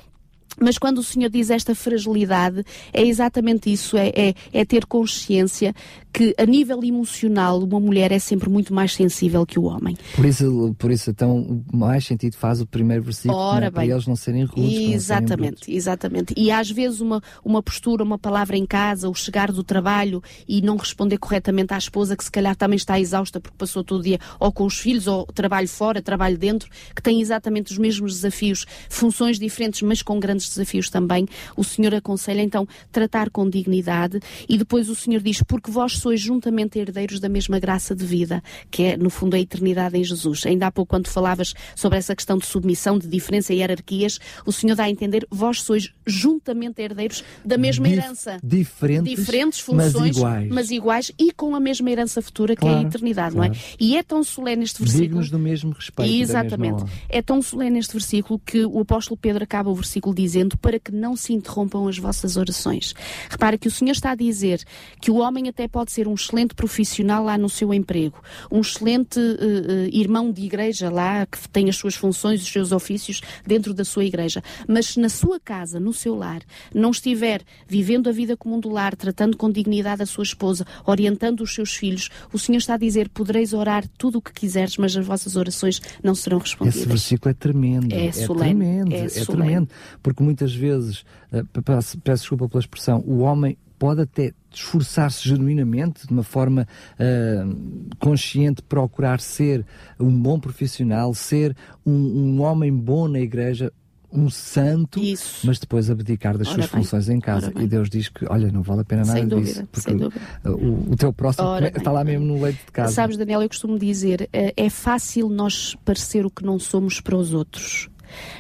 mas 0.60 0.78
quando 0.78 0.98
o 0.98 1.04
Senhor 1.04 1.30
diz 1.30 1.50
esta 1.50 1.74
fragilidade, 1.74 2.64
é 2.92 3.04
exatamente 3.04 3.72
isso: 3.72 3.98
é, 3.98 4.10
é, 4.10 4.34
é, 4.52 4.66
ter 4.66 4.86
consciência 4.86 5.74
que, 6.12 6.36
a 6.38 6.46
nível 6.46 6.84
emocional, 6.84 7.60
uma 7.60 7.80
mulher 7.80 8.12
é 8.12 8.20
sempre 8.20 8.50
muito 8.50 8.74
mais 8.74 8.94
sensível 8.94 9.46
que 9.46 9.58
o 9.58 9.64
homem. 9.64 9.98
Por 10.16 10.26
isso, 10.26 10.76
por 10.78 10.92
isso 10.92 11.10
então, 11.10 11.64
mais 11.74 12.06
sentido 12.06 12.36
faz 12.36 12.62
o 12.62 12.66
primeiro 12.66 13.04
versículo 13.04 13.38
Ora, 13.38 13.66
né? 13.66 13.72
para 13.72 13.86
eles 13.86 14.06
não 14.06 14.16
serem 14.16 14.44
rudes. 14.44 14.94
Exatamente, 14.94 15.66
serem 15.66 15.78
exatamente. 15.78 16.34
E 16.38 16.52
às 16.52 16.70
vezes 16.70 17.00
uma, 17.02 17.22
uma 17.44 17.64
postura, 17.64 18.04
uma 18.04 18.18
palavra 18.18 18.58
em 18.58 18.66
casa, 18.66 19.10
o 19.10 19.14
chegar 19.14 19.52
do 19.52 19.64
trabalho 19.64 20.22
e 20.48 20.62
não 20.62 20.76
responder 20.76 21.18
corretamente 21.18 21.74
à 21.74 21.78
esposa, 21.78 22.16
que 22.18 22.24
se 22.24 22.32
calhar 22.32 22.56
também 22.56 22.76
está 22.76 23.00
exausta 23.00 23.40
porque 23.40 23.58
passou 23.58 23.84
todo 23.84 24.00
o 24.00 24.04
dia 24.04 24.20
ou 24.40 24.52
com 24.52 24.66
os 24.66 24.80
filhos, 24.80 25.08
ou 25.08 25.26
trabalho 25.26 25.68
fora, 25.68 26.02
trabalho 26.02 26.38
dentro, 26.38 26.70
que 26.96 27.02
tem 27.02 27.22
exatamente 27.22 27.72
os 27.72 27.78
mesmos 27.78 28.16
desafios, 28.16 28.66
funções 28.90 29.40
diferentes, 29.40 29.82
mas 29.82 30.02
com 30.02 30.20
grandes 30.20 30.50
desafios 30.50 30.90
também, 30.90 31.28
o 31.56 31.64
Senhor 31.64 31.94
aconselha 31.96 32.42
então 32.42 32.68
tratar 32.92 33.30
com 33.30 33.50
dignidade 33.50 34.20
e 34.48 34.58
depois 34.58 34.90
o 34.90 34.96
Senhor 34.96 35.22
diz, 35.22 35.42
porque 35.44 35.72
vós 35.72 36.01
sois 36.02 36.20
juntamente 36.20 36.80
herdeiros 36.80 37.20
da 37.20 37.30
mesma 37.30 37.60
graça 37.60 37.96
de 37.96 38.06
vida, 38.06 38.44
que 38.70 38.84
é 38.84 38.98
no 38.98 39.10
fundo 39.10 39.36
a 39.36 39.40
eternidade 39.40 39.98
em 39.98 40.04
Jesus. 40.04 40.46
Ainda 40.46 40.68
há 40.68 40.72
pouco 40.72 40.90
quando 40.90 41.08
falavas 41.08 41.54
sobre 41.76 41.98
essa 41.98 42.16
questão 42.16 42.38
de 42.38 42.46
submissão, 42.46 42.98
de 42.98 43.08
diferença 43.08 43.54
e 43.54 43.58
hierarquias, 43.58 44.20
o 44.46 44.52
Senhor 44.52 44.76
dá 44.76 44.84
a 44.84 44.90
entender, 44.90 45.26
vós 45.30 45.62
sois 45.62 45.94
juntamente 46.06 46.82
herdeiros 46.82 47.24
da 47.46 47.58
mesma 47.58 47.88
Dif 47.88 47.98
herança. 47.98 48.40
Diferentes, 48.44 49.16
diferentes 49.16 49.60
funções, 49.60 49.94
mas 49.94 50.18
iguais. 50.18 50.50
mas 50.50 50.72
iguais. 50.72 51.12
e 51.20 51.32
com 51.32 51.56
a 51.56 51.60
mesma 51.60 51.90
herança 51.90 52.22
futura 52.22 52.56
que 52.56 52.62
claro, 52.62 52.78
é 52.78 52.80
a 52.80 52.88
eternidade, 52.88 53.36
claro. 53.36 53.54
não 53.54 53.58
é? 53.58 53.62
E 53.80 53.98
é 53.98 54.04
tão 54.04 54.24
solene 54.24 54.64
este 54.64 54.80
versículo. 54.80 55.08
Dignos 55.08 55.30
do 55.30 55.40
mesmo 55.40 55.72
respeito. 55.72 56.12
Exatamente. 56.12 56.84
É 57.08 57.22
tão 57.22 57.42
solene 57.42 57.80
este 57.80 57.94
versículo 57.94 58.40
que 58.44 58.66
o 58.66 58.80
apóstolo 58.80 59.18
Pedro 59.18 59.44
acaba 59.44 59.70
o 59.70 59.76
versículo 59.76 60.16
dizendo 60.16 60.58
para 60.58 60.80
que 60.80 60.92
não 60.92 61.16
se 61.16 61.34
interrompam 61.34 61.88
as 61.88 61.98
vossas 61.98 62.38
orações. 62.38 62.94
Repara 63.30 63.58
que 63.58 63.68
o 63.68 63.72
Senhor 63.72 63.92
está 63.92 64.12
a 64.12 64.16
dizer 64.16 64.64
que 65.00 65.12
o 65.12 65.18
homem 65.18 65.48
até 65.48 65.68
pode 65.68 65.91
ser 65.92 66.08
um 66.08 66.14
excelente 66.14 66.56
profissional 66.56 67.24
lá 67.24 67.38
no 67.38 67.50
seu 67.50 67.74
emprego, 67.74 68.22
um 68.52 68.62
excelente 68.62 69.20
uh, 69.20 69.90
irmão 69.92 70.32
de 70.32 70.44
igreja 70.44 70.90
lá 70.90 71.26
que 71.26 71.48
tem 71.50 71.70
as 71.70 71.76
suas 71.76 71.96
funções, 71.96 72.42
os 72.42 72.52
seus 72.52 72.72
ofícios 72.72 73.22
dentro 73.46 73.74
da 73.74 73.84
sua 73.84 74.06
igreja, 74.06 74.42
mas 74.68 74.88
se 74.88 75.00
na 75.00 75.10
sua 75.10 75.40
casa, 75.40 75.80
no 75.80 75.94
seu 75.94 76.16
lar, 76.16 76.42
não 76.74 76.92
estiver 76.92 77.42
vivendo 77.68 78.10
a 78.10 78.12
vida 78.12 78.38
comum 78.38 78.60
do 78.60 78.70
lar, 78.70 78.96
tratando 78.96 79.38
com 79.38 79.52
dignidade 79.52 80.02
a 80.02 80.06
sua 80.06 80.24
esposa, 80.24 80.66
orientando 80.86 81.42
os 81.42 81.54
seus 81.54 81.76
filhos, 81.76 82.10
o 82.32 82.40
Senhor 82.40 82.60
está 82.60 82.76
a 82.76 82.78
dizer: 82.78 83.10
podereis 83.10 83.54
orar 83.54 83.88
tudo 83.98 84.20
o 84.20 84.22
que 84.22 84.34
quiseres, 84.34 84.78
mas 84.78 84.96
as 84.96 85.06
vossas 85.06 85.36
orações 85.36 85.82
não 86.04 86.16
serão 86.16 86.40
respondidas. 86.40 86.80
Esse 86.80 86.88
versículo 86.88 87.32
é 87.32 87.34
tremendo. 87.34 87.94
É, 87.94 88.08
é 88.08 88.12
tremendo, 88.12 88.94
é, 88.94 89.06
é 89.06 89.26
tremendo. 89.26 89.70
Porque 90.02 90.24
muitas 90.24 90.54
vezes, 90.54 91.04
eh, 91.32 91.44
peço, 91.64 91.98
peço 92.00 92.22
desculpa 92.24 92.48
pela 92.48 92.62
expressão, 92.62 93.04
o 93.06 93.20
homem 93.20 93.58
pode 93.82 94.02
até 94.02 94.32
esforçar-se 94.52 95.28
genuinamente, 95.28 96.06
de 96.06 96.14
uma 96.14 96.22
forma 96.22 96.68
uh, 97.00 97.96
consciente, 97.98 98.62
procurar 98.62 99.20
ser 99.20 99.66
um 100.00 100.12
bom 100.22 100.40
profissional, 100.40 101.16
ser 101.16 101.58
um, 101.84 101.92
um 101.92 102.42
homem 102.42 102.72
bom 102.72 103.08
na 103.08 103.20
igreja, 103.20 103.74
um 104.14 104.30
santo, 104.30 105.00
Isso. 105.00 105.48
mas 105.48 105.58
depois 105.58 105.90
abdicar 105.90 106.38
das 106.38 106.50
ora 106.50 106.58
suas 106.58 106.70
bem, 106.70 106.84
funções 106.84 107.10
em 107.10 107.20
casa. 107.20 107.52
E 107.60 107.66
Deus 107.66 107.90
diz 107.90 108.08
que, 108.08 108.24
olha, 108.30 108.52
não 108.52 108.62
vale 108.62 108.82
a 108.82 108.86
pena 108.86 109.04
nada 109.04 109.18
sem 109.18 109.28
dúvida, 109.28 109.64
disso, 109.64 109.68
porque 109.72 110.48
o, 110.48 110.92
o, 110.92 110.96
teu 110.96 111.12
próximo 111.12 111.48
ora 111.48 111.70
está 111.76 111.92
lá 111.92 112.04
mesmo 112.04 112.28
no 112.28 112.40
leito 112.40 112.64
de 112.64 112.72
casa. 112.72 112.94
Sabes, 112.94 113.18
Daniel, 113.18 113.42
eu 113.42 113.50
costumo 113.50 113.80
dizer, 113.80 114.30
eh, 114.32 114.54
é 114.56 114.70
fácil 114.70 115.28
nós 115.28 115.76
parecer 115.84 116.24
o 116.24 116.30
que 116.30 116.44
não 116.44 116.60
somos 116.60 117.02
para 117.02 117.16
os 117.16 117.34
outros 117.34 117.90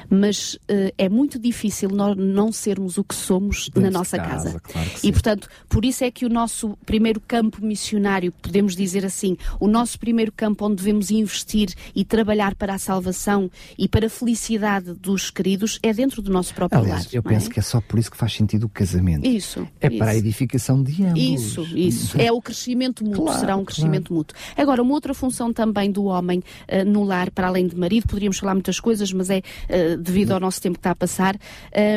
mas 0.10 0.56
uh, 0.56 0.94
é 0.98 1.10
muito 1.10 1.40
difícil 1.40 1.90
nós 1.90 2.16
não 2.18 2.52
sermos 2.52 2.98
o 2.98 3.04
que 3.04 3.16
somos 3.16 3.66
Dentro 3.66 3.82
na 3.82 3.92
nossa 3.92 4.18
casa. 4.18 4.52
casa. 4.52 4.60
Claro 4.60 4.90
e, 5.04 5.12
portanto, 5.12 5.48
por 5.70 5.86
isso 5.86 6.04
é 6.04 6.12
que 6.12 6.26
o 6.26 6.30
nosso 6.30 6.78
primeiro 6.86 7.20
campo 7.20 7.64
missionário, 7.64 8.32
podemos 8.42 8.76
dizer 8.76 9.06
assim, 9.06 9.38
o 9.60 9.68
nosso 9.68 10.00
primeiro 10.00 10.32
campo 10.32 10.66
onde 10.66 10.76
devemos 10.76 11.12
investir 11.12 11.70
e 11.96 12.04
trabalhar 12.04 12.56
para 12.56 12.74
a 12.74 12.78
salvação 12.78 13.50
e 13.78 13.88
para 13.88 14.08
a 14.08 14.10
felicidade 14.10 14.94
dos 14.94 15.30
queridos 15.30 15.80
é 15.82 15.94
dentro 15.94 16.22
do 16.22 16.32
nosso 16.32 16.54
próprio 16.54 16.82
Aliás, 16.82 17.06
lar. 17.06 17.14
Eu 17.14 17.24
penso 17.24 17.50
é? 17.50 17.54
que 17.54 17.60
é 17.60 17.64
só 17.64 17.82
por 17.82 18.00
isso 18.00 18.12
que 18.12 18.18
faz 18.18 18.34
sentido 18.34 18.66
o 18.66 18.70
casamento. 18.70 19.28
Isso. 19.28 19.68
É 19.80 19.88
isso. 19.88 19.98
para 19.98 20.12
a 20.12 20.16
edificação 20.16 20.82
de 20.82 21.04
ambos. 21.04 21.22
Isso, 21.22 21.62
isso. 21.76 22.22
é 22.22 22.32
o 22.32 22.42
crescimento 22.42 23.04
mútuo, 23.04 23.26
claro, 23.26 23.40
será 23.40 23.56
um 23.56 23.66
crescimento 23.66 24.08
claro. 24.08 24.16
mútuo. 24.16 24.38
Agora, 24.56 24.82
uma 24.82 24.94
outra 24.94 25.14
função 25.14 25.54
também 25.54 25.92
do 25.92 26.06
homem 26.06 26.40
uh, 26.40 26.86
no 26.88 27.04
lar, 27.04 27.32
para 27.32 27.48
além 27.48 27.68
de 27.68 27.76
marido, 27.76 28.08
poderíamos 28.08 28.38
falar 28.38 28.54
muitas 28.54 28.80
coisas, 28.80 29.12
mas 29.12 29.30
é 29.30 29.42
uh, 29.69 29.97
devido 29.97 30.32
ao 30.32 30.39
nosso 30.39 30.62
tempo 30.62 30.76
que 30.76 30.80
está 30.80 30.91
a 30.91 30.95
passar, 30.95 31.36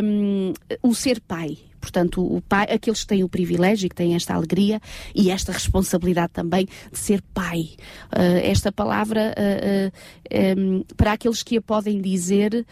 um, 0.02 0.52
o 0.82 0.94
ser 0.94 1.20
pai. 1.20 1.58
Portanto, 1.84 2.24
o 2.24 2.40
pai, 2.40 2.66
aqueles 2.70 3.02
que 3.02 3.06
têm 3.08 3.22
o 3.22 3.28
privilégio, 3.28 3.90
que 3.90 3.94
têm 3.94 4.14
esta 4.14 4.32
alegria 4.34 4.80
e 5.14 5.30
esta 5.30 5.52
responsabilidade 5.52 6.32
também 6.32 6.66
de 6.90 6.98
ser 6.98 7.22
pai. 7.34 7.72
Uh, 8.10 8.40
esta 8.42 8.72
palavra, 8.72 9.34
uh, 9.36 9.90
uh, 9.90 10.60
um, 10.60 10.84
para 10.96 11.12
aqueles 11.12 11.42
que 11.42 11.58
a 11.58 11.62
podem 11.62 12.00
dizer, 12.00 12.66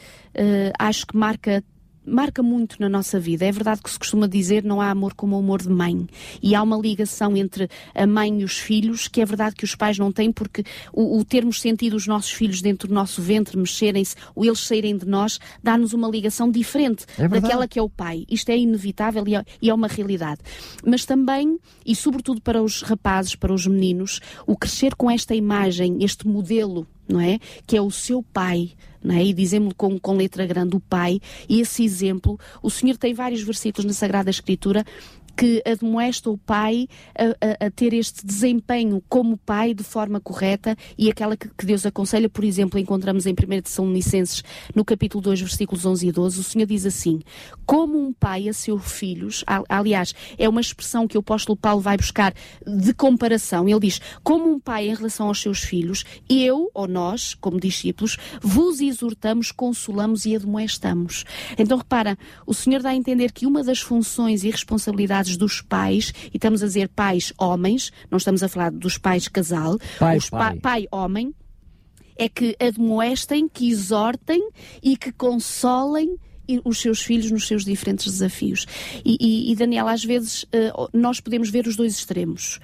acho 0.78 1.06
que 1.06 1.14
marca 1.14 1.62
marca 2.04 2.42
muito 2.42 2.76
na 2.80 2.88
nossa 2.88 3.18
vida. 3.18 3.44
É 3.44 3.52
verdade 3.52 3.82
que 3.82 3.90
se 3.90 3.98
costuma 3.98 4.26
dizer 4.26 4.64
não 4.64 4.80
há 4.80 4.90
amor 4.90 5.14
como 5.14 5.36
o 5.36 5.38
amor 5.38 5.62
de 5.62 5.68
mãe. 5.68 6.06
E 6.42 6.54
há 6.54 6.62
uma 6.62 6.76
ligação 6.76 7.36
entre 7.36 7.68
a 7.94 8.06
mãe 8.06 8.40
e 8.40 8.44
os 8.44 8.58
filhos 8.58 9.08
que 9.08 9.20
é 9.20 9.24
verdade 9.24 9.54
que 9.54 9.64
os 9.64 9.74
pais 9.74 9.98
não 9.98 10.10
têm, 10.10 10.32
porque 10.32 10.64
o, 10.92 11.18
o 11.18 11.24
termos 11.24 11.60
sentido 11.60 11.94
os 11.94 12.06
nossos 12.06 12.32
filhos 12.32 12.60
dentro 12.60 12.88
do 12.88 12.94
nosso 12.94 13.20
ventre 13.22 13.56
mexerem-se, 13.56 14.16
ou 14.34 14.44
eles 14.44 14.60
saírem 14.60 14.96
de 14.96 15.06
nós, 15.06 15.38
dá-nos 15.62 15.92
uma 15.92 16.08
ligação 16.08 16.50
diferente 16.50 17.04
é 17.18 17.28
daquela 17.28 17.68
que 17.68 17.78
é 17.78 17.82
o 17.82 17.88
pai. 17.88 18.24
Isto 18.28 18.50
é 18.50 18.56
inevitável 18.56 19.26
e 19.26 19.34
é, 19.34 19.44
e 19.60 19.70
é 19.70 19.74
uma 19.74 19.88
realidade. 19.88 20.40
Mas 20.84 21.04
também, 21.04 21.58
e 21.84 21.94
sobretudo 21.94 22.40
para 22.40 22.62
os 22.62 22.82
rapazes, 22.82 23.34
para 23.34 23.52
os 23.52 23.66
meninos, 23.66 24.20
o 24.46 24.56
crescer 24.56 24.94
com 24.94 25.10
esta 25.10 25.34
imagem, 25.34 25.98
este 26.02 26.26
modelo, 26.26 26.86
não 27.08 27.20
é? 27.20 27.38
Que 27.66 27.76
é 27.76 27.82
o 27.82 27.90
seu 27.90 28.22
pai 28.22 28.72
não 29.02 29.14
é? 29.14 29.24
e 29.24 29.32
dizemos 29.32 29.74
com, 29.76 29.98
com 29.98 30.16
letra 30.16 30.46
grande 30.46 30.76
o 30.76 30.80
Pai, 30.80 31.20
e 31.48 31.60
esse 31.60 31.84
exemplo, 31.84 32.38
o 32.62 32.70
Senhor 32.70 32.96
tem 32.96 33.12
vários 33.12 33.42
versículos 33.42 33.84
na 33.84 33.92
Sagrada 33.92 34.30
Escritura 34.30 34.84
que 35.36 35.62
admoesta 35.66 36.30
o 36.30 36.38
pai 36.38 36.88
a, 37.16 37.64
a, 37.64 37.66
a, 37.66 37.70
ter 37.70 37.92
este 37.92 38.24
desempenho 38.26 39.02
como 39.08 39.36
pai 39.36 39.74
de 39.74 39.82
forma 39.82 40.20
correta 40.20 40.76
e 40.96 41.10
aquela 41.10 41.36
que, 41.36 41.48
que 41.48 41.66
Deus 41.66 41.84
aconselha, 41.86 42.28
por 42.28 42.44
exemplo, 42.44 42.78
encontramos 42.78 43.26
em 43.26 43.32
1 43.32 43.62
Tessalonicenses, 43.62 44.42
no 44.74 44.84
capítulo 44.84 45.22
2, 45.22 45.40
versículos 45.40 45.84
11 45.84 46.06
e 46.08 46.12
12, 46.12 46.40
o 46.40 46.42
Senhor 46.42 46.66
diz 46.66 46.86
assim, 46.86 47.20
como 47.66 47.98
um 47.98 48.12
pai 48.12 48.48
a 48.48 48.52
seus 48.52 48.90
filhos, 48.92 49.44
aliás, 49.68 50.14
é 50.38 50.48
uma 50.48 50.60
expressão 50.60 51.06
que 51.06 51.16
o 51.16 51.20
apóstolo 51.20 51.56
Paulo 51.56 51.80
vai 51.80 51.96
buscar 51.96 52.34
de 52.66 52.92
comparação, 52.94 53.68
ele 53.68 53.80
diz, 53.80 54.00
como 54.22 54.50
um 54.50 54.60
pai 54.60 54.88
em 54.88 54.94
relação 54.94 55.28
aos 55.28 55.40
seus 55.40 55.60
filhos, 55.60 56.04
eu, 56.28 56.70
ou 56.74 56.86
nós, 56.86 57.34
como 57.34 57.58
discípulos, 57.58 58.16
vos 58.40 58.80
exortamos, 58.80 59.52
consolamos 59.52 60.26
e 60.26 60.36
admoestamos. 60.36 61.24
Então 61.58 61.78
repara, 61.78 62.18
o 62.46 62.54
Senhor 62.54 62.82
dá 62.82 62.90
a 62.90 62.94
entender 62.94 63.32
que 63.32 63.46
uma 63.46 63.62
das 63.62 63.80
funções 63.80 64.44
e 64.44 64.50
responsabilidades 64.50 65.21
dos 65.36 65.60
pais, 65.60 66.12
e 66.32 66.36
estamos 66.36 66.62
a 66.62 66.66
dizer 66.66 66.88
pais 66.88 67.32
homens, 67.38 67.92
não 68.10 68.18
estamos 68.18 68.42
a 68.42 68.48
falar 68.48 68.70
dos 68.70 68.98
pais 68.98 69.28
casal, 69.28 69.78
pai, 69.98 70.16
os 70.16 70.30
pai. 70.30 70.54
Pa, 70.54 70.60
pai 70.60 70.86
homem, 70.90 71.34
é 72.16 72.28
que 72.28 72.56
admoestem, 72.60 73.48
que 73.48 73.68
exortem 73.68 74.50
e 74.82 74.96
que 74.96 75.12
consolem 75.12 76.16
os 76.64 76.80
seus 76.80 77.02
filhos 77.02 77.30
nos 77.30 77.46
seus 77.46 77.64
diferentes 77.64 78.06
desafios. 78.06 78.66
E, 79.04 79.16
e, 79.20 79.52
e 79.52 79.56
Daniel, 79.56 79.88
às 79.88 80.04
vezes 80.04 80.42
uh, 80.44 80.88
nós 80.92 81.20
podemos 81.20 81.50
ver 81.50 81.66
os 81.66 81.76
dois 81.76 81.94
extremos 81.94 82.60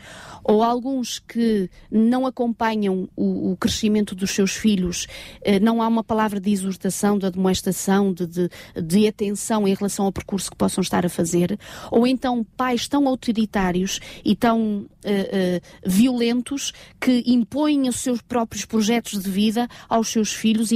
ou 0.49 0.63
alguns 0.63 1.19
que 1.19 1.69
não 1.91 2.25
acompanham 2.25 3.07
o, 3.15 3.53
o 3.53 3.57
crescimento 3.59 4.15
dos 4.15 4.31
seus 4.31 4.53
filhos, 4.53 5.07
eh, 5.43 5.61
não 5.61 5.83
há 5.83 5.87
uma 5.87 6.03
palavra 6.03 6.41
de 6.41 6.51
exortação, 6.51 7.19
de 7.19 7.27
admoestação, 7.27 8.15
de, 8.15 8.27
de, 8.27 8.51
de, 8.83 9.07
atenção 9.07 9.69
em 9.69 9.75
relação 9.75 10.07
ao 10.07 10.13
percurso 10.13 10.51
que 10.51 10.57
possam 10.57 10.81
estar 10.81 11.05
a 11.05 11.09
fazer, 11.11 11.59
ou 11.91 12.07
então 12.07 12.43
pais 12.57 12.89
tão 12.89 13.07
autoritários 13.07 14.01
e 14.25 14.35
tão 14.35 14.87
eh, 15.05 15.61
violentos 15.85 16.73
que 16.99 17.23
impõem 17.27 17.87
os 17.87 17.97
seus 17.97 18.23
próprios 18.23 18.65
projetos 18.65 19.23
de 19.23 19.31
vida 19.31 19.69
aos 19.87 20.09
seus 20.09 20.33
filhos, 20.33 20.71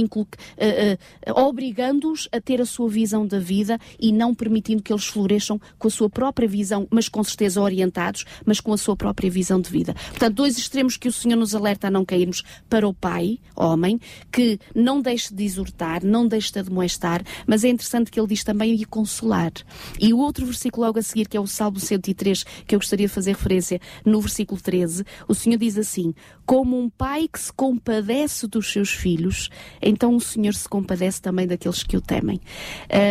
obrigando-os 1.35 2.27
a 2.31 2.39
ter 2.39 2.61
a 2.61 2.65
sua 2.65 2.89
visão 3.03 3.27
da 3.27 3.37
vida 3.37 3.77
e 3.99 4.13
não 4.13 4.33
permitindo 4.33 4.81
que 4.81 4.93
eles 4.93 5.05
floresçam 5.05 5.59
com 5.77 5.89
a 5.89 5.91
sua 5.91 6.09
própria 6.09 6.47
visão, 6.47 6.87
mas 6.89 7.09
com 7.09 7.21
certeza 7.21 7.61
orientados, 7.61 8.23
mas 8.45 8.61
com 8.61 8.71
a 8.71 8.77
sua 8.77 8.95
própria 8.95 9.29
visão 9.29 9.59
de 9.59 9.69
vida. 9.69 9.93
Portanto, 10.09 10.35
dois 10.35 10.57
extremos 10.57 10.95
que 10.95 11.09
o 11.09 11.11
Senhor 11.11 11.35
nos 11.35 11.53
alerta 11.53 11.87
a 11.87 11.91
não 11.91 12.05
cairmos 12.05 12.43
para 12.69 12.87
o 12.87 12.93
pai, 12.93 13.39
homem, 13.55 13.99
que 14.31 14.57
não 14.73 15.01
deixe 15.01 15.33
de 15.33 15.43
exortar, 15.43 16.03
não 16.03 16.25
deixe 16.25 16.53
de 16.53 16.59
admoestar, 16.59 17.23
mas 17.45 17.65
é 17.65 17.69
interessante 17.69 18.09
que 18.09 18.19
ele 18.19 18.27
diz 18.27 18.43
também 18.43 18.73
e 18.73 18.85
consolar. 18.85 19.51
E 19.99 20.13
o 20.13 20.19
outro 20.19 20.45
versículo 20.45 20.85
logo 20.85 20.99
a 20.99 21.01
seguir, 21.01 21.27
que 21.27 21.35
é 21.35 21.39
o 21.39 21.47
Salmo 21.47 21.79
103, 21.79 22.45
que 22.65 22.73
eu 22.73 22.79
gostaria 22.79 23.07
de 23.07 23.13
fazer 23.13 23.31
referência, 23.31 23.81
no 24.05 24.21
versículo 24.21 24.61
13, 24.61 25.03
o 25.27 25.35
Senhor 25.35 25.57
diz 25.57 25.77
assim: 25.77 26.13
Como 26.45 26.79
um 26.79 26.89
pai 26.89 27.27
que 27.27 27.39
se 27.39 27.51
compadece 27.51 28.47
dos 28.47 28.71
seus 28.71 28.91
filhos, 28.91 29.49
então 29.81 30.15
o 30.15 30.21
Senhor 30.21 30.53
se 30.53 30.69
compadece 30.69 31.21
também 31.21 31.45
daqueles 31.45 31.83
que 31.83 31.97
o 31.97 32.01
temem. 32.01 32.39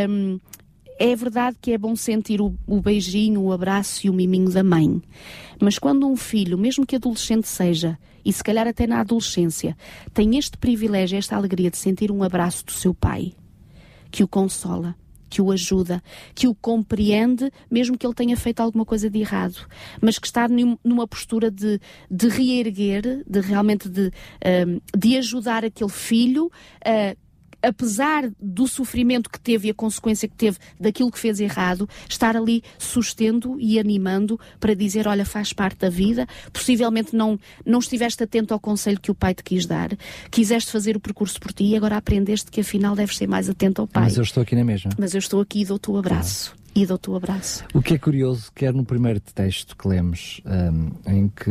Um, 0.09 0.39
é 0.99 1.17
verdade 1.17 1.57
que 1.61 1.73
é 1.73 1.79
bom 1.79 1.97
sentir 1.97 2.41
o, 2.41 2.55
o, 2.67 2.81
beijinho, 2.81 3.41
o 3.43 3.53
abraço 3.53 4.07
e 4.07 4.11
o 4.11 4.13
miminho 4.13 4.51
da 4.51 4.63
mãe. 4.63 5.03
Mas 5.61 5.79
quando 5.79 6.07
um 6.07 6.17
filho, 6.17 6.57
mesmo 6.57 6.87
que 6.87 6.97
adolescente 6.97 7.49
seja, 7.49 7.99
e 8.25 8.33
se 8.33 8.43
calhar 8.43 8.69
até 8.69 8.87
na 8.87 9.01
adolescência, 9.01 9.77
tem 10.15 10.39
este 10.39 10.57
privilégio, 10.57 11.19
esta 11.19 11.37
alegria 11.37 11.71
de 11.71 11.77
sentir 11.77 12.13
um 12.13 12.23
abraço 12.23 12.65
do 12.65 12.73
seu 12.73 12.95
pai, 12.95 13.33
que 14.11 14.23
o 14.23 14.29
consola, 14.29 14.95
que 15.29 15.41
o 15.41 15.51
ajuda, 15.51 16.03
que 16.35 16.47
o 16.47 16.55
compreende, 16.55 17.51
mesmo 17.71 17.97
que 17.97 18.07
ele 18.07 18.15
tenha 18.15 18.37
feito 18.37 18.61
alguma 18.61 18.85
coisa 18.85 19.09
de 19.09 19.19
errado, 19.19 19.67
mas 20.01 20.19
que 20.19 20.27
está 20.27 20.47
numa 20.85 21.09
postura 21.09 21.51
de, 21.51 21.81
de 22.11 22.29
reerguer, 22.29 23.25
de 23.27 23.41
realmente 23.41 23.89
de, 23.89 24.13
de 24.97 25.17
ajudar 25.17 25.65
aquele 25.65 25.91
filho 25.91 26.53
apesar 27.63 28.31
do 28.41 28.67
sofrimento 28.67 29.31
que 29.31 29.41
teve 29.41 29.69
e 29.69 29.71
a 29.71 29.75
consequência 29.75 30.29
que 30.29 30.35
teve 30.35 30.59
daquilo 30.79 31.11
que 31.11 31.19
fez 31.19 31.41
errado, 31.41 31.89
estar 32.09 32.37
ali 32.37 32.63
sustendo 32.79 33.57
e 33.61 33.79
animando 33.79 34.39
para 34.59 34.75
dizer: 34.75 35.07
olha, 35.07 35.25
faz 35.25 35.53
parte 35.53 35.79
da 35.79 35.91
vida, 35.91 36.27
possivelmente 36.53 37.15
não, 37.15 37.39
não 37.65 37.79
estiveste 37.79 38.23
atento 38.23 38.53
ao 38.53 38.61
conselho 38.61 39.01
que 39.01 39.11
o 39.11 39.15
pai 39.15 39.35
te 39.35 39.43
quis 39.43 39.67
dar, 39.67 39.91
quiseste 40.31 40.71
fazer 40.71 40.97
o 40.97 41.01
percurso 41.01 41.41
por 41.41 41.53
ti 41.53 41.65
e 41.65 41.77
agora 41.77 41.97
aprendeste 41.97 42.51
que 42.51 42.61
afinal 42.61 42.95
deves 42.95 43.17
ser 43.17 43.27
mais 43.27 43.49
atento 43.49 43.81
ao 43.81 43.87
pai. 43.87 44.05
Mas 44.05 44.17
eu 44.17 44.23
estou 44.23 44.43
aqui 44.43 44.55
na 44.55 44.65
mesma. 44.65 44.91
Mas 44.99 45.15
eu 45.15 45.19
estou 45.19 45.41
aqui 45.41 45.61
e 45.61 45.65
dou-te 45.65 45.91
o 45.91 45.97
abraço. 45.97 46.51
Claro 46.51 46.62
e 46.75 46.87
dou-te 46.87 47.11
o 47.11 47.17
abraço. 47.17 47.65
O 47.75 47.83
que 47.83 47.95
é 47.95 47.99
curioso, 47.99 48.51
quer 48.55 48.73
no 48.73 48.85
primeiro 48.85 49.21
texto 49.21 49.77
que 49.77 49.87
lemos, 49.87 50.41
um, 50.47 51.11
em 51.11 51.29
que 51.29 51.51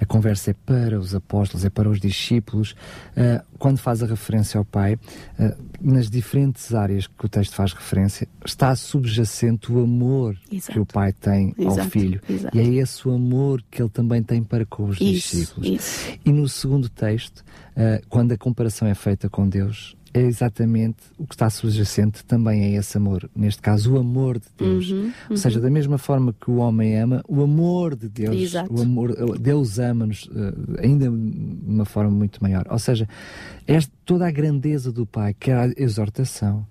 a 0.00 0.04
conversa 0.04 0.50
é 0.50 0.54
para 0.54 0.98
os 0.98 1.14
apóstolos, 1.14 1.64
é 1.64 1.70
para 1.70 1.88
os 1.88 1.98
discípulos, 2.00 2.72
uh, 3.16 3.42
quando 3.58 3.78
faz 3.78 4.02
a 4.02 4.06
referência 4.06 4.58
ao 4.58 4.64
Pai, 4.64 4.94
uh, 4.94 5.56
nas 5.80 6.10
diferentes 6.10 6.74
áreas 6.74 7.06
que 7.06 7.24
o 7.24 7.28
texto 7.28 7.54
faz 7.54 7.72
referência, 7.72 8.28
está 8.44 8.74
subjacente 8.76 9.72
o 9.72 9.82
amor 9.82 10.36
Exato. 10.52 10.72
que 10.72 10.80
o 10.80 10.86
Pai 10.86 11.12
tem 11.12 11.54
Exato. 11.58 11.80
ao 11.80 11.86
Filho. 11.88 12.20
Exato. 12.28 12.56
E 12.56 12.60
é 12.60 12.82
esse 12.82 13.08
o 13.08 13.14
amor 13.14 13.64
que 13.70 13.80
ele 13.80 13.90
também 13.90 14.22
tem 14.22 14.42
para 14.42 14.66
com 14.66 14.84
os 14.84 15.00
isso, 15.00 15.36
discípulos. 15.36 15.68
Isso. 15.68 16.18
E 16.24 16.32
no 16.32 16.48
segundo 16.48 16.88
texto, 16.88 17.38
uh, 17.38 18.04
quando 18.08 18.32
a 18.32 18.36
comparação 18.36 18.86
é 18.86 18.94
feita 18.94 19.28
com 19.28 19.48
Deus, 19.48 19.96
é 20.14 20.20
exatamente 20.20 20.98
o 21.18 21.26
que 21.26 21.34
está 21.34 21.50
subjacente 21.50 22.24
também 22.24 22.62
é 22.62 22.78
esse 22.78 22.96
amor. 22.96 23.28
Neste 23.34 23.60
caso, 23.60 23.94
o 23.94 23.98
amor 23.98 24.38
de 24.38 24.46
Deus. 24.56 24.90
Uhum, 24.90 24.98
uhum. 24.98 25.12
Ou 25.30 25.36
seja, 25.36 25.60
da 25.60 25.68
mesma 25.68 25.98
forma 25.98 26.32
que 26.32 26.48
o 26.48 26.58
homem 26.58 26.96
ama, 26.96 27.20
o 27.28 27.42
amor 27.42 27.96
de 27.96 28.08
Deus, 28.08 28.36
Exato. 28.36 28.72
o 28.72 28.80
amor, 28.80 29.12
Deus 29.40 29.80
ama-nos 29.80 30.26
uh, 30.26 30.78
ainda 30.80 31.10
de 31.10 31.64
uma 31.66 31.84
forma 31.84 32.12
muito 32.12 32.40
maior. 32.40 32.64
Ou 32.70 32.78
seja, 32.78 33.08
esta, 33.66 33.92
toda 34.04 34.28
a 34.28 34.30
grandeza 34.30 34.92
do 34.92 35.04
Pai, 35.04 35.34
quer 35.34 35.56
a 35.56 35.72
exortação, 35.76 36.64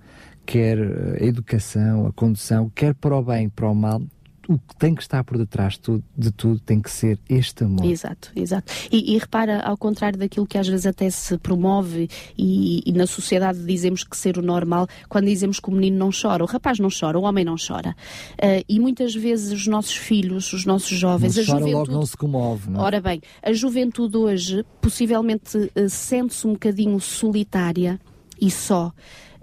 quer 0.45 0.77
a 1.19 1.25
educação, 1.25 2.07
a 2.07 2.13
condução, 2.13 2.71
quer 2.73 2.93
para 2.93 3.13
o 3.13 3.21
bem, 3.21 3.49
para 3.49 3.69
o 3.69 3.75
mal, 3.75 4.01
o 4.47 4.57
que 4.57 4.75
tem 4.77 4.93
que 4.93 5.01
estar 5.01 5.23
por 5.23 5.37
detrás 5.37 5.73
de 5.73 5.79
tudo, 5.79 6.03
de 6.17 6.31
tudo 6.31 6.59
tem 6.59 6.81
que 6.81 6.91
ser 6.91 7.19
este 7.29 7.63
amor. 7.63 7.85
Exato, 7.85 8.31
exato. 8.35 8.71
E, 8.91 9.15
e, 9.15 9.17
repara, 9.17 9.61
ao 9.61 9.77
contrário 9.77 10.19
daquilo 10.19 10.45
que 10.45 10.57
às 10.57 10.67
vezes 10.67 10.85
até 10.85 11.09
se 11.09 11.37
promove 11.37 12.09
e, 12.37 12.81
e, 12.85 12.91
na 12.93 13.07
sociedade 13.07 13.63
dizemos 13.65 14.03
que 14.03 14.17
ser 14.17 14.37
o 14.37 14.41
normal, 14.41 14.87
quando 15.07 15.25
dizemos 15.25 15.59
que 15.59 15.69
o 15.69 15.71
menino 15.71 15.97
não 15.97 16.09
chora, 16.09 16.43
o 16.43 16.47
rapaz 16.47 16.79
não 16.79 16.89
chora, 16.89 17.17
o 17.17 17.23
homem 17.23 17.45
não 17.45 17.55
chora. 17.55 17.95
Uh, 18.33 18.63
e 18.67 18.79
muitas 18.79 19.15
vezes 19.15 19.51
os 19.51 19.67
nossos 19.67 19.95
filhos, 19.95 20.51
os 20.53 20.65
nossos 20.65 20.97
jovens, 20.97 21.35
não 21.35 21.43
a 21.43 21.45
chora 21.45 21.59
juventude... 21.59 21.89
logo 21.89 21.91
não 21.91 22.05
se 22.05 22.17
comove, 22.17 22.69
não 22.69 22.81
é? 22.81 22.83
Ora 22.83 23.01
bem, 23.01 23.21
a 23.41 23.53
juventude 23.53 24.17
hoje 24.17 24.65
possivelmente 24.81 25.57
uh, 25.57 25.89
sente-se 25.89 26.45
um 26.45 26.53
bocadinho 26.53 26.99
solitária 26.99 27.99
e 28.39 28.51
só. 28.51 28.91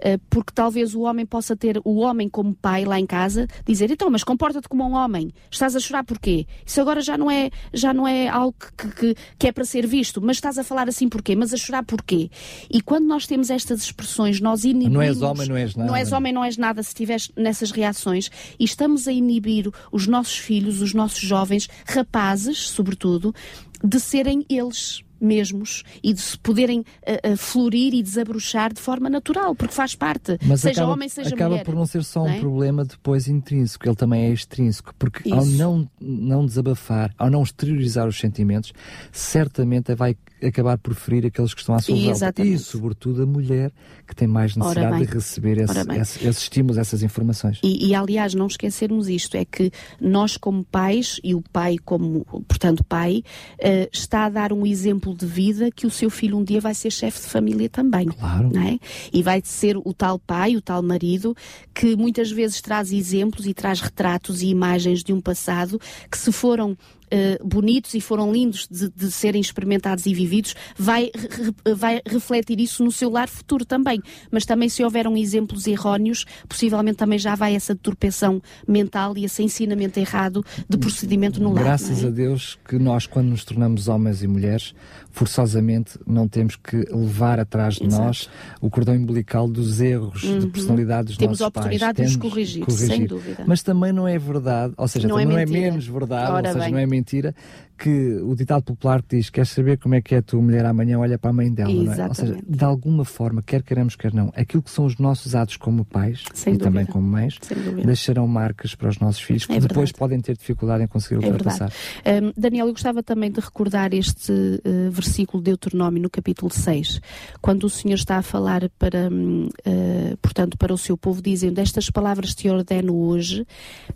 Eh, 0.01 0.17
porque 0.29 0.51
talvez 0.53 0.95
o 0.95 1.01
homem 1.01 1.25
possa 1.25 1.55
ter, 1.55 1.79
o 1.85 1.99
homem 1.99 2.27
como 2.27 2.55
pai 2.55 2.85
lá 2.85 2.99
em 2.99 3.05
casa, 3.05 3.47
dizer, 3.65 3.91
então, 3.91 4.09
mas 4.09 4.23
comporta-te 4.23 4.67
como 4.67 4.83
um 4.83 4.93
homem, 4.93 5.31
estás 5.49 5.75
a 5.75 5.79
chorar 5.79 6.03
porquê? 6.03 6.47
Isso 6.65 6.81
agora 6.81 7.01
já 7.01 7.17
não 7.17 7.29
é, 7.29 7.51
já 7.71 7.93
não 7.93 8.07
é 8.07 8.27
algo 8.27 8.55
que, 8.75 8.87
que, 8.87 9.15
que 9.37 9.47
é 9.47 9.51
para 9.51 9.63
ser 9.63 9.85
visto, 9.85 10.19
mas 10.19 10.37
estás 10.37 10.57
a 10.57 10.63
falar 10.63 10.89
assim 10.89 11.07
porquê? 11.07 11.35
Mas 11.35 11.53
a 11.53 11.57
chorar 11.57 11.83
porquê? 11.83 12.31
E 12.69 12.81
quando 12.81 13.05
nós 13.05 13.27
temos 13.27 13.51
estas 13.51 13.83
expressões, 13.83 14.41
nós 14.41 14.63
inibimos... 14.63 14.93
Não 14.93 15.01
és 15.01 15.21
homem, 15.21 15.47
não 15.47 15.57
és 15.57 15.75
nada. 15.75 15.87
Não 15.87 15.95
és 15.95 16.11
homem, 16.11 16.33
não 16.33 16.43
és 16.43 16.57
nada 16.57 16.81
se 16.81 16.89
estiveres 16.89 17.31
nessas 17.37 17.69
reações 17.69 18.31
e 18.59 18.63
estamos 18.63 19.07
a 19.07 19.11
inibir 19.11 19.69
os 19.91 20.07
nossos 20.07 20.37
filhos, 20.37 20.81
os 20.81 20.95
nossos 20.95 21.19
jovens, 21.21 21.69
rapazes, 21.85 22.57
sobretudo, 22.69 23.35
de 23.83 23.99
serem 23.99 24.45
eles 24.49 25.03
mesmos 25.21 25.83
e 26.03 26.13
de 26.13 26.19
se 26.19 26.37
poderem 26.37 26.79
uh, 26.79 27.33
uh, 27.33 27.37
florir 27.37 27.93
e 27.93 28.01
desabrochar 28.01 28.73
de 28.73 28.81
forma 28.81 29.09
natural, 29.09 29.53
porque 29.53 29.73
faz 29.73 29.93
parte, 29.93 30.37
Mas 30.43 30.61
seja 30.61 30.81
acaba, 30.81 30.93
homem, 30.93 31.07
seja 31.07 31.29
acaba 31.29 31.49
mulher. 31.49 31.61
Acaba 31.61 31.71
por 31.71 31.79
não 31.79 31.85
ser 31.85 32.03
só 32.03 32.23
um 32.23 32.29
é? 32.29 32.39
problema 32.39 32.83
depois 32.83 33.27
intrínseco, 33.27 33.87
ele 33.87 33.95
também 33.95 34.25
é 34.25 34.29
extrínseco, 34.31 34.93
porque 34.97 35.29
Isso. 35.29 35.37
ao 35.37 35.45
não, 35.45 35.89
não 36.01 36.45
desabafar, 36.45 37.13
ao 37.17 37.29
não 37.29 37.43
exteriorizar 37.43 38.07
os 38.07 38.17
sentimentos, 38.17 38.73
certamente 39.11 39.93
vai 39.93 40.17
acabar 40.43 40.77
por 40.77 40.93
ferir 40.93 41.25
aqueles 41.25 41.53
que 41.53 41.61
estão 41.61 41.75
à 41.75 41.79
sua 41.79 41.95
volta. 41.95 42.43
E, 42.43 42.57
sobretudo, 42.57 43.23
a 43.23 43.25
mulher 43.25 43.71
que 44.07 44.15
tem 44.15 44.27
mais 44.27 44.55
necessidade 44.55 45.05
de 45.05 45.13
receber 45.13 45.57
esse, 45.59 45.79
esse, 45.79 46.27
esses 46.27 46.41
estímulos, 46.43 46.77
essas 46.77 47.03
informações. 47.03 47.59
E, 47.63 47.87
e, 47.87 47.95
aliás, 47.95 48.33
não 48.33 48.47
esquecermos 48.47 49.07
isto, 49.07 49.35
é 49.35 49.45
que 49.45 49.71
nós 49.99 50.37
como 50.37 50.63
pais, 50.63 51.19
e 51.23 51.33
o 51.35 51.41
pai 51.41 51.77
como, 51.77 52.25
portanto, 52.47 52.83
pai, 52.83 53.23
uh, 53.59 53.89
está 53.91 54.25
a 54.25 54.29
dar 54.29 54.53
um 54.53 54.65
exemplo 54.65 55.15
de 55.15 55.25
vida 55.25 55.71
que 55.71 55.85
o 55.85 55.91
seu 55.91 56.09
filho 56.09 56.37
um 56.37 56.43
dia 56.43 56.59
vai 56.59 56.73
ser 56.73 56.91
chefe 56.91 57.21
de 57.21 57.27
família 57.27 57.69
também. 57.69 58.07
Claro. 58.07 58.51
É? 58.57 58.79
E 59.13 59.23
vai 59.23 59.41
ser 59.43 59.77
o 59.77 59.93
tal 59.93 60.19
pai, 60.19 60.55
o 60.55 60.61
tal 60.61 60.81
marido, 60.81 61.35
que 61.73 61.95
muitas 61.95 62.31
vezes 62.31 62.61
traz 62.61 62.91
exemplos 62.91 63.45
e 63.45 63.53
traz 63.53 63.79
retratos 63.79 64.41
e 64.41 64.47
imagens 64.47 65.03
de 65.03 65.13
um 65.13 65.21
passado 65.21 65.79
que 66.09 66.17
se 66.17 66.31
foram 66.31 66.77
uh, 67.11 67.47
bonitos 67.47 67.93
e 67.93 68.01
foram 68.01 68.31
lindos 68.31 68.67
de, 68.69 68.89
de, 68.89 69.11
serem 69.11 69.41
experimentados 69.41 70.05
e 70.05 70.13
vividos, 70.13 70.55
vai, 70.77 71.11
re, 71.15 71.73
vai 71.75 72.01
refletir 72.05 72.59
isso 72.59 72.83
no 72.83 72.91
seu 72.91 73.09
lar 73.09 73.27
futuro 73.27 73.65
também. 73.65 74.01
Mas 74.31 74.45
também 74.45 74.69
se 74.69 74.83
houveram 74.83 75.15
exemplos 75.17 75.67
erróneos, 75.67 76.25
possivelmente 76.47 76.97
também 76.97 77.19
já 77.19 77.35
vai 77.35 77.55
essa 77.55 77.73
deturpação 77.73 78.41
mental 78.67 79.17
e 79.17 79.25
esse 79.25 79.43
ensinamento 79.43 79.99
errado 79.99 80.43
de 80.67 80.77
procedimento 80.77 81.41
no 81.41 81.53
lar. 81.53 81.63
Graças 81.63 82.03
é? 82.03 82.07
a 82.07 82.09
Deus 82.09 82.57
que 82.67 82.77
nós, 82.77 83.05
quando 83.05 83.29
nos 83.29 83.43
tornamos 83.43 83.87
homens 83.87 84.23
e 84.23 84.27
mulheres, 84.27 84.73
forçosamente 85.11 85.99
não 86.07 86.27
temos 86.27 86.55
que 86.55 86.77
levar 86.91 87.39
atrás 87.39 87.75
de 87.75 87.85
Exato. 87.85 88.03
nós 88.03 88.29
o 88.59 88.69
cordão 88.69 88.95
umbilical 88.95 89.47
dos 89.47 89.81
erros 89.81 90.23
uhum. 90.23 90.39
de 90.39 90.47
personalidade 90.47 91.07
dos 91.07 91.17
temos 91.17 91.39
nossos 91.39 91.53
pais. 91.53 91.65
Temos 91.65 91.81
a 91.81 91.89
oportunidade 91.89 91.97
de 91.97 92.03
nos 92.03 92.15
corrigir, 92.15 92.65
corrigir, 92.65 92.87
sem 92.87 93.05
dúvida. 93.05 93.43
Mas 93.45 93.61
também 93.61 93.91
não 93.91 94.07
é 94.07 94.17
verdade, 94.17 94.73
ou 94.77 94.87
seja, 94.87 95.07
não, 95.07 95.19
é, 95.19 95.25
não 95.25 95.37
é, 95.37 95.45
menos 95.45 95.87
verdade, 95.87 96.31
Ora 96.31 96.47
ou 96.47 96.53
seja, 96.53 96.65
bem. 96.65 96.73
não 96.73 96.79
é 96.79 96.85
mentira, 96.85 97.35
que 97.81 98.21
o 98.21 98.35
ditado 98.35 98.61
popular 98.61 99.01
que 99.01 99.17
diz: 99.17 99.31
Queres 99.31 99.49
saber 99.49 99.79
como 99.79 99.95
é 99.95 100.01
que 100.01 100.13
é 100.13 100.19
a 100.19 100.21
tua 100.21 100.39
mulher 100.39 100.63
amanhã? 100.65 100.99
Olha 100.99 101.17
para 101.17 101.31
a 101.31 101.33
mãe 101.33 101.51
dela, 101.51 101.73
não 101.73 101.91
é? 101.91 102.07
Ou 102.07 102.13
seja, 102.13 102.37
de 102.47 102.63
alguma 102.63 103.03
forma, 103.03 103.41
quer 103.41 103.63
queremos, 103.63 103.95
quer 103.95 104.13
não, 104.13 104.31
aquilo 104.35 104.61
que 104.61 104.69
são 104.69 104.85
os 104.85 104.97
nossos 104.97 105.33
atos 105.33 105.57
como 105.57 105.83
pais 105.83 106.23
Sem 106.33 106.53
e 106.53 106.57
dúvida. 106.57 106.71
também 106.71 106.85
como 106.85 107.07
mães 107.07 107.39
deixarão 107.83 108.27
marcas 108.27 108.75
para 108.75 108.89
os 108.89 108.99
nossos 108.99 109.21
filhos 109.21 109.47
que 109.47 109.53
é 109.53 109.59
depois 109.59 109.91
podem 109.91 110.21
ter 110.21 110.37
dificuldade 110.37 110.83
em 110.83 110.87
conseguir 110.87 111.23
é 111.25 111.27
ultrapassar. 111.27 111.71
Um, 112.05 112.31
Daniel, 112.37 112.67
eu 112.67 112.73
gostava 112.73 113.01
também 113.01 113.31
de 113.31 113.39
recordar 113.39 113.93
este 113.93 114.31
uh, 114.31 114.91
versículo 114.91 115.41
de 115.41 115.49
Deuteronômio 115.49 116.03
no 116.03 116.09
capítulo 116.09 116.51
6, 116.53 117.01
quando 117.41 117.63
o 117.63 117.69
Senhor 117.69 117.95
está 117.95 118.17
a 118.17 118.21
falar 118.21 118.69
para, 118.77 119.09
uh, 119.09 120.17
portanto, 120.21 120.55
para 120.55 120.71
o 120.71 120.77
seu 120.77 120.95
povo, 120.95 121.19
dizendo: 121.19 121.59
Estas 121.59 121.89
palavras 121.89 122.35
te 122.35 122.47
ordeno 122.47 122.95
hoje, 122.95 123.45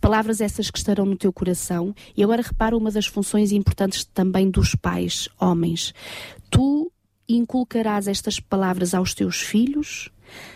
palavras 0.02 0.42
essas 0.42 0.72
que 0.72 0.78
estarão 0.80 1.06
no 1.06 1.16
teu 1.16 1.32
coração. 1.32 1.94
E 2.18 2.24
agora 2.24 2.42
repara 2.42 2.76
uma 2.76 2.90
das 2.90 3.06
funções 3.06 3.52
importantes 3.52 3.75
importantes 3.76 4.06
também 4.06 4.50
dos 4.50 4.74
pais, 4.74 5.28
homens. 5.38 5.94
Tu 6.50 6.90
inculcarás 7.28 8.08
estas 8.08 8.40
palavras 8.40 8.94
aos 8.94 9.14
teus 9.14 9.42
filhos, 9.42 10.10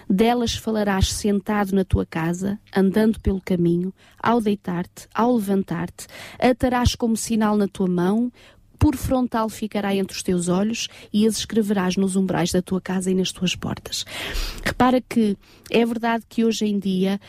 delas 0.09 0.55
falarás 0.55 1.11
sentado 1.11 1.75
na 1.75 1.83
tua 1.83 2.05
casa, 2.05 2.57
andando 2.73 3.19
pelo 3.19 3.41
caminho, 3.41 3.93
ao 4.21 4.39
deitar-te, 4.39 5.07
ao 5.13 5.35
levantar-te, 5.35 6.07
atarás 6.39 6.95
como 6.95 7.17
sinal 7.17 7.57
na 7.57 7.67
tua 7.67 7.87
mão, 7.87 8.31
por 8.77 8.95
frontal 8.95 9.49
ficará 9.49 9.93
entre 9.93 10.15
os 10.15 10.23
teus 10.23 10.47
olhos 10.47 10.87
e 11.11 11.27
as 11.27 11.39
escreverás 11.39 11.97
nos 11.97 12.15
umbrais 12.15 12.53
da 12.53 12.61
tua 12.61 12.79
casa 12.79 13.11
e 13.11 13.13
nas 13.13 13.33
tuas 13.33 13.53
portas. 13.53 14.05
Repara 14.63 15.01
que 15.01 15.37
é 15.69 15.85
verdade 15.85 16.23
que 16.29 16.45
hoje 16.45 16.65
em 16.65 16.79
dia 16.79 17.19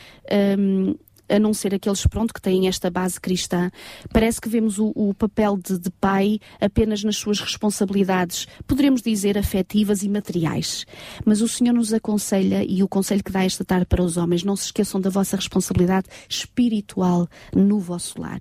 hum, 0.57 0.95
a 1.31 1.39
não 1.39 1.55
ser 1.55 1.75
aqueles, 1.75 2.07
pronto, 2.07 2.35
que 2.35 2.41
têm 2.41 2.69
esta 2.69 2.91
base 2.91 3.21
cristã, 3.21 3.71
parece 4.13 4.41
que 4.41 4.49
vemos 4.49 4.79
o, 4.79 4.93
o 4.95 5.15
papel 5.15 5.57
de, 5.57 5.79
de, 5.79 5.91
pai 5.91 6.39
apenas 6.61 7.05
nas 7.05 7.17
suas 7.17 7.41
responsabilidades, 7.41 8.47
poderemos 8.67 9.03
dizer 9.03 9.39
afetivas 9.39 10.03
e 10.03 10.09
materiais. 10.09 10.85
Mas 11.25 11.41
o 11.41 11.49
Senhor 11.49 11.73
nos 11.73 11.93
aconselha, 11.93 12.65
e 12.65 12.83
o 12.83 12.89
conselho 12.89 13.23
que 13.23 13.33
dá 13.33 13.45
esta 13.45 13.65
tarde 13.65 13.87
para 13.87 14.03
os 14.03 14.17
homens, 14.17 14.45
não 14.45 14.57
se 14.57 14.67
esqueçam 14.67 15.01
da 15.01 15.11
vossa 15.11 15.37
responsabilidade 15.37 16.09
espiritual 16.29 17.29
no 17.55 17.79
vosso 17.79 18.21
lar. 18.21 18.41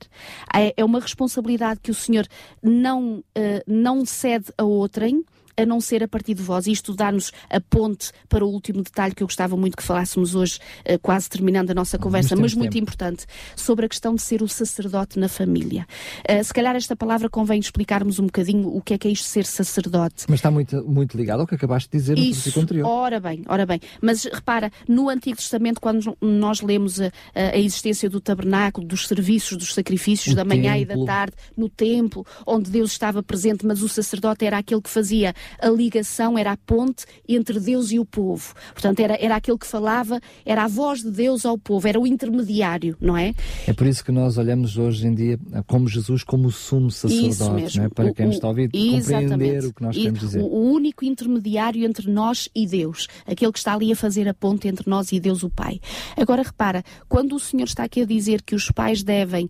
É, 0.54 0.74
é 0.76 0.86
uma 0.86 1.00
responsabilidade 1.00 1.80
que 1.82 1.92
o 1.92 1.96
Senhor 1.96 2.28
não, 2.62 3.20
uh, 3.20 3.24
não 3.68 4.06
cede 4.06 4.52
a 4.58 4.64
outrem, 4.64 5.24
a 5.60 5.66
não 5.66 5.82
ser 5.82 6.04
a 6.04 6.08
partir 6.08 6.34
de 6.34 6.42
vós. 6.42 6.68
Isto 6.68 6.94
dá-nos 6.94 7.32
a 7.50 7.60
ponte 7.60 8.12
para 8.28 8.46
o 8.46 8.50
último 8.50 8.82
detalhe 8.82 9.14
que 9.14 9.24
eu 9.24 9.28
gostava 9.28 9.58
muito 9.58 9.76
que 9.76 9.84
falássemos 9.84 10.36
hoje, 10.36 10.60
eh, 10.86 10.98
quase 10.98 11.30
terminando 11.30 11.72
a 11.72 11.74
nossa 11.74 11.98
conversa, 11.98 12.36
mas 12.36 12.54
muito 12.54 12.72
tempo. 12.72 12.84
importante, 12.84 13.26
sobre 13.56 13.86
a 13.86 13.90
questão 13.90 14.16
de 14.16 14.22
ser 14.22 14.42
o 14.42 14.48
sacerdote 14.48 15.20
na 15.20 15.28
família. 15.28 15.86
Uh, 16.30 16.44
se 16.44 16.54
calhar 16.54 16.76
esta 16.76 16.96
palavra 16.96 17.30
convém 17.30 17.60
explicarmos 17.60 18.20
um 18.20 18.26
bocadinho 18.26 18.68
o 18.76 18.82
que 18.82 18.94
é 18.94 18.98
que 18.98 19.08
é 19.08 19.12
isto 19.12 19.26
ser 19.26 19.46
sacerdote. 19.46 20.26
Mas 20.28 20.40
está 20.40 20.50
muito, 20.52 20.84
muito 20.88 21.18
ligado 21.18 21.42
ao 21.42 21.48
que 21.48 21.56
acabaste 21.56 21.90
de 21.90 21.98
dizer 21.98 22.18
no 22.18 22.24
Isso, 22.24 22.60
anterior. 22.60 22.88
Ora 22.88 23.20
bem, 23.20 23.44
ora 23.48 23.66
bem. 23.66 23.80
Mas 24.02 24.24
repara, 24.24 24.72
no 24.88 25.10
Antigo 25.10 25.38
Testamento, 25.38 25.82
quando 25.82 26.18
nós 26.22 26.62
lemos 26.62 27.02
a, 27.02 27.12
a 27.34 27.58
existência 27.58 28.10
do 28.10 28.22
tabernáculo, 28.22 28.86
dos 28.88 29.08
serviços, 29.08 29.58
dos 29.58 29.74
sacrifícios 29.74 30.34
o 30.34 30.36
da 30.36 30.46
manhã 30.46 30.74
templo. 30.74 30.94
e 30.94 30.98
da 30.98 31.06
tarde, 31.06 31.36
no 31.56 31.70
templo, 31.70 32.26
onde 32.46 32.70
Deus 32.70 32.92
estava 32.92 33.22
presente, 33.22 33.66
mas 33.66 33.82
o 33.82 33.90
sacerdote 33.90 34.46
era 34.46 34.58
aquele 34.58 34.82
que 34.82 34.90
fazia 34.90 35.34
a 35.60 35.70
ligação, 35.70 36.38
era 36.38 36.52
a 36.52 36.58
ponte 36.58 37.06
entre 37.28 37.60
Deus 37.60 37.92
e 37.92 38.00
o 38.00 38.06
povo. 38.06 38.54
Portanto, 38.74 39.00
era, 39.00 39.18
era 39.20 39.36
aquele 39.36 39.58
que 39.58 39.68
falava, 39.68 40.20
era 40.46 40.64
a 40.64 40.68
voz 40.68 41.02
de 41.02 41.12
Deus 41.12 41.46
ao 41.46 41.58
povo, 41.58 41.88
era 41.88 42.00
o 42.00 42.06
intermediário, 42.06 42.96
não 43.00 43.18
é? 43.18 43.34
É 43.68 43.74
por 43.74 43.88
isso 43.88 44.04
que 44.04 44.12
nós 44.12 44.38
olhamos 44.38 44.78
hoje 44.78 45.08
em 45.08 45.14
dia 45.14 45.40
como 45.68 45.88
Jesus 45.88 46.24
como 46.24 46.48
o 46.48 46.52
sumo 46.52 46.92
sacerdote, 46.92 47.80
é? 47.80 47.90
para 47.90 48.14
quem 48.14 48.28
nos 48.28 48.36
está 48.36 48.48
a 48.48 48.50
ouvir, 48.50 48.70
compreender 48.70 49.66
o 49.66 49.74
que 49.74 49.82
nós 49.82 49.96
queremos 49.96 50.20
dizer. 50.20 50.42
O 50.42 50.72
único 50.72 51.06
intermediário 51.06 51.86
entre 51.86 52.10
nós 52.10 52.50
e 52.56 52.68
Deus, 52.68 53.08
aquele 53.26 53.52
que 53.52 53.60
está 53.60 53.74
ali 53.74 53.92
a 53.92 53.96
fazer 53.96 54.28
a 54.28 54.34
ponte 54.34 54.68
entre 54.68 54.90
nós 54.90 55.12
e 55.12 55.20
Deus 55.20 55.44
o 55.44 55.50
Pai. 55.50 55.80
Agora 56.16 56.44
repara, 56.44 56.84
quando 57.08 57.36
o 57.36 57.40
Senhor 57.40 57.66
está 57.66 57.84
aqui 57.84 58.02
a 58.02 58.06
dizer 58.06 58.42
que 58.42 58.56
os 58.56 58.70
pais 58.72 59.04
devem 59.04 59.50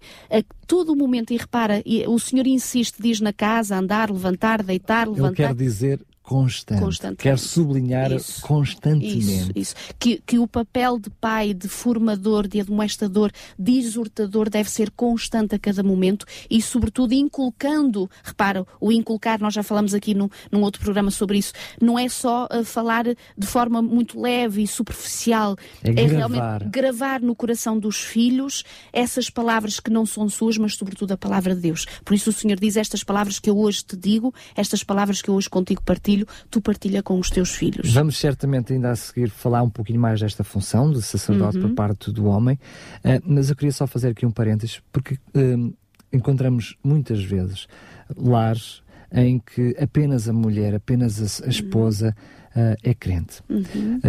todo 0.70 0.96
momento, 0.96 1.34
e 1.34 1.38
repara, 1.38 1.84
o 2.08 2.20
Senhor 2.20 2.46
insiste, 2.46 3.02
diz 3.02 3.20
na 3.20 3.34
casa, 3.34 3.76
andar, 3.76 4.12
levantar, 4.12 4.62
deitar, 4.62 5.10
levantar. 5.10 5.42
Ele 5.42 5.48
quer 5.48 5.56
dizer 5.56 6.00
constante. 6.30 7.16
Quer 7.16 7.40
sublinhar 7.40 8.12
isso, 8.12 8.42
constantemente. 8.42 9.18
Isso, 9.18 9.52
isso. 9.56 9.76
Que, 9.98 10.22
que 10.24 10.38
o 10.38 10.48
papel 10.48 11.00
de 11.00 11.10
pai, 11.10 11.56
de 11.56 11.68
formador, 11.68 12.48
de 12.48 12.62
admoestador, 12.62 13.32
de 13.58 13.80
exortador 13.80 14.48
deve 14.48 14.70
ser 14.70 14.92
constante 14.92 15.56
a 15.56 15.60
cada 15.60 15.82
momento 15.82 16.28
e, 16.48 16.62
sobretudo, 16.62 17.14
inculcando. 17.14 18.10
Repara, 18.24 18.64
o 18.80 18.92
inculcar, 18.92 19.42
nós 19.42 19.56
já 19.56 19.64
falamos 19.64 19.96
aqui 19.96 20.14
num, 20.14 20.30
num 20.52 20.62
outro 20.62 20.80
programa 20.82 21.10
sobre 21.10 21.40
isso, 21.40 21.54
não 21.82 21.98
é 21.98 22.08
só 22.08 22.48
uh, 22.52 22.64
falar 22.64 23.06
de 23.06 23.48
forma 23.48 23.82
muito 23.82 24.20
leve 24.22 24.62
e 24.62 24.68
superficial. 24.68 25.56
É, 25.84 25.90
é 25.90 25.94
gravar. 25.94 26.18
realmente 26.18 26.70
gravar 26.70 27.22
no 27.22 27.36
coração 27.36 27.80
dos 27.80 28.02
filhos 28.02 28.64
essas 28.94 29.30
palavras 29.32 29.80
que 29.80 29.90
não 29.90 30.06
são 30.06 30.30
suas, 30.30 30.58
mas, 30.58 30.76
sobretudo, 30.76 31.12
a 31.12 31.18
palavra 31.18 31.56
de 31.56 31.62
Deus. 31.62 31.86
Por 32.06 32.14
isso, 32.14 32.30
o 32.30 32.34
Senhor 32.34 32.60
diz 32.60 32.78
estas 32.78 33.04
palavras 33.04 33.40
que 33.40 33.50
eu 33.50 33.58
hoje 33.58 33.84
te 33.84 33.98
digo, 33.98 34.32
estas 34.56 34.84
palavras 34.84 35.22
que 35.22 35.30
eu 35.30 35.34
hoje 35.34 35.50
contigo 35.50 35.82
partilho 35.82 36.19
filho, 36.20 36.28
tu 36.50 36.62
partilha 36.62 37.02
com 37.02 37.20
os 37.20 37.30
teus 37.30 37.52
filhos. 37.56 37.92
Vamos 37.94 38.18
certamente 38.18 38.74
ainda 38.74 38.92
a 38.92 38.96
seguir 38.96 39.30
falar 39.30 39.64
um 39.64 39.70
pouquinho 39.70 40.00
mais 40.00 40.20
desta 40.20 40.44
função 40.44 40.92
do 40.92 41.02
sacerdote 41.02 41.58
uhum. 41.58 41.70
por 41.70 41.76
parte 41.76 42.12
do 42.12 42.26
homem, 42.26 42.60
uh, 43.04 43.22
mas 43.26 43.50
eu 43.50 43.56
queria 43.56 43.72
só 43.72 43.88
fazer 43.88 44.10
aqui 44.10 44.26
um 44.26 44.32
parênteses, 44.32 44.82
porque 44.92 45.16
uh, 45.16 45.74
encontramos 46.12 46.76
muitas 46.84 47.24
vezes 47.24 47.68
lares 48.16 48.82
em 49.12 49.40
que 49.40 49.76
apenas 49.80 50.30
a 50.30 50.34
mulher, 50.34 50.76
apenas 50.76 51.20
a, 51.20 51.44
a 51.44 51.46
uhum. 51.46 51.50
esposa 51.50 52.16
uh, 52.56 52.76
é 52.84 52.94
crente. 52.94 53.42
Uhum 53.50 54.00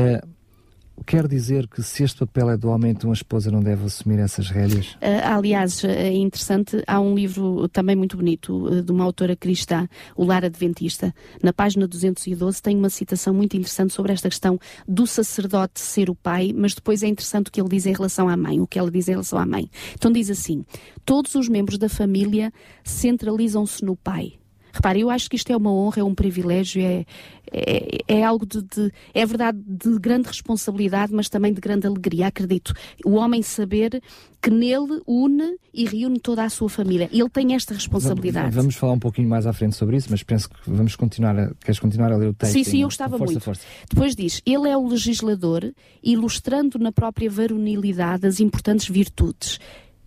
quer 1.06 1.26
dizer 1.26 1.66
que 1.68 1.82
se 1.82 2.02
este 2.02 2.18
papel 2.18 2.50
é 2.50 2.56
do 2.56 2.68
homem, 2.68 2.92
então 2.92 3.10
a 3.10 3.12
esposa 3.12 3.50
não 3.50 3.60
deve 3.60 3.84
assumir 3.84 4.18
essas 4.18 4.48
rédeas? 4.48 4.92
Uh, 4.94 5.24
aliás, 5.24 5.82
é 5.84 6.12
interessante, 6.12 6.82
há 6.86 7.00
um 7.00 7.14
livro 7.14 7.68
também 7.68 7.96
muito 7.96 8.16
bonito 8.16 8.66
uh, 8.66 8.82
de 8.82 8.92
uma 8.92 9.04
autora 9.04 9.36
cristã, 9.36 9.88
o 10.16 10.24
Lar 10.24 10.44
Adventista. 10.44 11.14
Na 11.42 11.52
página 11.52 11.86
212 11.86 12.62
tem 12.62 12.76
uma 12.76 12.90
citação 12.90 13.34
muito 13.34 13.56
interessante 13.56 13.92
sobre 13.92 14.12
esta 14.12 14.28
questão 14.28 14.58
do 14.86 15.06
sacerdote 15.06 15.80
ser 15.80 16.10
o 16.10 16.14
pai, 16.14 16.52
mas 16.54 16.74
depois 16.74 17.02
é 17.02 17.06
interessante 17.06 17.48
o 17.48 17.50
que 17.52 17.60
ele 17.60 17.68
diz 17.68 17.86
em 17.86 17.92
relação 17.92 18.28
à 18.28 18.36
mãe, 18.36 18.60
o 18.60 18.66
que 18.66 18.78
ela 18.78 18.90
diz 18.90 19.08
em 19.08 19.12
relação 19.12 19.38
à 19.38 19.46
mãe. 19.46 19.70
Então 19.94 20.10
diz 20.10 20.30
assim: 20.30 20.64
todos 21.04 21.34
os 21.34 21.48
membros 21.48 21.78
da 21.78 21.88
família 21.88 22.52
centralizam-se 22.84 23.84
no 23.84 23.96
pai. 23.96 24.39
Repare, 24.72 25.00
eu 25.00 25.10
acho 25.10 25.28
que 25.28 25.36
isto 25.36 25.50
é 25.50 25.56
uma 25.56 25.72
honra, 25.72 26.00
é 26.00 26.04
um 26.04 26.14
privilégio, 26.14 26.82
é, 26.82 27.04
é, 27.52 27.98
é 28.06 28.24
algo 28.24 28.46
de, 28.46 28.62
de, 28.62 28.92
É 29.12 29.26
verdade 29.26 29.58
de 29.66 29.98
grande 29.98 30.28
responsabilidade, 30.28 31.12
mas 31.12 31.28
também 31.28 31.52
de 31.52 31.60
grande 31.60 31.86
alegria, 31.86 32.28
acredito. 32.28 32.72
O 33.04 33.12
homem 33.12 33.42
saber 33.42 34.00
que 34.40 34.50
nele 34.50 35.02
une 35.06 35.56
e 35.72 35.84
reúne 35.84 36.18
toda 36.18 36.44
a 36.44 36.48
sua 36.48 36.68
família. 36.68 37.08
Ele 37.12 37.28
tem 37.28 37.54
esta 37.54 37.74
responsabilidade. 37.74 38.54
Vamos 38.54 38.74
falar 38.74 38.94
um 38.94 38.98
pouquinho 38.98 39.28
mais 39.28 39.46
à 39.46 39.52
frente 39.52 39.76
sobre 39.76 39.96
isso, 39.96 40.08
mas 40.10 40.22
penso 40.22 40.48
que 40.48 40.56
vamos 40.66 40.96
continuar 40.96 41.38
a. 41.38 41.52
Queres 41.60 41.78
continuar 41.78 42.12
a 42.12 42.16
ler 42.16 42.28
o 42.28 42.34
texto? 42.34 42.52
Sim, 42.52 42.64
sim, 42.64 42.82
eu 42.82 42.88
gostava 42.88 43.18
força, 43.18 43.32
muito. 43.32 43.44
Força. 43.44 43.62
Depois 43.88 44.16
diz: 44.16 44.40
Ele 44.46 44.68
é 44.68 44.76
o 44.76 44.86
legislador, 44.86 45.70
ilustrando 46.02 46.78
na 46.78 46.90
própria 46.90 47.28
varonilidade 47.28 48.26
as 48.26 48.40
importantes 48.40 48.88
virtudes. 48.88 49.58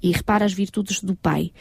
E 0.01 0.11
repara 0.11 0.45
as 0.45 0.53
virtudes 0.53 1.01
do 1.01 1.16
pai: 1.16 1.51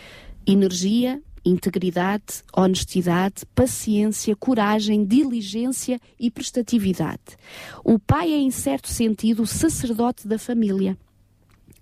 energia, 0.46 1.20
integridade, 1.44 2.42
honestidade, 2.56 3.44
paciência, 3.54 4.36
coragem, 4.36 5.04
diligência 5.04 6.00
e 6.18 6.30
prestatividade. 6.30 7.36
O 7.84 7.98
pai 7.98 8.32
é, 8.32 8.36
em 8.36 8.50
certo 8.50 8.88
sentido, 8.88 9.42
o 9.42 9.46
sacerdote 9.46 10.26
da 10.26 10.38
família 10.38 10.96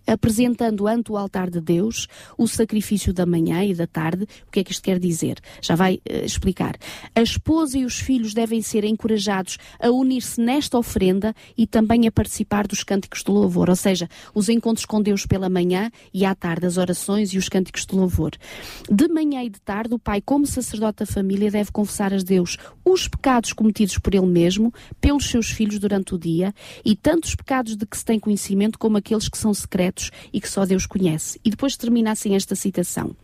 apresentando 0.07 0.87
ante 0.87 1.13
o 1.13 1.17
altar 1.17 1.51
de 1.51 1.61
Deus 1.61 2.07
o 2.37 2.47
sacrifício 2.47 3.13
da 3.13 3.27
manhã 3.27 3.65
e 3.65 3.75
da 3.75 3.87
tarde. 3.87 4.25
O 4.47 4.51
que 4.51 4.61
é 4.61 4.65
que 4.65 4.73
isto 4.73 4.83
quer 4.83 4.99
dizer? 4.99 5.39
Já 5.61 5.75
vai 5.75 5.95
uh, 5.95 6.25
explicar. 6.25 6.77
A 7.15 7.23
esposa 7.23 7.79
e 7.79 7.85
os 7.85 7.99
filhos 7.99 8.35
devem 8.35 8.63
ser 8.63 8.85
encorajados 8.85 9.59
a 9.81 9.91
unir-se 9.91 10.41
nesta 10.41 10.79
oferenda 10.79 11.35
e 11.57 11.67
também 11.67 12.07
a 12.07 12.13
participar 12.13 12.67
dos 12.67 12.83
cânticos 12.83 13.23
de 13.23 13.31
louvor, 13.31 13.69
ou 13.69 13.77
seja, 13.77 14.09
os 14.35 14.49
encontros 14.49 14.85
com 14.85 15.01
Deus 15.01 15.27
pela 15.27 15.49
manhã 15.49 15.91
e 16.13 16.25
à 16.25 16.35
tarde, 16.35 16.67
as 16.67 16.77
orações 16.77 17.33
e 17.33 17.39
os 17.39 17.49
cânticos 17.49 17.87
de 17.87 17.95
louvor. 17.95 18.33
De 18.91 19.09
manhã 19.09 19.43
e 19.43 19.51
de 19.51 19.61
tarde, 19.61 19.95
o 19.95 19.99
pai, 19.99 20.21
como 20.21 20.47
sacerdote 20.47 21.01
da 21.01 21.07
família, 21.07 21.51
deve 21.51 21.71
confessar 21.71 22.13
a 22.13 22.19
Deus 22.19 22.57
os 22.85 23.09
pecados 23.09 23.53
cometidos 23.53 23.99
por 23.99 24.15
ele 24.15 24.27
mesmo, 24.27 24.73
pelos 25.01 25.29
seus 25.31 25.51
filhos 25.51 25.79
durante 25.79 26.15
o 26.15 26.19
dia, 26.19 26.53
e 26.85 26.97
tanto 26.97 27.25
os 27.25 27.35
pecados 27.35 27.77
de 27.77 27.87
que 27.87 27.97
se 27.97 28.05
tem 28.05 28.19
conhecimento 28.19 28.79
como 28.79 28.97
aqueles 28.97 29.29
que 29.29 29.39
são 29.39 29.53
secretos 29.53 29.90
secretos 29.91 30.11
e 30.33 30.41
que 30.41 30.49
só 30.49 30.65
Deus 30.65 30.87
conhece. 30.87 31.41
E 31.45 31.51
depois 31.51 31.77
termina 31.77 32.13
assim 32.13 32.35
esta 32.35 32.55
citação. 32.55 33.15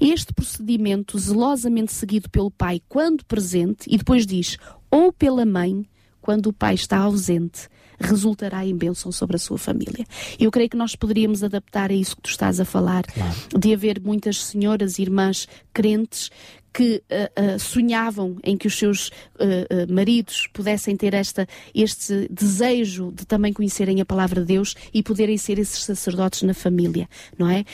Este 0.00 0.32
procedimento, 0.32 1.18
zelosamente 1.18 1.92
seguido 1.92 2.28
pelo 2.30 2.50
pai 2.50 2.80
quando 2.88 3.24
presente, 3.24 3.86
e 3.88 3.96
depois 3.96 4.26
diz, 4.26 4.56
ou 4.90 5.12
pela 5.12 5.44
mãe, 5.44 5.86
quando 6.20 6.48
o 6.48 6.52
pai 6.52 6.74
está 6.74 6.98
ausente, 6.98 7.68
resultará 7.98 8.64
em 8.64 8.76
bênção 8.76 9.10
sobre 9.10 9.36
a 9.36 9.38
sua 9.38 9.58
família. 9.58 10.04
Eu 10.38 10.50
creio 10.50 10.68
que 10.68 10.76
nós 10.76 10.94
poderíamos 10.94 11.42
adaptar 11.42 11.90
a 11.90 11.94
isso 11.94 12.16
que 12.16 12.22
tu 12.22 12.30
estás 12.30 12.60
a 12.60 12.64
falar, 12.64 13.04
claro. 13.04 13.34
de 13.58 13.72
haver 13.72 14.00
muitas 14.00 14.42
senhoras, 14.44 14.98
irmãs 14.98 15.48
crentes 15.72 16.30
que 16.72 17.02
uh, 17.10 17.54
uh, 17.54 17.58
sonhavam 17.58 18.36
em 18.42 18.56
que 18.56 18.66
os 18.66 18.78
seus 18.78 19.08
uh, 19.08 19.92
maridos 19.92 20.48
pudessem 20.52 20.96
ter 20.96 21.12
esta, 21.12 21.46
este 21.74 22.28
desejo 22.30 23.12
de 23.12 23.26
também 23.26 23.52
conhecerem 23.52 24.00
a 24.00 24.04
palavra 24.04 24.40
de 24.40 24.46
Deus 24.46 24.74
e 24.92 25.02
poderem 25.02 25.36
ser 25.36 25.58
esses 25.58 25.84
sacerdotes 25.84 26.42
na 26.42 26.54
família, 26.54 27.08
não 27.38 27.50
é? 27.50 27.64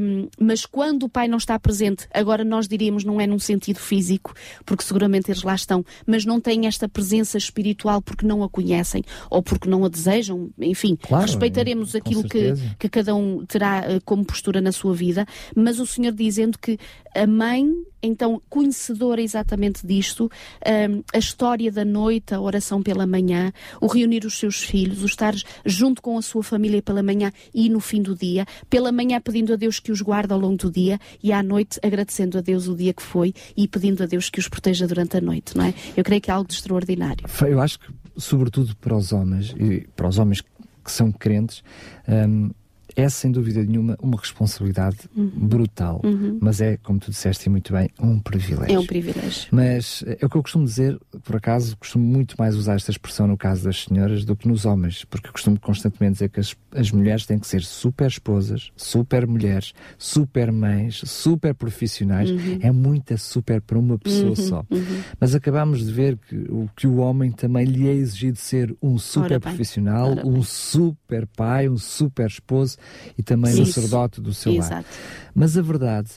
Um, 0.00 0.28
mas 0.38 0.66
quando 0.66 1.04
o 1.04 1.08
pai 1.08 1.26
não 1.26 1.38
está 1.38 1.58
presente, 1.58 2.06
agora 2.12 2.44
nós 2.44 2.68
diríamos 2.68 3.04
não 3.04 3.20
é 3.20 3.26
num 3.26 3.38
sentido 3.38 3.78
físico, 3.78 4.34
porque 4.66 4.84
seguramente 4.84 5.30
eles 5.30 5.42
lá 5.42 5.54
estão, 5.54 5.84
mas 6.06 6.24
não 6.24 6.40
têm 6.40 6.66
esta 6.66 6.88
presença 6.88 7.38
espiritual 7.38 8.02
porque 8.02 8.26
não 8.26 8.42
a 8.42 8.48
conhecem 8.48 9.02
ou 9.30 9.42
porque 9.42 9.68
não 9.68 9.84
a 9.84 9.88
desejam, 9.88 10.50
enfim, 10.58 10.96
claro, 11.00 11.24
respeitaremos 11.24 11.94
aquilo 11.94 12.24
que, 12.24 12.54
que 12.78 12.88
cada 12.88 13.14
um 13.14 13.44
terá 13.46 13.84
como 14.04 14.24
postura 14.24 14.60
na 14.60 14.72
sua 14.72 14.94
vida, 14.94 15.26
mas 15.54 15.78
o 15.78 15.86
Senhor 15.86 16.12
dizendo 16.12 16.58
que 16.58 16.78
a 17.14 17.26
mãe 17.26 17.72
então 18.04 18.40
conhecedora 18.48 19.20
exatamente 19.20 19.86
disto, 19.86 20.30
um, 20.66 21.02
a 21.12 21.18
história 21.18 21.70
da 21.70 21.84
noite, 21.84 22.34
a 22.34 22.40
oração 22.40 22.82
pela 22.82 23.06
manhã, 23.06 23.52
o 23.80 23.86
reunir 23.86 24.24
os 24.24 24.38
seus 24.38 24.62
filhos, 24.62 25.02
o 25.02 25.06
estar 25.06 25.34
junto 25.64 26.02
com 26.02 26.16
a 26.18 26.22
sua 26.22 26.42
família 26.42 26.82
pela 26.82 27.02
manhã 27.02 27.32
e 27.52 27.68
no 27.68 27.80
fim 27.80 28.02
do 28.02 28.14
dia, 28.14 28.46
pela 28.68 28.92
manhã 28.92 29.20
pedindo 29.20 29.52
a 29.52 29.56
Deus 29.56 29.78
que 29.78 29.92
os 29.92 30.00
guarde 30.00 30.32
ao 30.32 30.38
longo 30.38 30.56
do 30.56 30.70
dia 30.70 30.98
e 31.22 31.32
à 31.32 31.42
noite 31.42 31.78
agradecendo 31.82 32.38
a 32.38 32.40
Deus 32.40 32.68
o 32.68 32.76
dia 32.76 32.92
que 32.92 33.02
foi 33.02 33.34
e 33.56 33.66
pedindo 33.66 34.02
a 34.02 34.06
Deus 34.06 34.30
que 34.30 34.38
os 34.38 34.48
proteja 34.48 34.86
durante 34.86 35.16
a 35.16 35.20
noite, 35.20 35.56
não 35.56 35.64
é? 35.64 35.74
Eu 35.96 36.04
creio 36.04 36.20
que 36.20 36.30
é 36.30 36.34
algo 36.34 36.48
de 36.48 36.54
extraordinário. 36.54 37.24
Eu 37.46 37.60
acho 37.60 37.78
que, 37.78 37.86
sobretudo 38.16 38.76
para 38.76 38.96
os 38.96 39.12
homens, 39.12 39.54
e 39.58 39.86
para 39.96 40.08
os 40.08 40.18
homens 40.18 40.40
que 40.40 40.92
são 40.92 41.10
crentes, 41.10 41.62
um, 42.08 42.50
é 42.96 43.08
sem 43.08 43.30
dúvida 43.30 43.62
nenhuma 43.62 43.96
uma 44.00 44.18
responsabilidade 44.18 44.98
uhum. 45.16 45.30
brutal, 45.34 46.00
uhum. 46.04 46.38
mas 46.40 46.60
é, 46.60 46.76
como 46.76 46.98
tu 46.98 47.10
disseste 47.10 47.48
muito 47.48 47.72
bem, 47.72 47.90
um 48.00 48.18
privilégio. 48.18 48.76
É 48.76 48.78
um 48.78 48.86
privilégio. 48.86 49.48
Mas 49.50 50.04
é 50.06 50.24
o 50.24 50.28
que 50.28 50.36
eu 50.36 50.42
costumo 50.42 50.64
dizer, 50.64 50.98
por 51.22 51.36
acaso, 51.36 51.76
costumo 51.76 52.04
muito 52.04 52.36
mais 52.38 52.54
usar 52.54 52.74
esta 52.74 52.90
expressão 52.90 53.26
no 53.26 53.36
caso 53.36 53.64
das 53.64 53.84
senhoras 53.84 54.24
do 54.24 54.36
que 54.36 54.46
nos 54.46 54.64
homens, 54.64 55.04
porque 55.04 55.28
costumo 55.28 55.58
constantemente 55.58 56.14
dizer 56.14 56.28
que 56.28 56.40
as, 56.40 56.56
as 56.74 56.90
mulheres 56.90 57.26
têm 57.26 57.38
que 57.38 57.46
ser 57.46 57.62
super 57.62 58.06
esposas, 58.06 58.70
super 58.76 59.26
mulheres, 59.26 59.72
super 59.98 60.52
mães, 60.52 61.02
super 61.04 61.54
profissionais. 61.54 62.30
Uhum. 62.30 62.58
É 62.60 62.70
muita 62.70 63.16
super 63.16 63.60
para 63.60 63.78
uma 63.78 63.98
pessoa 63.98 64.30
uhum. 64.30 64.36
só. 64.36 64.64
Uhum. 64.70 65.02
Mas 65.18 65.34
acabamos 65.34 65.84
de 65.84 65.92
ver 65.92 66.18
que 66.28 66.36
o 66.48 66.68
que 66.76 66.86
o 66.86 66.96
homem 66.96 67.30
também 67.32 67.64
lhe 67.64 67.88
é 67.88 67.92
exigido 67.92 68.38
ser 68.38 68.74
um 68.82 68.98
super 68.98 69.40
profissional, 69.40 70.14
um 70.24 70.42
super 70.42 71.26
pai, 71.26 71.68
um 71.68 71.76
super 71.76 72.26
esposo 72.26 72.76
e 73.16 73.22
também 73.22 73.52
Isso. 73.52 73.66
sacerdote 73.66 74.20
do 74.20 74.32
seu 74.34 74.52
Exato. 74.52 74.74
lar. 74.74 74.84
Mas 75.34 75.56
a 75.56 75.62
verdade 75.62 76.10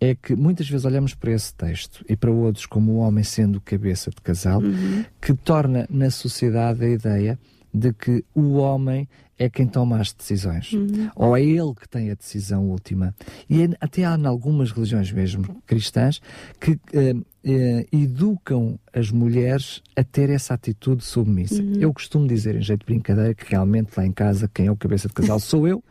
é 0.00 0.14
que 0.14 0.34
muitas 0.34 0.68
vezes 0.68 0.84
olhamos 0.84 1.14
para 1.14 1.30
esse 1.30 1.54
texto 1.54 2.04
e 2.08 2.16
para 2.16 2.30
outros 2.30 2.66
como 2.66 2.92
o 2.92 2.96
homem 2.96 3.22
sendo 3.22 3.60
cabeça 3.60 4.10
de 4.10 4.20
casal, 4.20 4.60
uhum. 4.60 5.04
que 5.20 5.32
torna 5.32 5.86
na 5.88 6.10
sociedade 6.10 6.84
a 6.84 6.88
ideia 6.88 7.38
de 7.72 7.92
que 7.92 8.24
o 8.34 8.54
homem 8.54 9.08
é 9.38 9.48
quem 9.48 9.66
toma 9.66 10.00
as 10.00 10.12
decisões. 10.12 10.72
Uhum. 10.72 11.10
Ou 11.16 11.36
é 11.36 11.42
ele 11.42 11.74
que 11.74 11.88
tem 11.88 12.10
a 12.10 12.14
decisão 12.14 12.68
última. 12.68 13.14
E 13.48 13.62
é, 13.62 13.68
até 13.80 14.04
há 14.04 14.16
em 14.16 14.26
algumas 14.26 14.70
religiões 14.70 15.10
mesmo 15.10 15.62
cristãs 15.66 16.20
que 16.60 16.72
uh, 16.72 17.24
eh, 17.44 17.86
educam 17.90 18.78
as 18.92 19.10
mulheres 19.10 19.82
a 19.96 20.04
ter 20.04 20.30
essa 20.30 20.54
atitude 20.54 21.02
submissa. 21.02 21.60
Uhum. 21.60 21.74
Eu 21.80 21.92
costumo 21.92 22.24
dizer, 22.26 22.54
em 22.54 22.62
jeito 22.62 22.80
de 22.80 22.86
brincadeira, 22.86 23.34
que 23.34 23.50
realmente 23.50 23.90
lá 23.96 24.06
em 24.06 24.12
casa 24.12 24.48
quem 24.52 24.66
é 24.66 24.70
o 24.70 24.76
cabeça 24.76 25.08
de 25.08 25.14
casal 25.14 25.40
sou 25.40 25.66
eu, 25.66 25.82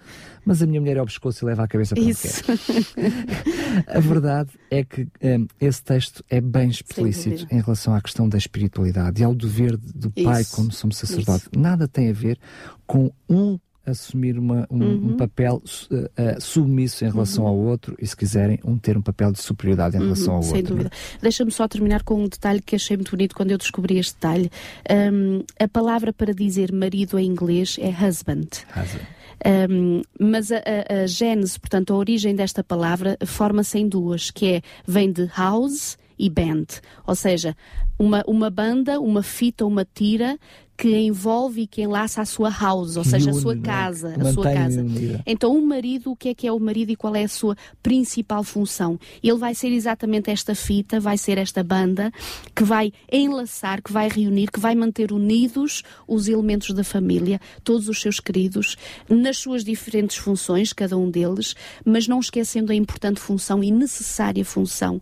mas 0.45 0.61
a 0.61 0.67
minha 0.67 0.79
mulher 0.79 0.97
é 0.97 1.01
o 1.01 1.05
pescoço 1.05 1.43
e 1.43 1.45
leva 1.45 1.63
a 1.63 1.67
cabeça 1.67 1.95
para 1.95 2.03
Isso. 2.03 2.43
onde 2.49 2.61
quer. 2.93 3.95
a 3.95 3.99
verdade 3.99 4.49
é 4.69 4.83
que 4.83 5.07
um, 5.21 5.47
esse 5.59 5.83
texto 5.83 6.23
é 6.29 6.41
bem 6.41 6.69
explícito 6.69 7.47
em 7.51 7.61
relação 7.61 7.93
à 7.93 8.01
questão 8.01 8.27
da 8.27 8.37
espiritualidade 8.37 9.21
e 9.21 9.23
ao 9.23 9.33
dever 9.33 9.77
do 9.77 10.11
pai 10.11 10.41
Isso. 10.41 10.55
como 10.55 10.71
somos 10.71 10.97
sacerdote. 10.97 11.45
Isso. 11.51 11.59
Nada 11.59 11.87
tem 11.87 12.09
a 12.09 12.13
ver 12.13 12.39
com 12.85 13.11
um 13.29 13.59
assumir 13.85 14.37
uma, 14.37 14.67
um, 14.69 14.79
uhum. 14.79 15.11
um, 15.13 15.17
papel 15.17 15.55
uh, 15.55 15.95
uh, 15.95 16.41
submisso 16.41 17.03
em 17.03 17.09
relação 17.09 17.43
uhum. 17.45 17.49
ao 17.49 17.57
outro 17.57 17.95
e, 17.99 18.05
se 18.05 18.15
quiserem, 18.15 18.59
um 18.63 18.77
ter 18.77 18.97
um 18.97 19.01
papel 19.01 19.31
de 19.31 19.41
superioridade 19.41 19.95
em 19.95 19.99
uhum, 19.99 20.05
relação 20.05 20.35
ao 20.35 20.43
sem 20.43 20.57
outro. 20.57 20.67
Sem 20.67 20.75
dúvida. 20.77 20.91
Deixa-me 21.21 21.51
só 21.51 21.67
terminar 21.67 22.03
com 22.03 22.15
um 22.23 22.27
detalhe 22.27 22.61
que 22.61 22.75
achei 22.75 22.95
muito 22.95 23.11
bonito 23.11 23.35
quando 23.35 23.51
eu 23.51 23.57
descobri 23.57 23.97
este 23.97 24.13
detalhe. 24.13 24.51
Um, 24.89 25.43
a 25.59 25.67
palavra 25.67 26.13
para 26.13 26.33
dizer 26.33 26.71
marido 26.71 27.17
em 27.17 27.25
inglês 27.25 27.77
é 27.79 27.89
husband. 27.89 28.49
husband. 28.75 29.20
Um, 29.43 30.01
mas 30.19 30.51
a, 30.51 30.57
a, 30.57 31.01
a 31.01 31.07
gênese, 31.07 31.59
portanto, 31.59 31.93
a 31.93 31.97
origem 31.97 32.35
desta 32.35 32.63
palavra 32.63 33.17
forma-se 33.25 33.79
em 33.79 33.87
duas, 33.87 34.29
que 34.29 34.45
é, 34.53 34.61
vem 34.85 35.11
de 35.11 35.25
house 35.35 35.97
e 36.17 36.29
band, 36.29 36.65
ou 37.07 37.15
seja, 37.15 37.55
uma, 37.97 38.23
uma 38.27 38.49
banda, 38.51 38.99
uma 38.99 39.23
fita, 39.23 39.65
uma 39.65 39.83
tira 39.83 40.37
que 40.81 40.97
envolve 40.97 41.61
e 41.61 41.67
que 41.67 41.83
enlaça 41.83 42.23
a 42.23 42.25
sua 42.25 42.49
house, 42.49 42.97
ou 42.97 43.03
seja, 43.03 43.29
a 43.29 43.33
sua 43.35 43.53
é? 43.53 43.57
casa, 43.59 44.15
a 44.19 44.33
sua 44.33 44.51
casa. 44.51 44.83
Então, 45.27 45.55
o 45.55 45.63
marido, 45.63 46.09
o 46.09 46.15
que 46.15 46.29
é 46.29 46.33
que 46.33 46.47
é 46.47 46.51
o 46.51 46.59
marido 46.59 46.89
e 46.89 46.95
qual 46.95 47.15
é 47.15 47.23
a 47.23 47.27
sua 47.27 47.55
principal 47.83 48.43
função? 48.43 48.99
Ele 49.21 49.37
vai 49.37 49.53
ser 49.53 49.67
exatamente 49.67 50.31
esta 50.31 50.55
fita, 50.55 50.99
vai 50.99 51.19
ser 51.19 51.37
esta 51.37 51.63
banda 51.63 52.11
que 52.55 52.63
vai 52.63 52.91
enlaçar, 53.11 53.79
que 53.79 53.91
vai 53.91 54.09
reunir, 54.09 54.49
que 54.49 54.59
vai 54.59 54.73
manter 54.73 55.11
unidos 55.11 55.83
os 56.07 56.27
elementos 56.27 56.73
da 56.73 56.83
família, 56.83 57.39
todos 57.63 57.87
os 57.87 58.01
seus 58.01 58.19
queridos, 58.19 58.75
nas 59.07 59.37
suas 59.37 59.63
diferentes 59.63 60.17
funções, 60.17 60.73
cada 60.73 60.97
um 60.97 61.11
deles, 61.11 61.53
mas 61.85 62.07
não 62.07 62.19
esquecendo 62.19 62.71
a 62.71 62.75
importante 62.75 63.19
função 63.19 63.63
e 63.63 63.69
necessária 63.69 64.43
função, 64.43 64.99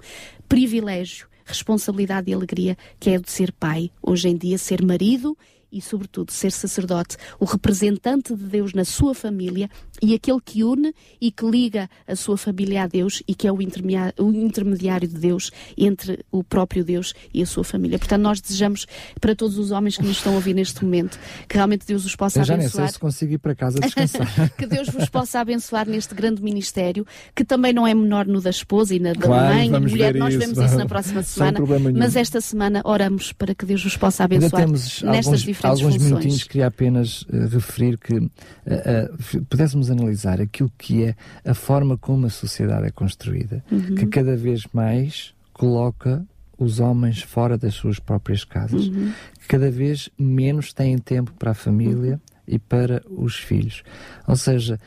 privilégio, 0.50 1.26
responsabilidade 1.46 2.30
e 2.30 2.34
alegria 2.34 2.78
que 3.00 3.12
é 3.12 3.18
de 3.18 3.32
ser 3.32 3.54
pai, 3.54 3.90
hoje 4.04 4.28
em 4.28 4.36
dia 4.36 4.58
ser 4.58 4.84
marido 4.84 5.38
e, 5.72 5.82
sobretudo, 5.82 6.32
ser 6.32 6.52
sacerdote, 6.52 7.18
o 7.40 7.46
representante 7.46 8.36
de 8.36 8.44
Deus 8.44 8.74
na 8.74 8.86
sua 8.86 9.14
família 9.14 9.70
e 10.02 10.14
aquele 10.14 10.40
que 10.44 10.64
une 10.64 10.94
e 11.20 11.32
que 11.32 11.46
liga 11.46 11.90
a 12.08 12.16
sua 12.16 12.38
família 12.38 12.84
a 12.84 12.88
Deus 12.88 13.22
e 13.28 13.36
que 13.36 13.48
é 13.48 13.52
o 13.52 13.62
intermediário 13.62 15.08
de 15.08 15.18
Deus 15.18 15.52
entre 15.78 16.24
o 16.32 16.44
próprio 16.44 16.84
Deus 16.84 17.14
e 17.34 17.42
a 17.42 17.46
sua 17.46 17.64
família. 17.64 18.00
Portanto, 18.00 18.22
nós 18.22 18.42
desejamos 18.42 18.86
para 19.20 19.36
todos 19.36 19.58
os 19.58 19.72
homens 19.72 19.98
que 19.98 20.04
nos 20.04 20.18
estão 20.18 20.34
a 20.34 20.36
ouvir 20.36 20.54
neste 20.54 20.84
momento 20.84 21.20
que 21.48 21.56
realmente 21.56 21.86
Deus 21.86 22.06
os 22.06 22.16
possa 22.16 22.40
Eu 22.40 22.46
já 22.46 22.54
abençoar. 22.54 22.84
Nem 22.84 22.88
sei 22.88 22.94
se 22.94 23.00
consigo 23.00 23.34
ir 23.34 23.38
para 23.38 23.56
casa 23.56 23.80
descansar. 23.80 24.50
que 24.58 24.66
Deus 24.66 24.90
vos 24.90 25.10
possa 25.10 25.40
abençoar 25.40 25.88
neste 25.88 26.14
grande 26.14 26.42
ministério, 26.42 27.06
que 27.36 27.44
também 27.44 27.74
não 27.74 27.86
é 27.86 27.94
menor 27.94 28.26
no 28.26 28.42
da 28.42 28.50
esposa 28.50 28.96
e 28.96 29.00
na 29.00 29.14
da 29.14 29.22
claro, 29.22 29.56
mãe 29.56 29.70
mulher. 29.80 30.16
Nós 30.16 30.34
isso, 30.34 30.40
vemos 30.40 30.58
isso 30.58 30.78
na 30.78 30.86
próxima 30.86 31.22
semana. 31.24 31.60
Mas 31.98 32.16
esta 32.16 32.42
semana 32.42 32.82
oramos 32.84 33.32
para 33.32 33.54
que 33.54 33.66
Deus 33.66 33.84
vos 33.84 33.98
possa 33.98 34.24
abençoar 34.24 34.68
nestas 34.68 35.04
alguns, 35.04 35.46
diferentes 35.60 35.82
alguns 35.82 35.94
funções. 35.96 36.12
minutinhos 36.12 36.44
queria 36.44 36.68
apenas 36.68 37.22
uh, 37.24 37.48
referir 37.50 37.98
que 37.98 38.16
uh, 38.16 38.28
uh, 38.28 39.46
pudéssemos 39.46 39.92
analisar 39.92 40.42
aquilo 40.42 40.72
que 40.78 41.04
é 41.04 41.16
a 41.46 41.54
forma 41.54 41.98
como 41.98 42.26
a 42.26 42.30
sociedade 42.30 42.88
é 42.88 42.92
construída, 42.92 43.64
uhum. 43.72 43.96
que 43.96 44.06
cada 44.08 44.36
vez 44.36 44.64
mais 44.74 45.34
coloca 45.54 46.26
os 46.58 46.80
homens 46.80 47.22
fora 47.22 47.58
das 47.58 47.74
suas 47.74 48.00
próprias 48.00 48.44
casas, 48.44 48.88
uhum. 48.88 49.14
que 49.40 49.48
cada 49.48 49.72
vez 49.72 50.10
menos 50.18 50.74
têm 50.74 50.98
tempo 50.98 51.34
para 51.38 51.52
a 51.52 51.54
família 51.56 52.14
uhum. 52.14 52.20
e 52.48 52.60
para 52.60 53.02
os 53.10 53.36
filhos. 53.36 53.84
Ou 54.28 54.36
seja, 54.36 54.80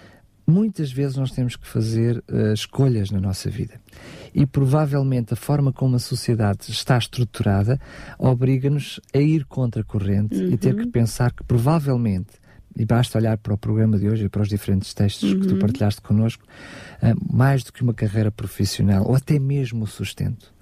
muitas 0.47 0.93
vezes 0.93 1.16
nós 1.16 1.31
temos 1.31 1.57
que 1.57 1.66
fazer 1.66 2.23
escolhas 2.53 3.11
na 3.11 3.20
nossa 3.20 3.49
vida. 3.49 3.81
E 4.35 4.47
provavelmente 4.47 5.35
a 5.35 5.37
forma 5.37 5.72
como 5.72 5.97
a 5.97 5.99
sociedade 5.99 6.70
está 6.70 6.97
estruturada 6.97 7.78
obriga-nos 8.18 9.01
a 9.14 9.18
ir 9.18 9.45
contra 9.45 9.83
a 9.83 9.85
corrente 9.85 10.37
uhum. 10.37 10.51
e 10.51 10.57
ter 10.57 10.74
que 10.74 10.83
uhum. 10.83 10.91
pensar 10.91 11.33
que 11.33 11.45
provavelmente 11.45 12.43
e 12.76 12.85
basta 12.85 13.18
olhar 13.18 13.37
para 13.37 13.53
o 13.53 13.59
programa 13.59 13.99
de 13.99 14.09
hoje 14.09 14.24
e 14.24 14.28
para 14.28 14.43
os 14.43 14.49
diferentes 14.49 14.95
textos 14.95 15.33
uhum. 15.33 15.41
que 15.41 15.47
tu 15.47 15.55
uhum. 15.55 15.61
partilhaste 15.61 16.01
connosco, 16.01 16.45
uh, 17.03 17.37
mais 17.37 17.62
do 17.62 17.72
que 17.72 17.83
uma 17.83 17.95
carreira 17.95 18.30
profissional 18.30 19.07
ou 19.07 19.14
até 19.14 19.39
mesmo 19.39 19.85
o 19.85 19.87
sustento. 19.87 20.53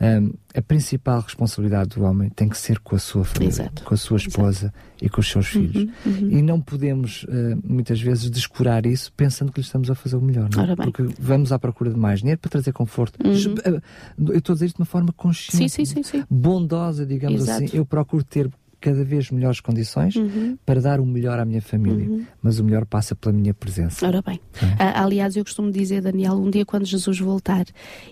Um, 0.00 0.32
a 0.54 0.60
principal 0.60 1.20
responsabilidade 1.20 1.90
do 1.90 2.02
homem 2.02 2.28
tem 2.28 2.48
que 2.48 2.58
ser 2.58 2.78
com 2.80 2.96
a 2.96 2.98
sua 2.98 3.24
família, 3.24 3.52
Exato. 3.52 3.84
com 3.84 3.94
a 3.94 3.96
sua 3.96 4.16
esposa 4.16 4.66
Exato. 4.66 4.74
e 5.00 5.08
com 5.08 5.20
os 5.20 5.30
seus 5.30 5.54
uhum, 5.54 5.68
filhos. 5.68 5.92
Uhum. 6.04 6.30
E 6.30 6.42
não 6.42 6.60
podemos, 6.60 7.24
uh, 7.24 7.58
muitas 7.64 8.00
vezes, 8.00 8.30
descurar 8.30 8.84
isso 8.84 9.12
pensando 9.12 9.52
que 9.52 9.60
lhe 9.60 9.64
estamos 9.64 9.90
a 9.90 9.94
fazer 9.94 10.16
o 10.16 10.20
melhor. 10.20 10.48
É? 10.58 10.76
Porque 10.76 11.02
vamos 11.18 11.52
à 11.52 11.58
procura 11.58 11.90
de 11.90 11.98
mais 11.98 12.20
dinheiro 12.20 12.40
para 12.40 12.50
trazer 12.50 12.72
conforto. 12.72 13.18
Uhum. 13.24 13.80
Eu 14.28 14.38
estou 14.38 14.52
a 14.52 14.54
dizer 14.54 14.66
isto 14.66 14.76
de 14.76 14.82
uma 14.82 14.86
forma 14.86 15.12
consciente, 15.12 15.68
sim, 15.68 15.84
sim, 15.84 16.02
sim, 16.02 16.24
bondosa, 16.28 17.06
digamos 17.06 17.42
Exato. 17.42 17.64
assim. 17.64 17.76
Eu 17.76 17.86
procuro 17.86 18.24
ter 18.24 18.50
cada 18.82 19.04
vez 19.04 19.30
melhores 19.30 19.60
condições 19.60 20.16
uhum. 20.16 20.58
para 20.66 20.80
dar 20.80 21.00
o 21.00 21.06
melhor 21.06 21.38
à 21.38 21.44
minha 21.44 21.62
família. 21.62 22.06
Uhum. 22.08 22.26
Mas 22.42 22.58
o 22.58 22.64
melhor 22.64 22.84
passa 22.84 23.14
pela 23.14 23.32
minha 23.32 23.54
presença. 23.54 24.04
Ora 24.04 24.20
bem. 24.20 24.40
É? 24.78 24.98
aliás, 24.98 25.36
eu 25.36 25.44
costumo 25.44 25.70
dizer, 25.70 26.02
Daniel, 26.02 26.34
um 26.34 26.50
dia 26.50 26.66
quando 26.66 26.84
Jesus 26.84 27.18
voltar, 27.20 27.64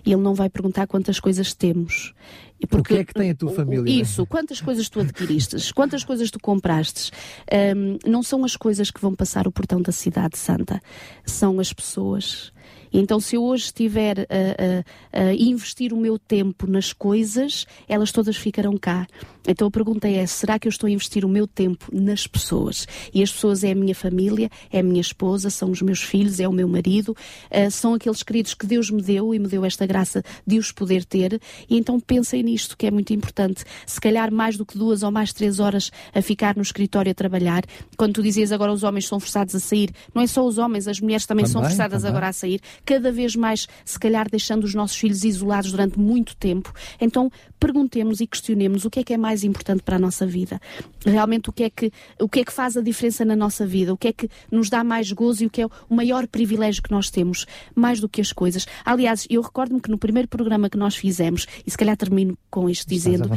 ele 0.06 0.16
não 0.16 0.34
vai 0.34 0.48
perguntar 0.48 0.86
quantas 0.86 1.18
coisas 1.18 1.52
temos. 1.52 2.14
Porque, 2.68 2.94
o 2.94 2.96
que 2.96 3.00
é 3.00 3.04
que 3.04 3.14
tem 3.14 3.30
a 3.30 3.34
tua 3.34 3.52
família? 3.52 3.90
Isso, 3.90 4.24
quantas 4.26 4.60
coisas 4.60 4.88
tu 4.88 5.00
adquiriste, 5.00 5.56
quantas 5.74 6.04
coisas 6.04 6.30
tu 6.30 6.38
compraste. 6.38 7.10
Um, 7.76 7.98
não 8.08 8.22
são 8.22 8.44
as 8.44 8.54
coisas 8.54 8.90
que 8.90 9.00
vão 9.00 9.14
passar 9.14 9.48
o 9.48 9.52
portão 9.52 9.80
da 9.82 9.92
cidade 9.92 10.38
santa, 10.38 10.80
são 11.24 11.58
as 11.58 11.72
pessoas 11.72 12.52
então, 12.92 13.20
se 13.20 13.36
eu 13.36 13.44
hoje 13.44 13.64
estiver 13.64 14.20
a, 14.20 15.18
a, 15.18 15.28
a, 15.28 15.34
investir 15.34 15.92
o 15.92 15.96
meu 15.96 16.18
tempo 16.18 16.66
nas 16.66 16.92
coisas, 16.92 17.66
elas 17.88 18.10
todas 18.10 18.36
ficarão 18.36 18.76
cá. 18.76 19.06
Então 19.46 19.68
a 19.68 19.70
pergunta 19.70 20.08
é: 20.08 20.26
será 20.26 20.58
que 20.58 20.68
eu 20.68 20.70
estou 20.70 20.86
a 20.86 20.90
investir 20.90 21.24
o 21.24 21.28
meu 21.28 21.46
tempo 21.46 21.86
nas 21.92 22.26
pessoas? 22.26 22.86
E 23.12 23.22
as 23.22 23.32
pessoas 23.32 23.64
é 23.64 23.72
a 23.72 23.74
minha 23.74 23.94
família, 23.94 24.50
é 24.70 24.80
a 24.80 24.82
minha 24.82 25.00
esposa, 25.00 25.50
são 25.50 25.70
os 25.70 25.82
meus 25.82 26.02
filhos, 26.02 26.40
é 26.40 26.48
o 26.48 26.52
meu 26.52 26.68
marido, 26.68 27.10
uh, 27.50 27.70
são 27.70 27.94
aqueles 27.94 28.22
queridos 28.22 28.54
que 28.54 28.66
Deus 28.66 28.90
me 28.90 29.02
deu 29.02 29.34
e 29.34 29.38
me 29.38 29.48
deu 29.48 29.64
esta 29.64 29.86
graça 29.86 30.22
de 30.46 30.58
os 30.58 30.72
poder 30.72 31.04
ter. 31.04 31.40
E 31.68 31.76
então 31.76 31.98
pensem 31.98 32.42
nisto, 32.42 32.76
que 32.76 32.86
é 32.86 32.90
muito 32.90 33.12
importante. 33.12 33.64
Se 33.86 34.00
calhar 34.00 34.32
mais 34.32 34.56
do 34.56 34.66
que 34.66 34.76
duas 34.76 35.02
ou 35.02 35.10
mais 35.10 35.32
três 35.32 35.58
horas 35.58 35.90
a 36.14 36.20
ficar 36.20 36.56
no 36.56 36.62
escritório 36.62 37.10
a 37.10 37.14
trabalhar. 37.14 37.64
Quando 37.96 38.14
tu 38.14 38.22
dizias 38.22 38.52
agora 38.52 38.72
os 38.72 38.82
homens 38.82 39.06
são 39.06 39.18
forçados 39.18 39.54
a 39.54 39.60
sair, 39.60 39.90
não 40.14 40.22
é 40.22 40.26
só 40.26 40.44
os 40.46 40.58
homens, 40.58 40.86
as 40.86 41.00
mulheres 41.00 41.26
também, 41.26 41.44
também 41.44 41.52
são 41.52 41.62
forçadas 41.62 42.02
também. 42.02 42.10
agora 42.10 42.28
a 42.28 42.32
sair 42.32 42.60
cada 42.84 43.12
vez 43.12 43.36
mais, 43.36 43.66
se 43.84 43.98
calhar, 43.98 44.28
deixando 44.30 44.64
os 44.64 44.74
nossos 44.74 44.96
filhos 44.96 45.24
isolados 45.24 45.70
durante 45.70 45.98
muito 45.98 46.36
tempo. 46.36 46.72
Então, 47.00 47.30
perguntemos 47.58 48.20
e 48.20 48.26
questionemos 48.26 48.84
o 48.84 48.90
que 48.90 49.00
é 49.00 49.04
que 49.04 49.14
é 49.14 49.16
mais 49.16 49.44
importante 49.44 49.82
para 49.82 49.96
a 49.96 49.98
nossa 49.98 50.26
vida. 50.26 50.60
Realmente, 51.04 51.50
o 51.50 51.52
que 51.52 51.64
é 51.64 51.70
que, 51.70 51.92
o 52.20 52.28
que, 52.28 52.40
é 52.40 52.44
que 52.44 52.52
faz 52.52 52.76
a 52.76 52.80
diferença 52.80 53.24
na 53.24 53.36
nossa 53.36 53.66
vida? 53.66 53.92
O 53.92 53.96
que 53.96 54.08
é 54.08 54.12
que 54.12 54.28
nos 54.50 54.68
dá 54.68 54.82
mais 54.82 55.12
gozo 55.12 55.44
e 55.44 55.46
o 55.46 55.50
que 55.50 55.62
é 55.62 55.66
o 55.66 55.94
maior 55.94 56.26
privilégio 56.26 56.82
que 56.82 56.90
nós 56.90 57.10
temos, 57.10 57.46
mais 57.74 58.00
do 58.00 58.08
que 58.08 58.20
as 58.20 58.32
coisas. 58.32 58.66
Aliás, 58.84 59.26
eu 59.30 59.40
recordo-me 59.42 59.80
que 59.80 59.90
no 59.90 59.98
primeiro 59.98 60.28
programa 60.28 60.70
que 60.70 60.78
nós 60.78 60.96
fizemos, 60.96 61.46
e 61.66 61.70
se 61.70 61.76
calhar 61.76 61.96
termino 61.96 62.36
com 62.50 62.68
isto 62.68 62.88
dizendo, 62.88 63.28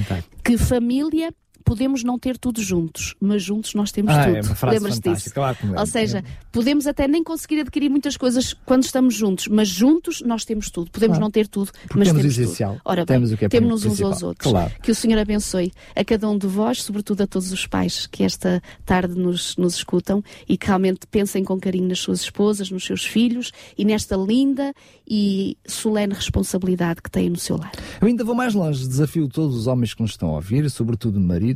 que 0.43 0.57
família 0.57 1.33
podemos 1.63 2.03
não 2.03 2.19
ter 2.19 2.37
tudo 2.37 2.61
juntos, 2.61 3.15
mas 3.19 3.41
juntos 3.41 3.73
nós 3.73 3.91
temos 3.91 4.13
ah, 4.13 4.25
tudo. 4.25 4.37
É 4.37 4.41
uma 4.41 4.55
frase 4.55 4.77
Lembras 4.77 4.99
disso? 4.99 5.33
Claro, 5.33 5.57
Ou 5.77 5.85
seja, 5.85 6.23
podemos 6.51 6.87
até 6.87 7.07
nem 7.07 7.23
conseguir 7.23 7.61
adquirir 7.61 7.89
muitas 7.89 8.17
coisas 8.17 8.53
quando 8.65 8.83
estamos 8.83 9.15
juntos, 9.15 9.47
mas 9.47 9.67
juntos 9.67 10.21
nós 10.21 10.45
temos 10.45 10.69
tudo. 10.69 10.91
Podemos 10.91 11.17
claro. 11.17 11.25
não 11.25 11.31
ter 11.31 11.47
tudo, 11.47 11.71
Porque 11.71 11.99
mas 11.99 12.07
temos, 12.07 12.21
temos 12.21 12.37
essencial. 12.37 12.71
tudo. 12.73 12.81
Ora 12.85 13.05
bem, 13.05 13.15
temos 13.15 13.31
o 13.31 13.37
que 13.37 13.45
é 13.45 13.49
temos 13.49 13.85
uns 13.85 14.01
aos 14.01 14.23
outros. 14.23 14.51
Claro. 14.51 14.71
Que 14.81 14.91
o 14.91 14.95
Senhor 14.95 15.19
abençoe 15.19 15.71
a 15.95 16.03
cada 16.03 16.29
um 16.29 16.37
de 16.37 16.47
vós, 16.47 16.83
sobretudo 16.83 17.21
a 17.23 17.27
todos 17.27 17.51
os 17.51 17.65
pais 17.65 18.07
que 18.07 18.23
esta 18.23 18.61
tarde 18.85 19.15
nos, 19.15 19.55
nos 19.57 19.75
escutam 19.75 20.23
e 20.47 20.57
que 20.57 20.67
realmente 20.67 21.07
pensem 21.07 21.43
com 21.43 21.59
carinho 21.59 21.87
nas 21.87 21.99
suas 21.99 22.21
esposas, 22.21 22.69
nos 22.71 22.85
seus 22.85 23.05
filhos 23.05 23.51
e 23.77 23.85
nesta 23.85 24.15
linda 24.15 24.73
e 25.07 25.57
solene 25.67 26.13
responsabilidade 26.13 27.01
que 27.01 27.11
têm 27.11 27.29
no 27.29 27.37
seu 27.37 27.57
lar. 27.57 27.71
Eu 28.01 28.07
ainda 28.07 28.23
vou 28.23 28.33
mais 28.33 28.53
longe, 28.53 28.87
desafio 28.87 29.27
todos 29.27 29.55
os 29.55 29.67
homens 29.67 29.93
que 29.93 30.01
nos 30.01 30.11
estão 30.11 30.29
a 30.29 30.35
ouvir, 30.35 30.69
sobretudo 30.69 31.19
maridos, 31.19 31.52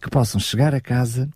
que 0.00 0.10
possam 0.10 0.40
chegar 0.40 0.74
a 0.74 0.80
casa 0.80 1.28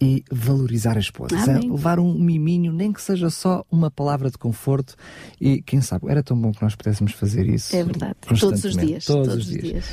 e 0.00 0.24
valorizar 0.30 0.96
a 0.96 1.00
esposa. 1.00 1.36
Levar 1.60 1.98
um 1.98 2.14
miminho, 2.14 2.72
nem 2.72 2.92
que 2.92 3.00
seja 3.00 3.30
só 3.30 3.64
uma 3.70 3.90
palavra 3.90 4.30
de 4.30 4.38
conforto 4.38 4.94
e 5.40 5.62
quem 5.62 5.80
sabe, 5.80 6.06
era 6.08 6.22
tão 6.22 6.38
bom 6.38 6.52
que 6.52 6.62
nós 6.62 6.74
pudéssemos 6.74 7.12
fazer 7.12 7.46
isso. 7.46 7.74
É 7.74 7.84
verdade, 7.84 8.14
todos 8.20 8.64
os 8.64 8.76
dias. 8.76 9.04
Todos, 9.04 9.28
todos 9.28 9.46
os 9.46 9.50
dias. 9.50 9.62
dias. 9.62 9.84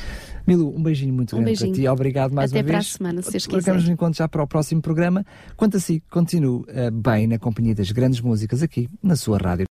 Milu, 0.46 0.74
um 0.74 0.82
beijinho 0.82 1.14
muito 1.14 1.36
um 1.36 1.38
grande 1.38 1.50
beijinho. 1.50 1.72
para 1.72 1.82
ti. 1.82 1.88
Obrigado 1.88 2.34
mais 2.34 2.50
Até 2.50 2.60
uma 2.60 2.64
vez. 2.64 2.72
Até 2.72 2.72
para 2.72 2.78
a 2.78 2.98
semana, 2.98 3.22
se 3.22 3.30
vocês 3.30 3.46
quiserem. 3.46 3.64
Marcamos 3.64 3.88
encontro 3.88 4.18
já 4.18 4.28
para 4.28 4.42
o 4.42 4.46
próximo 4.46 4.82
programa. 4.82 5.24
Quanto 5.56 5.76
a 5.76 5.80
si, 5.80 6.02
continue 6.10 6.62
uh, 6.62 6.90
bem 6.92 7.26
na 7.26 7.38
companhia 7.38 7.74
das 7.74 7.90
grandes 7.90 8.20
músicas 8.20 8.62
aqui 8.62 8.88
na 9.02 9.16
sua 9.16 9.38
rádio. 9.38 9.71